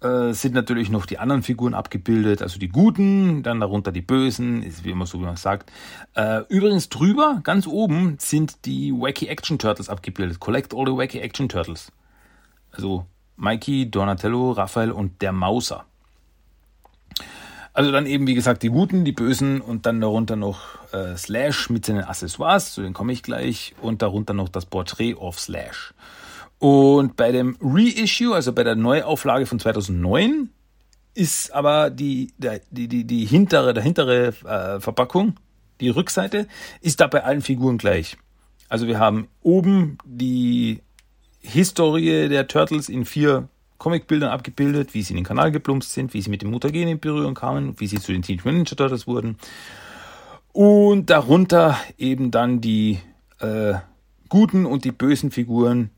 äh, 0.01 0.33
sind 0.33 0.55
natürlich 0.55 0.91
noch 0.91 1.07
die 1.07 1.19
anderen 1.19 1.43
Figuren 1.43 1.75
abgebildet, 1.75 2.43
also 2.43 2.59
die 2.59 2.69
Guten, 2.69 3.43
dann 3.43 3.61
darunter 3.61 3.93
die 3.93 4.01
Bösen, 4.01 4.63
ist 4.63 4.85
wie 4.85 4.91
immer 4.91 5.07
so, 5.07 5.21
wie 5.21 5.25
man 5.25 5.37
sagt. 5.37 5.71
Äh, 6.15 6.43
übrigens 6.49 6.89
drüber, 6.89 7.41
ganz 7.43 7.67
oben, 7.67 8.17
sind 8.19 8.65
die 8.65 8.93
Wacky 8.93 9.27
Action 9.27 9.59
Turtles 9.59 9.89
abgebildet. 9.89 10.41
Collect 10.41 10.75
all 10.75 10.87
the 10.87 10.93
Wacky 10.93 11.21
Action 11.21 11.49
Turtles. 11.49 11.93
Also 12.73 13.07
Mikey, 13.37 13.91
Donatello, 13.91 14.53
Raphael 14.53 14.93
und 14.93 15.23
der 15.23 15.33
Mauser. 15.33 15.85
Also 17.73 17.93
dann 17.93 18.07
eben, 18.07 18.27
wie 18.27 18.35
gesagt, 18.35 18.63
die 18.63 18.69
Guten, 18.69 19.05
die 19.05 19.13
Bösen 19.13 19.61
und 19.61 19.87
dann 19.87 20.01
darunter 20.01 20.37
noch 20.37 20.61
äh, 20.93 21.17
Slash 21.17 21.71
mit 21.71 21.87
seinen 21.87 22.03
Accessoires, 22.03 22.75
zu 22.75 22.83
denen 22.83 22.95
komme 22.95 23.13
ich 23.13 23.23
gleich, 23.23 23.75
und 23.81 24.03
darunter 24.03 24.35
noch 24.35 24.49
das 24.49 24.67
Porträt 24.67 25.15
of 25.15 25.39
Slash. 25.39 25.95
Und 26.59 27.17
bei 27.17 27.33
dem 27.33 27.57
Reissue, 27.61 28.35
also 28.35 28.53
bei 28.53 28.65
der 28.65 28.75
Neuauflage 28.75 29.47
von 29.47 29.59
2009, 29.59 30.51
ist 31.15 31.53
aber 31.53 31.91
die, 31.91 32.33
die, 32.39 32.89
die, 32.89 33.05
die 33.05 33.25
hintere, 33.25 33.73
der 33.73 33.83
hintere 33.83 34.29
äh, 34.45 34.81
Verpackung, 34.81 35.37
die 35.81 35.89
Rückseite, 35.89 36.49
ist 36.81 37.01
da 37.01 37.07
bei 37.07 37.25
allen 37.25 37.41
Figuren 37.41 37.79
gleich. 37.79 38.17
Also 38.69 38.87
wir 38.87 38.99
haben 38.99 39.29
oben 39.43 39.99
die 40.05 40.81
Historie 41.41 42.29
der 42.29 42.47
Turtles 42.47 42.89
in 42.89 43.05
vier 43.05 43.49
Comicbildern 43.81 44.31
abgebildet, 44.31 44.93
wie 44.93 45.03
sie 45.03 45.15
in 45.15 45.17
den 45.17 45.25
Kanal 45.25 45.51
geplumpst 45.51 45.93
sind, 45.95 46.13
wie 46.13 46.21
sie 46.21 46.29
mit 46.31 46.43
dem 46.43 46.51
Mutagen 46.51 46.87
in 46.87 47.01
Berührung 47.01 47.35
kamen, 47.35 47.81
wie 47.81 47.87
sie 47.87 47.99
zu 47.99 48.13
den 48.13 48.21
Teenage 48.23 48.45
Mutant 48.45 48.59
Ninja 48.59 48.77
Turtles 48.77 49.07
wurden. 49.07 49.39
Und 50.53 51.09
darunter 51.09 51.79
eben 51.97 52.31
dann 52.31 52.61
die 52.61 53.01
äh, 53.39 53.75
guten 54.29 54.67
und 54.67 54.85
die 54.85 54.93
bösen 54.93 55.31
Figuren, 55.31 55.91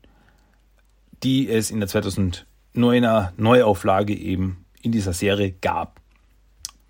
die 1.23 1.49
es 1.49 1.71
in 1.71 1.81
der 1.81 1.89
2009er 1.89 3.31
Neuauflage 3.35 4.15
eben 4.15 4.65
in 4.81 4.93
dieser 4.93 5.13
Serie 5.13 5.51
gab. 5.51 5.99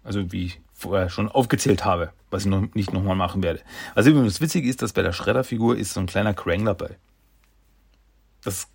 Also 0.04 0.32
wie 0.32 0.46
ich 0.46 0.62
vorher 0.74 1.10
schon 1.10 1.28
aufgezählt 1.28 1.86
habe, 1.86 2.12
was 2.30 2.44
ich 2.44 2.50
noch 2.50 2.68
nicht 2.76 2.94
nochmal 2.94 3.16
machen 3.16 3.42
werde. 3.42 3.62
Was 3.96 4.06
übrigens 4.06 4.42
witzig 4.42 4.66
ist, 4.66 4.84
dass 4.84 4.94
bei 4.94 5.02
der 5.02 5.14
Schredder-Figur 5.14 5.76
ist 5.76 5.94
so 5.94 6.00
ein 6.00 6.06
kleiner 6.06 6.36
Krang 6.36 6.66
dabei. 6.66 6.98
Das 8.44 8.68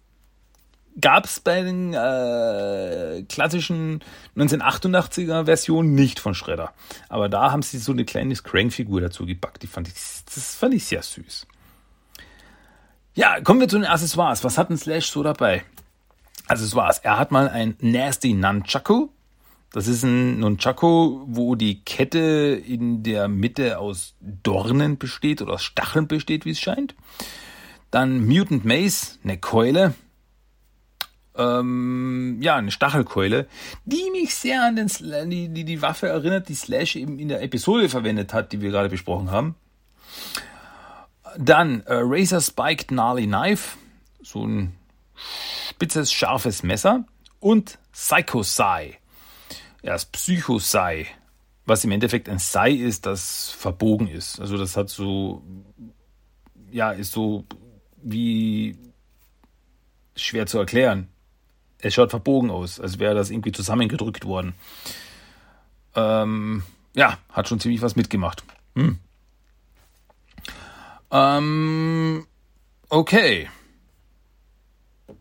gab 1.00 1.26
es 1.26 1.40
bei 1.40 1.62
den 1.62 1.94
äh, 1.94 3.24
klassischen 3.28 4.00
1988er 4.36 5.44
Versionen 5.44 5.94
nicht 5.94 6.20
von 6.20 6.34
Shredder. 6.34 6.72
Aber 7.08 7.28
da 7.28 7.52
haben 7.52 7.62
sie 7.62 7.78
so 7.78 7.92
eine 7.92 8.04
kleine 8.04 8.34
Crank-Figur 8.34 9.00
dazu 9.00 9.26
gepackt. 9.26 9.62
Die 9.62 9.66
fand 9.66 9.88
ich, 9.88 9.94
das 9.94 10.54
fand 10.54 10.74
ich 10.74 10.86
sehr 10.86 11.02
süß. 11.02 11.46
Ja, 13.14 13.40
kommen 13.40 13.60
wir 13.60 13.68
zu 13.68 13.78
den 13.78 13.86
Accessoires. 13.86 14.44
Was 14.44 14.58
hat 14.58 14.70
ein 14.70 14.78
Slash 14.78 15.10
so 15.10 15.22
dabei? 15.22 15.64
Accessoires. 16.46 16.98
Er 16.98 17.18
hat 17.18 17.32
mal 17.32 17.48
ein 17.48 17.76
Nasty 17.80 18.32
Nunchaku. 18.32 19.08
Das 19.72 19.86
ist 19.86 20.02
ein 20.02 20.40
Nunchaku, 20.40 21.24
wo 21.26 21.54
die 21.54 21.84
Kette 21.84 22.62
in 22.64 23.02
der 23.02 23.28
Mitte 23.28 23.78
aus 23.78 24.14
Dornen 24.20 24.98
besteht 24.98 25.42
oder 25.42 25.54
aus 25.54 25.62
Stacheln 25.62 26.08
besteht, 26.08 26.44
wie 26.46 26.52
es 26.52 26.60
scheint. 26.60 26.94
Dann 27.90 28.26
Mutant 28.26 28.64
Maze, 28.64 29.18
eine 29.24 29.36
Keule. 29.36 29.94
Ähm, 31.38 32.38
ja, 32.40 32.56
eine 32.56 32.72
Stachelkeule, 32.72 33.46
die 33.84 34.10
mich 34.10 34.34
sehr 34.34 34.64
an 34.64 34.74
den, 34.74 34.88
die, 35.30 35.48
die, 35.48 35.64
die 35.64 35.82
Waffe 35.82 36.08
erinnert, 36.08 36.48
die 36.48 36.54
Slash 36.54 36.96
eben 36.96 37.20
in 37.20 37.28
der 37.28 37.42
Episode 37.42 37.88
verwendet 37.88 38.34
hat, 38.34 38.50
die 38.52 38.60
wir 38.60 38.70
gerade 38.70 38.88
besprochen 38.88 39.30
haben. 39.30 39.54
Dann 41.38 41.82
äh, 41.86 42.00
Razor 42.02 42.40
Spiked 42.40 42.88
Gnarly 42.88 43.26
Knife, 43.26 43.78
so 44.20 44.44
ein 44.44 44.74
spitzes, 45.68 46.12
scharfes 46.12 46.64
Messer. 46.64 47.04
Und 47.38 47.78
Psycho 47.92 48.40
Psy, 48.40 48.96
ja, 49.82 49.92
das 49.92 50.06
Psycho 50.06 50.56
Psy, 50.56 51.06
was 51.66 51.84
im 51.84 51.92
Endeffekt 51.92 52.28
ein 52.28 52.38
Psy 52.38 52.74
ist, 52.74 53.06
das 53.06 53.50
verbogen 53.50 54.08
ist. 54.08 54.40
Also 54.40 54.58
das 54.58 54.76
hat 54.76 54.88
so, 54.88 55.44
ja, 56.72 56.90
ist 56.90 57.12
so 57.12 57.44
wie 58.02 58.76
schwer 60.16 60.46
zu 60.46 60.58
erklären. 60.58 61.08
Es 61.80 61.94
schaut 61.94 62.10
verbogen 62.10 62.50
aus, 62.50 62.80
als 62.80 62.98
wäre 62.98 63.14
das 63.14 63.30
irgendwie 63.30 63.52
zusammengedrückt 63.52 64.24
worden. 64.24 64.54
Ähm, 65.94 66.62
ja, 66.94 67.18
hat 67.32 67.48
schon 67.48 67.60
ziemlich 67.60 67.82
was 67.82 67.96
mitgemacht. 67.96 68.42
Hm. 68.74 68.98
Ähm, 71.10 72.26
okay. 72.88 73.48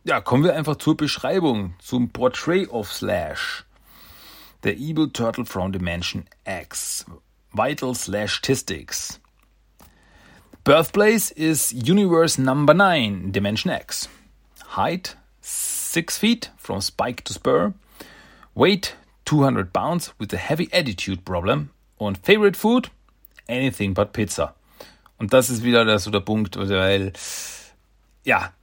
Ja, 0.03 0.21
kommen 0.21 0.43
wir 0.43 0.55
einfach 0.55 0.77
zur 0.77 0.97
Beschreibung, 0.97 1.75
zum 1.79 2.09
Portrait 2.09 2.69
of 2.69 2.91
Slash. 2.91 3.65
The 4.63 4.71
Evil 4.71 5.09
Turtle 5.11 5.45
from 5.45 5.71
Dimension 5.71 6.25
X. 6.45 7.05
Vital 7.53 7.93
Slash 7.93 8.33
Statistics. 8.33 9.19
Birthplace 10.63 11.31
is 11.31 11.71
Universe 11.71 12.41
Number 12.41 12.73
9, 12.73 13.31
Dimension 13.31 13.71
X. 13.71 14.09
Height 14.75 15.17
6 15.93 16.17
feet 16.17 16.51
from 16.57 16.81
spike 16.81 17.23
to 17.23 17.33
spur. 17.33 17.73
Weight 18.55 18.95
200 19.25 19.71
pounds 19.71 20.13
with 20.19 20.33
a 20.33 20.37
heavy 20.37 20.69
attitude 20.71 21.23
problem. 21.23 21.69
Und 21.97 22.17
Favorite 22.17 22.57
Food? 22.57 22.89
Anything 23.47 23.93
but 23.93 24.13
Pizza. 24.13 24.53
Und 25.17 25.33
das 25.33 25.49
ist 25.49 25.63
wieder 25.63 25.85
der, 25.85 25.99
so 25.99 26.11
der 26.11 26.19
Punkt, 26.19 26.57
weil, 26.57 27.13
ja, 28.23 28.53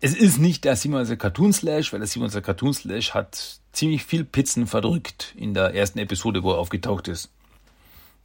es 0.00 0.14
ist 0.14 0.38
nicht 0.38 0.64
der 0.64 0.76
7 0.76 1.18
Cartoon 1.18 1.52
Slash, 1.52 1.92
weil 1.92 2.00
der 2.00 2.06
7 2.06 2.30
Cartoon 2.42 2.72
Slash 2.72 3.14
hat 3.14 3.58
ziemlich 3.72 4.04
viel 4.04 4.24
Pizzen 4.24 4.66
verdrückt 4.66 5.34
in 5.36 5.54
der 5.54 5.74
ersten 5.74 5.98
Episode, 5.98 6.42
wo 6.42 6.52
er 6.52 6.58
aufgetaucht 6.58 7.08
ist. 7.08 7.30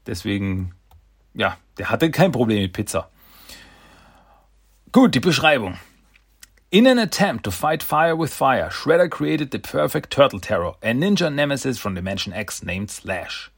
Deswegen, 0.06 0.74
ja, 1.34 1.58
der 1.78 1.90
hatte 1.90 2.12
kein 2.12 2.32
Problem 2.32 2.62
mit 2.62 2.74
Pizza. 2.74 3.10
Gut, 4.92 5.16
die 5.16 5.20
Beschreibung. 5.20 5.78
In 6.72 6.86
an 6.86 7.00
attempt 7.00 7.46
to 7.46 7.52
fight 7.52 7.82
fire 7.82 8.16
with 8.16 8.32
fire, 8.32 8.70
Shredder 8.70 9.10
created 9.10 9.50
the 9.50 9.58
perfect 9.58 10.12
turtle 10.12 10.40
terror, 10.40 10.74
a 10.84 10.94
ninja 10.94 11.34
nemesis 11.34 11.80
from 11.80 11.96
Dimension 11.96 12.32
X 12.32 12.62
named 12.62 12.92
Slash. 12.92 13.50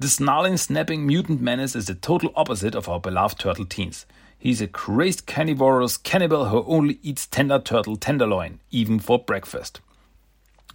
The 0.00 0.08
snarling, 0.08 0.56
snapping 0.56 1.06
mutant 1.06 1.40
menace 1.40 1.76
is 1.76 1.86
the 1.86 1.94
total 1.94 2.32
opposite 2.34 2.74
of 2.74 2.88
our 2.88 2.98
beloved 2.98 3.38
turtle 3.38 3.66
teens. 3.66 4.04
He's 4.36 4.60
a 4.60 4.66
crazed 4.66 5.28
carnivorous 5.28 5.96
cannibal 5.96 6.46
who 6.46 6.64
only 6.64 6.98
eats 7.04 7.28
tender 7.28 7.60
turtle 7.60 7.96
tenderloin, 7.96 8.58
even 8.72 8.98
for 8.98 9.20
breakfast. 9.20 9.80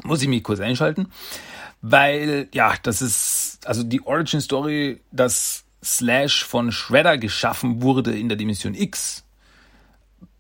Muss 0.06 0.22
ich 0.22 0.30
mich 0.30 0.44
kurz 0.44 0.62
einschalten, 0.62 1.12
weil, 1.82 2.48
ja, 2.54 2.76
das 2.84 3.02
ist, 3.02 3.68
also 3.68 3.84
die 3.84 4.02
Origin 4.06 4.40
Story, 4.40 5.02
dass 5.12 5.66
Slash 5.84 6.46
von 6.46 6.72
Shredder 6.72 7.18
geschaffen 7.18 7.82
wurde 7.82 8.18
in 8.18 8.30
der 8.30 8.38
Dimension 8.38 8.76
X, 8.76 9.26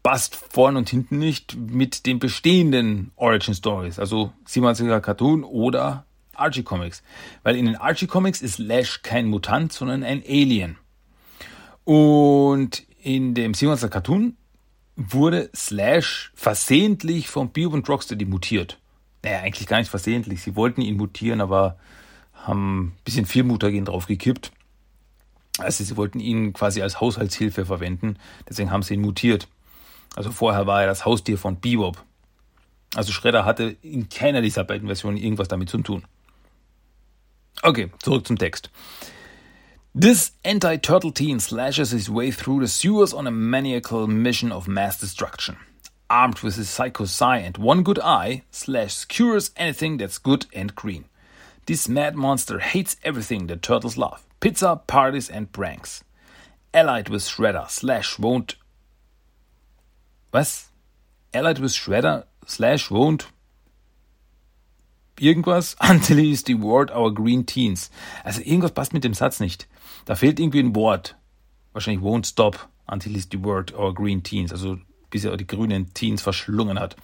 passt 0.04 0.36
vorn 0.36 0.78
und 0.78 0.90
hinten 0.90 1.20
nicht 1.20 1.56
mit 1.56 2.06
den 2.06 2.20
bestehenden 2.20 3.12
Origin 3.16 3.54
Stories, 3.54 4.00
also 4.00 4.34
27er 4.48 5.00
Cartoon 5.00 5.44
oder 5.44 6.06
Archie 6.34 6.64
Comics. 6.64 7.04
Weil 7.44 7.56
in 7.56 7.66
den 7.66 7.76
Archie 7.76 8.08
Comics 8.08 8.42
ist 8.42 8.58
Lash 8.58 9.02
kein 9.04 9.28
Mutant, 9.28 9.72
sondern 9.72 10.04
ein 10.04 10.24
Alien. 10.28 10.78
Und 11.84 12.84
in 13.02 13.34
dem 13.34 13.54
27er 13.54 13.90
Cartoon 13.90 14.38
wurde 14.96 15.50
Slash 15.56 16.32
versehentlich 16.36 17.28
von 17.28 17.52
Bebop 17.52 17.74
und 17.74 17.90
Rocksteady 17.90 18.26
mutiert. 18.26 18.80
Naja, 19.24 19.40
eigentlich 19.40 19.68
gar 19.68 19.80
nicht 19.80 19.90
versehentlich. 19.90 20.42
Sie 20.42 20.56
wollten 20.56 20.82
ihn 20.82 20.98
mutieren, 20.98 21.42
aber 21.42 21.78
haben 22.34 22.86
ein 22.86 22.92
bisschen 23.04 23.26
viel 23.26 23.44
Mutagen 23.44 23.86
drauf. 23.86 24.08
Also 25.58 25.84
sie 25.84 25.98
wollten 25.98 26.20
ihn 26.20 26.54
quasi 26.54 26.82
als 26.82 27.00
Haushaltshilfe 27.00 27.66
verwenden. 27.66 28.18
Deswegen 28.50 28.72
haben 28.72 28.84
sie 28.84 28.96
ihn 28.96 29.02
mutiert. 29.02 29.48
Also 30.16 30.32
vorher 30.32 30.68
war 30.68 30.82
er 30.82 30.88
das 30.88 31.06
Haustier 31.06 31.38
von 31.38 31.60
Bebop. 31.60 31.98
Also 32.96 33.12
Shredder 33.12 33.46
hatte 33.46 33.78
in 33.82 34.10
keiner 34.10 34.42
dieser 34.42 34.64
beiden 34.64 34.88
Versionen 34.88 35.18
irgendwas 35.18 35.48
damit 35.48 35.70
zu 35.70 35.78
tun. 35.80 36.04
Okay, 37.64 37.90
zurück 38.02 38.28
zum 38.28 38.38
Text. 38.38 38.70
This 39.94 40.32
anti-turtle 40.44 41.12
teen 41.12 41.40
slashes 41.40 41.92
his 41.92 42.10
way 42.10 42.32
through 42.32 42.62
the 42.62 42.68
sewers 42.68 43.14
on 43.14 43.28
a 43.28 43.32
maniacal 43.32 44.08
mission 44.08 44.52
of 44.52 44.68
mass 44.68 44.98
destruction. 44.98 45.58
Armed 46.10 46.42
with 46.44 46.56
his 46.56 46.70
psycho 46.70 47.06
psi 47.06 47.38
and 47.38 47.58
one 47.58 47.84
good 47.84 48.00
eye, 48.00 48.44
Slash 48.52 48.94
skewers 48.94 49.52
anything 49.56 49.98
that's 49.98 50.18
good 50.18 50.46
and 50.54 50.76
green. 50.76 51.06
This 51.66 51.88
mad 51.88 52.16
monster 52.16 52.60
hates 52.60 52.98
everything 53.04 53.48
that 53.48 53.62
turtles 53.62 53.98
love. 53.98 54.26
Pizza, 54.40 54.82
parties 54.88 55.30
and 55.30 55.52
pranks. 55.52 56.04
Allied 56.74 57.10
with 57.10 57.24
Shredder, 57.24 57.70
Slash 57.70 58.18
won't 58.18 58.56
was? 60.32 60.70
Allied 61.34 61.60
with 61.60 61.72
Shredder 61.74 62.26
slash 62.46 62.90
won't 62.90 63.28
irgendwas 65.18 65.76
until 65.82 66.18
he's 66.18 66.44
devoured 66.44 66.92
our 66.92 67.12
green 67.12 67.46
teens. 67.46 67.90
Also 68.24 68.42
irgendwas 68.42 68.72
passt 68.72 68.94
mit 68.94 69.04
dem 69.04 69.14
Satz 69.14 69.40
nicht. 69.40 69.68
Da 70.06 70.16
fehlt 70.16 70.40
irgendwie 70.40 70.60
ein 70.60 70.76
Wort. 70.76 71.16
Wahrscheinlich 71.74 72.04
won't 72.04 72.26
stop 72.26 72.70
until 72.88 73.14
he's 73.14 73.30
devoured 73.30 73.74
our 73.74 73.94
green 73.94 74.24
teens. 74.24 74.52
Also 74.52 74.80
bis 75.10 75.26
er 75.26 75.38
die 75.38 75.48
grünen 75.48 75.94
Teens 75.94 76.22
verschlungen 76.22 76.80
hat. 76.80 76.96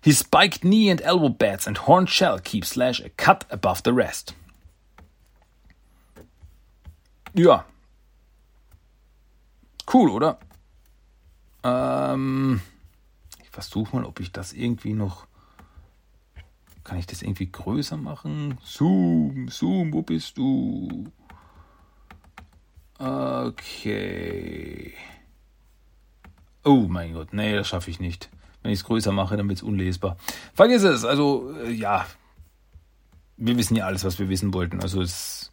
His 0.00 0.20
spiked 0.20 0.62
knee 0.62 0.90
and 0.90 1.00
elbow 1.00 1.28
bats 1.28 1.66
and 1.66 1.76
horned 1.86 2.08
shell 2.08 2.38
keep 2.38 2.64
Slash 2.64 3.00
a 3.00 3.10
cut 3.10 3.44
above 3.50 3.82
the 3.84 3.92
rest. 3.92 4.34
Ja. 7.34 7.64
Cool, 9.92 10.10
oder? 10.10 10.38
Ähm, 11.68 12.60
ich 13.42 13.50
versuche 13.50 13.96
mal, 13.96 14.04
ob 14.04 14.20
ich 14.20 14.32
das 14.32 14.52
irgendwie 14.52 14.94
noch. 14.94 15.26
Kann 16.84 16.98
ich 16.98 17.06
das 17.06 17.22
irgendwie 17.22 17.50
größer 17.50 17.96
machen? 17.98 18.58
Zoom, 18.64 19.48
Zoom, 19.48 19.92
wo 19.92 20.02
bist 20.02 20.38
du? 20.38 21.12
Okay. 22.98 24.94
Oh 26.64 26.86
mein 26.88 27.12
Gott, 27.12 27.32
nee, 27.32 27.54
das 27.54 27.68
schaffe 27.68 27.90
ich 27.90 28.00
nicht. 28.00 28.30
Wenn 28.62 28.72
ich 28.72 28.80
es 28.80 28.84
größer 28.84 29.12
mache, 29.12 29.36
dann 29.36 29.48
wird 29.48 29.58
es 29.58 29.62
unlesbar. 29.62 30.16
Vergiss 30.54 30.82
es, 30.82 31.04
also 31.04 31.54
äh, 31.58 31.70
ja. 31.70 32.06
Wir 33.36 33.56
wissen 33.56 33.76
ja 33.76 33.86
alles, 33.86 34.04
was 34.04 34.18
wir 34.18 34.28
wissen 34.28 34.52
wollten. 34.52 34.80
Also 34.80 35.00
es 35.00 35.10
ist 35.10 35.52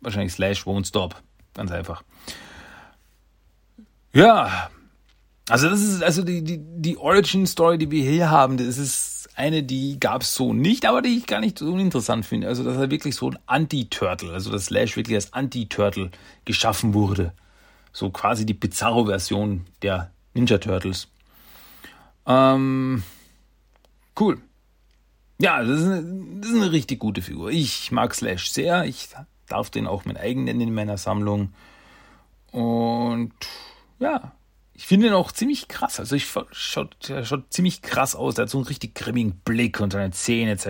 wahrscheinlich 0.00 0.32
Slash 0.32 0.66
won't 0.66 0.86
stop. 0.86 1.22
Ganz 1.52 1.70
einfach. 1.70 2.02
Ja, 4.12 4.70
also 5.48 5.68
das 5.68 5.82
ist 5.82 6.02
also 6.02 6.22
die, 6.22 6.42
die, 6.42 6.58
die 6.60 6.96
Origin-Story, 6.96 7.78
die 7.78 7.90
wir 7.90 8.08
hier 8.08 8.30
haben, 8.30 8.56
das 8.56 8.78
ist 8.78 9.28
eine, 9.36 9.62
die 9.62 9.98
gab 9.98 10.22
es 10.22 10.34
so 10.34 10.52
nicht, 10.52 10.86
aber 10.86 11.02
die 11.02 11.16
ich 11.16 11.26
gar 11.26 11.40
nicht 11.40 11.58
so 11.58 11.72
uninteressant 11.72 12.24
finde. 12.24 12.48
Also 12.48 12.64
dass 12.64 12.76
er 12.76 12.90
wirklich 12.90 13.16
so 13.16 13.30
ein 13.30 13.38
Anti-Turtle, 13.46 14.32
also 14.32 14.50
dass 14.50 14.66
Slash 14.66 14.96
wirklich 14.96 15.16
als 15.16 15.32
Anti-Turtle 15.32 16.10
geschaffen 16.44 16.94
wurde. 16.94 17.32
So 17.92 18.10
quasi 18.10 18.46
die 18.46 18.54
Bizarro-Version 18.54 19.66
der 19.82 20.10
Ninja 20.34 20.58
Turtles. 20.58 21.08
Ähm, 22.26 23.02
cool. 24.18 24.40
Ja, 25.40 25.62
das 25.62 25.80
ist, 25.80 25.86
eine, 25.86 26.02
das 26.40 26.50
ist 26.50 26.56
eine 26.56 26.72
richtig 26.72 27.00
gute 27.00 27.22
Figur. 27.22 27.50
Ich 27.50 27.92
mag 27.92 28.14
Slash 28.14 28.50
sehr. 28.50 28.84
Ich 28.84 29.08
darf 29.48 29.70
den 29.70 29.86
auch 29.86 30.04
mit 30.04 30.16
eigen 30.16 30.44
nennen 30.44 30.60
in 30.60 30.74
meiner 30.74 30.96
Sammlung. 30.96 31.52
Und 32.50 33.32
ja, 33.98 34.32
ich 34.76 34.86
finde 34.86 35.06
ihn 35.06 35.12
auch 35.12 35.30
ziemlich 35.30 35.68
krass. 35.68 36.00
Also 36.00 36.16
ich 36.16 36.26
schaut, 36.26 36.96
schaut 37.22 37.52
ziemlich 37.52 37.80
krass 37.80 38.16
aus. 38.16 38.36
Er 38.36 38.42
hat 38.42 38.50
so 38.50 38.58
einen 38.58 38.66
richtig 38.66 38.94
grimmigen 38.94 39.36
Blick 39.44 39.80
und 39.80 39.92
seine 39.92 40.10
Zähne 40.10 40.52
etc. 40.52 40.66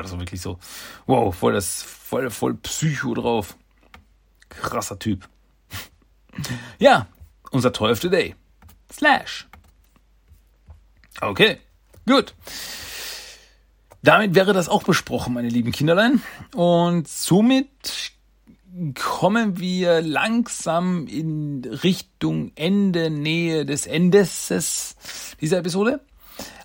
Also 0.00 0.18
wirklich 0.18 0.40
so, 0.40 0.58
wow, 1.06 1.34
voll 1.34 1.52
das, 1.52 1.82
voll, 1.82 2.30
voll 2.30 2.54
Psycho 2.54 3.14
drauf. 3.14 3.56
Krasser 4.48 4.98
Typ. 4.98 5.28
ja, 6.78 7.06
unser 7.50 7.72
Toy 7.72 7.92
of 7.92 8.00
the 8.00 8.08
Day. 8.08 8.34
Slash. 8.90 9.46
Okay, 11.20 11.58
gut. 12.06 12.34
Damit 14.02 14.34
wäre 14.34 14.54
das 14.54 14.70
auch 14.70 14.82
besprochen, 14.82 15.34
meine 15.34 15.50
lieben 15.50 15.72
Kinderlein. 15.72 16.22
Und 16.54 17.06
somit 17.06 18.12
kommen 18.94 19.58
wir 19.58 20.00
langsam 20.00 21.06
in 21.06 21.64
Richtung 21.64 22.52
Ende, 22.54 23.10
Nähe 23.10 23.64
des 23.64 23.86
Endes 23.86 24.96
dieser 25.40 25.58
Episode. 25.58 26.00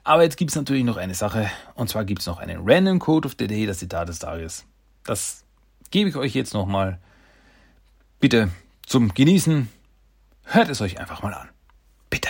Aber 0.03 0.23
jetzt 0.23 0.37
gibt 0.37 0.51
es 0.51 0.55
natürlich 0.55 0.83
noch 0.83 0.97
eine 0.97 1.15
Sache. 1.15 1.49
Und 1.73 1.89
zwar 1.89 2.05
gibt 2.05 2.21
es 2.21 2.27
noch 2.27 2.39
einen 2.39 2.59
Random 2.63 2.99
Code 2.99 3.27
of 3.27 3.35
the 3.39 3.47
Day, 3.47 3.65
das 3.65 3.79
Zitat 3.79 4.07
des 4.07 4.19
Tages. 4.19 4.65
Das 5.03 5.43
gebe 5.89 6.09
ich 6.09 6.15
euch 6.15 6.35
jetzt 6.35 6.53
nochmal. 6.53 6.99
Bitte 8.19 8.49
zum 8.85 9.13
Genießen. 9.13 9.67
Hört 10.43 10.69
es 10.69 10.81
euch 10.81 10.99
einfach 10.99 11.23
mal 11.23 11.33
an. 11.33 11.49
Bitte. 12.09 12.29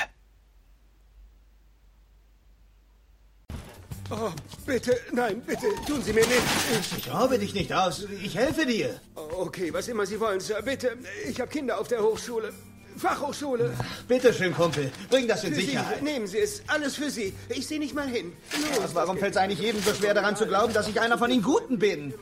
Oh, 4.11 4.31
bitte, 4.67 4.95
nein, 5.13 5.41
bitte, 5.41 5.65
tun 5.87 6.01
Sie 6.01 6.13
mir 6.13 6.25
nichts. 6.27 6.95
Ich 6.97 7.11
raube 7.11 7.39
dich 7.39 7.55
nicht 7.55 7.73
aus. 7.73 8.05
Ich 8.23 8.35
helfe 8.37 8.65
dir. 8.65 8.99
Okay, 9.15 9.73
was 9.73 9.87
immer 9.87 10.05
Sie 10.05 10.19
wollen, 10.19 10.39
Sir. 10.39 10.61
Bitte, 10.61 10.97
ich 11.27 11.41
habe 11.41 11.49
Kinder 11.49 11.79
auf 11.79 11.87
der 11.87 12.03
Hochschule. 12.03 12.53
Fachhochschule. 12.97 13.73
Bitte 14.07 14.31
schön, 14.33 14.53
Kumpel. 14.53 14.91
Bring 15.09 15.27
das 15.27 15.43
in 15.43 15.53
Für 15.53 15.59
Sicherheit. 15.59 15.97
Sie. 15.99 16.03
Nehmen 16.05 16.27
Sie 16.27 16.37
es. 16.37 16.61
Alles 16.67 16.95
für 16.95 17.09
Sie. 17.09 17.33
Ich 17.49 17.67
sehe 17.67 17.79
nicht 17.79 17.93
mal 17.95 18.07
hin. 18.07 18.31
Los, 18.69 18.83
Was, 18.83 18.95
warum 18.95 19.17
fällt 19.17 19.31
es 19.33 19.37
eigentlich 19.37 19.59
jedem 19.59 19.81
so 19.81 19.93
schwer 19.93 20.13
daran 20.13 20.35
zu 20.35 20.45
glauben, 20.45 20.71
dass 20.71 20.87
ich 20.87 21.01
einer 21.01 21.17
von 21.17 21.29
den 21.29 21.41
Guten 21.41 21.79
bin? 21.79 22.13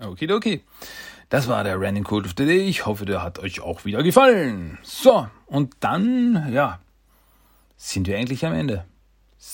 Okay, 0.00 0.30
okay. 0.30 0.62
Das 1.28 1.48
war 1.48 1.64
der 1.64 1.80
Random 1.80 2.04
Code 2.04 2.26
of 2.26 2.34
the 2.36 2.44
Day. 2.44 2.68
Ich 2.68 2.84
hoffe, 2.84 3.06
der 3.06 3.22
hat 3.22 3.38
euch 3.38 3.60
auch 3.60 3.84
wieder 3.84 4.02
gefallen. 4.02 4.78
So, 4.82 5.28
und 5.46 5.74
dann, 5.80 6.52
ja, 6.52 6.80
sind 7.76 8.06
wir 8.06 8.18
eigentlich 8.18 8.44
am 8.44 8.52
Ende. 8.52 8.84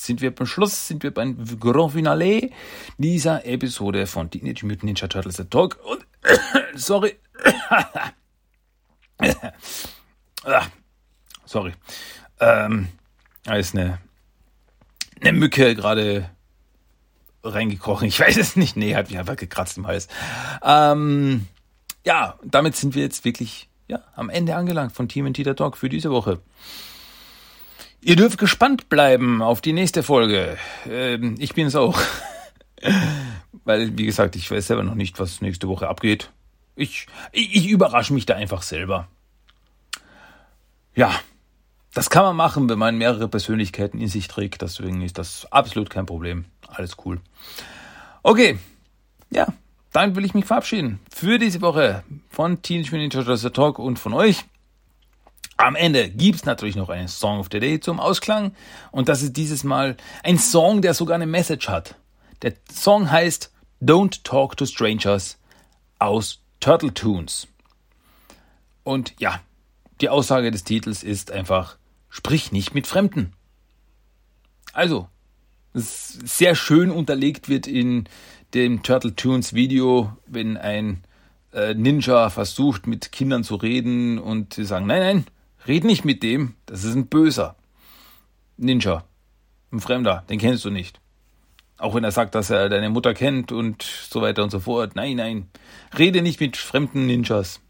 Sind 0.00 0.20
wir 0.20 0.34
beim 0.34 0.46
Schluss, 0.46 0.88
sind 0.88 1.02
wir 1.02 1.12
beim 1.12 1.36
Grand 1.60 1.92
Finale 1.92 2.50
dieser 2.98 3.44
Episode 3.46 4.06
von 4.06 4.30
Teenage 4.30 4.64
Mutant 4.64 4.84
Ninja 4.84 5.06
Turtles 5.06 5.36
The 5.36 5.44
Talk. 5.44 5.78
Und, 5.84 6.04
sorry. 6.74 7.16
Sorry. 11.44 11.72
Ähm, 12.40 12.88
da 13.44 13.54
ist 13.56 13.74
eine, 13.74 13.98
eine 15.20 15.32
Mücke 15.32 15.74
gerade 15.74 16.30
reingekrochen. 17.44 18.08
Ich 18.08 18.18
weiß 18.18 18.38
es 18.38 18.56
nicht. 18.56 18.76
Nee, 18.76 18.94
hat 18.94 19.10
mich 19.10 19.18
einfach 19.18 19.36
gekratzt 19.36 19.76
im 19.76 19.86
Hals. 19.86 20.08
Ähm, 20.62 21.46
ja, 22.04 22.38
damit 22.42 22.74
sind 22.74 22.94
wir 22.94 23.02
jetzt 23.02 23.24
wirklich 23.24 23.68
ja, 23.86 24.00
am 24.16 24.30
Ende 24.30 24.56
angelangt 24.56 24.92
von 24.92 25.08
Team 25.08 25.32
Tita 25.34 25.54
Talk 25.54 25.76
für 25.76 25.90
diese 25.90 26.10
Woche. 26.10 26.40
Ihr 28.04 28.16
dürft 28.16 28.38
gespannt 28.38 28.88
bleiben 28.88 29.42
auf 29.42 29.60
die 29.60 29.72
nächste 29.72 30.02
Folge. 30.02 30.58
Ähm, 30.88 31.36
ich 31.38 31.54
bin 31.54 31.68
es 31.68 31.76
auch. 31.76 32.00
Weil, 33.64 33.96
wie 33.96 34.06
gesagt, 34.06 34.34
ich 34.34 34.50
weiß 34.50 34.66
selber 34.66 34.82
noch 34.82 34.96
nicht, 34.96 35.20
was 35.20 35.40
nächste 35.40 35.68
Woche 35.68 35.88
abgeht. 35.88 36.30
Ich, 36.74 37.06
ich, 37.30 37.54
ich 37.54 37.68
überrasche 37.68 38.12
mich 38.12 38.26
da 38.26 38.34
einfach 38.34 38.62
selber. 38.62 39.06
Ja, 40.96 41.12
das 41.94 42.10
kann 42.10 42.24
man 42.24 42.34
machen, 42.34 42.68
wenn 42.68 42.78
man 42.78 42.98
mehrere 42.98 43.28
Persönlichkeiten 43.28 44.00
in 44.00 44.08
sich 44.08 44.26
trägt. 44.26 44.62
Deswegen 44.62 45.00
ist 45.02 45.18
das 45.18 45.46
absolut 45.52 45.88
kein 45.88 46.06
Problem. 46.06 46.46
Alles 46.66 46.96
cool. 47.04 47.20
Okay, 48.24 48.58
ja, 49.30 49.46
dann 49.92 50.16
will 50.16 50.24
ich 50.24 50.34
mich 50.34 50.44
verabschieden 50.44 50.98
für 51.08 51.38
diese 51.38 51.60
Woche 51.60 52.02
von 52.30 52.62
Teenage 52.62 52.96
Mutant 52.96 53.28
Ninja 53.28 53.50
Talk 53.50 53.78
und 53.78 54.00
von 54.00 54.12
euch. 54.12 54.44
Am 55.62 55.76
Ende 55.76 56.10
gibt's 56.10 56.44
natürlich 56.44 56.74
noch 56.74 56.88
einen 56.88 57.06
Song 57.06 57.38
of 57.38 57.46
the 57.52 57.60
Day 57.60 57.78
zum 57.78 58.00
Ausklang 58.00 58.52
und 58.90 59.08
das 59.08 59.22
ist 59.22 59.36
dieses 59.36 59.62
Mal 59.62 59.96
ein 60.24 60.36
Song, 60.36 60.82
der 60.82 60.92
sogar 60.92 61.14
eine 61.14 61.26
Message 61.28 61.68
hat. 61.68 61.94
Der 62.42 62.54
Song 62.68 63.08
heißt 63.08 63.52
Don't 63.80 64.24
Talk 64.24 64.56
to 64.56 64.66
Strangers 64.66 65.38
aus 66.00 66.40
Turtle 66.58 66.92
Tunes. 66.92 67.46
Und 68.82 69.14
ja, 69.20 69.40
die 70.00 70.08
Aussage 70.08 70.50
des 70.50 70.64
Titels 70.64 71.04
ist 71.04 71.30
einfach 71.30 71.78
sprich 72.08 72.50
nicht 72.50 72.74
mit 72.74 72.88
Fremden. 72.88 73.32
Also, 74.72 75.08
sehr 75.74 76.56
schön 76.56 76.90
unterlegt 76.90 77.48
wird 77.48 77.68
in 77.68 78.08
dem 78.52 78.82
Turtle 78.82 79.14
Tunes 79.14 79.54
Video, 79.54 80.16
wenn 80.26 80.56
ein 80.56 81.04
äh, 81.52 81.72
Ninja 81.74 82.30
versucht, 82.30 82.88
mit 82.88 83.12
Kindern 83.12 83.44
zu 83.44 83.54
reden 83.54 84.18
und 84.18 84.54
sie 84.54 84.64
sagen, 84.64 84.86
nein, 84.86 85.00
nein, 85.02 85.26
red 85.66 85.84
nicht 85.84 86.04
mit 86.04 86.22
dem, 86.22 86.54
das 86.66 86.84
ist 86.84 86.94
ein 86.94 87.06
Böser. 87.06 87.56
Ninja, 88.56 89.04
ein 89.72 89.80
Fremder, 89.80 90.24
den 90.28 90.38
kennst 90.38 90.64
du 90.64 90.70
nicht. 90.70 91.00
Auch 91.78 91.94
wenn 91.94 92.04
er 92.04 92.12
sagt, 92.12 92.34
dass 92.34 92.50
er 92.50 92.68
deine 92.68 92.90
Mutter 92.90 93.14
kennt 93.14 93.50
und 93.50 93.82
so 93.82 94.22
weiter 94.22 94.44
und 94.44 94.50
so 94.50 94.60
fort. 94.60 94.94
Nein, 94.94 95.16
nein, 95.16 95.48
rede 95.98 96.22
nicht 96.22 96.40
mit 96.40 96.56
fremden 96.56 97.06
Ninjas. 97.06 97.60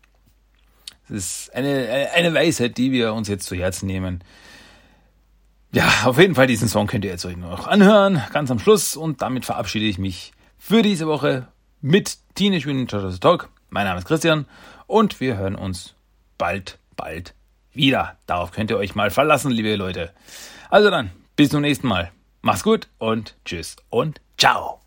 Das 1.09 1.17
ist 1.17 1.55
eine, 1.55 2.11
eine 2.15 2.35
Weisheit, 2.35 2.77
die 2.77 2.93
wir 2.93 3.15
uns 3.15 3.29
jetzt 3.29 3.47
zu 3.47 3.57
Herzen 3.57 3.87
nehmen. 3.87 4.23
Ja, 5.73 5.91
auf 6.05 6.19
jeden 6.19 6.35
Fall 6.35 6.47
diesen 6.47 6.69
Song 6.69 6.87
könnt 6.87 7.05
ihr 7.05 7.11
jetzt 7.11 7.25
euch 7.25 7.37
noch 7.37 7.67
anhören, 7.67 8.23
ganz 8.33 8.51
am 8.51 8.59
Schluss. 8.59 8.97
Und 8.97 9.23
damit 9.23 9.47
verabschiede 9.47 9.87
ich 9.87 9.99
mich 9.99 10.33
für 10.59 10.83
diese 10.83 11.07
Woche 11.07 11.49
mit 11.81 12.19
Teenage 12.35 12.67
Mutant 12.67 12.93
Ninja 12.93 13.19
Talk. 13.19 13.49
Mein 13.71 13.87
Name 13.87 13.99
ist 13.99 14.07
Christian 14.07 14.47
und 14.87 15.21
wir 15.21 15.39
hören 15.39 15.55
uns 15.55 15.95
bald, 16.37 16.79
bald 16.97 17.35
wieder. 17.75 18.19
Darauf 18.27 18.53
könnt 18.53 18.71
ihr 18.71 18.79
euch 18.79 18.95
mal 18.95 19.11
verlassen, 19.11 19.51
liebe 19.51 19.75
Leute. 19.77 20.13
Also 20.71 20.91
dann, 20.91 21.11
bis 21.37 21.51
zum 21.51 21.63
nächsten 21.63 21.89
Mal. 21.89 22.13
Macht's 22.41 22.65
gut 22.65 22.89
und 22.99 23.37
tschüss 23.45 23.77
und 23.91 24.21
ciao. 24.37 24.82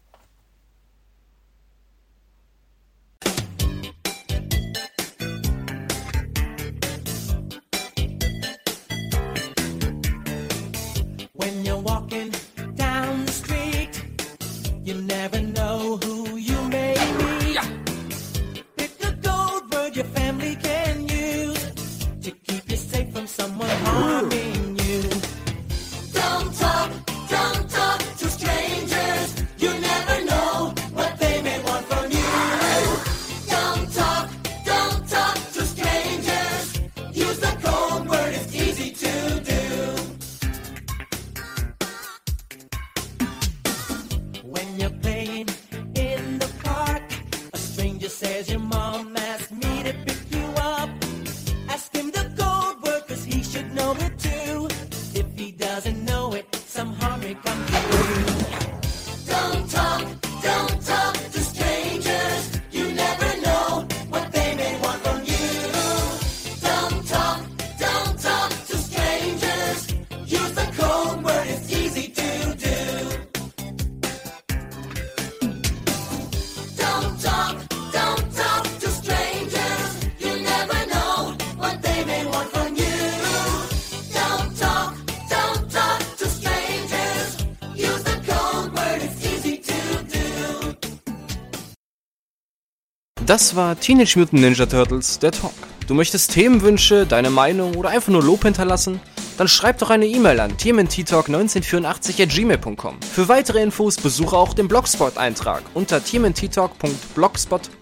Das 93.35 93.53
war 93.53 93.77
Teenage 93.77 94.17
Mutant 94.17 94.41
Ninja 94.41 94.65
Turtles, 94.65 95.19
der 95.19 95.33
Talk. 95.33 95.51
Du 95.87 95.93
möchtest 95.93 96.31
Themenwünsche, 96.31 97.05
deine 97.05 97.29
Meinung 97.29 97.75
oder 97.75 97.89
einfach 97.89 98.07
nur 98.07 98.23
Lob 98.23 98.43
hinterlassen? 98.43 99.01
Dann 99.37 99.49
schreib 99.49 99.77
doch 99.79 99.89
eine 99.89 100.05
E-Mail 100.05 100.39
an 100.39 100.53
tmnttalk1984 100.53 102.23
at 102.23 102.29
gmail.com. 102.29 102.95
Für 103.01 103.27
weitere 103.27 103.61
Infos 103.61 103.97
besuche 103.97 104.37
auch 104.37 104.53
den 104.53 104.69
Blogspot-Eintrag 104.69 105.63
unter 105.73 106.01
tmnttalk.blogspot.com. 106.01 107.74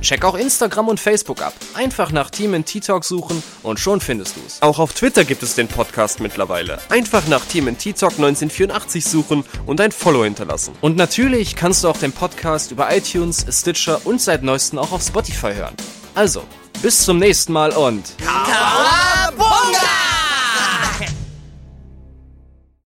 Check 0.00 0.24
auch 0.24 0.34
Instagram 0.34 0.88
und 0.88 1.00
Facebook 1.00 1.42
ab. 1.42 1.54
Einfach 1.74 2.12
nach 2.12 2.30
TMNT-Talk 2.30 3.04
suchen 3.04 3.42
und 3.62 3.80
schon 3.80 4.00
findest 4.00 4.36
du's. 4.36 4.62
Auch 4.62 4.78
auf 4.78 4.92
Twitter 4.92 5.24
gibt 5.24 5.42
es 5.42 5.54
den 5.54 5.68
Podcast 5.68 6.20
mittlerweile. 6.20 6.78
Einfach 6.88 7.26
nach 7.28 7.44
TMNT 7.44 7.96
Talk 7.98 8.12
1984 8.12 9.04
suchen 9.04 9.44
und 9.66 9.80
ein 9.80 9.92
Follow 9.92 10.24
hinterlassen. 10.24 10.74
Und 10.80 10.96
natürlich 10.96 11.56
kannst 11.56 11.84
du 11.84 11.88
auch 11.88 11.96
den 11.96 12.12
Podcast 12.12 12.70
über 12.72 12.94
iTunes, 12.94 13.46
Stitcher 13.50 14.00
und 14.04 14.20
seit 14.20 14.42
neuestem 14.42 14.78
auch 14.78 14.92
auf 14.92 15.02
Spotify 15.02 15.54
hören. 15.54 15.74
Also, 16.14 16.42
bis 16.82 17.04
zum 17.04 17.18
nächsten 17.18 17.52
Mal 17.52 17.72
und... 17.72 18.14
Kawaii! 18.18 19.97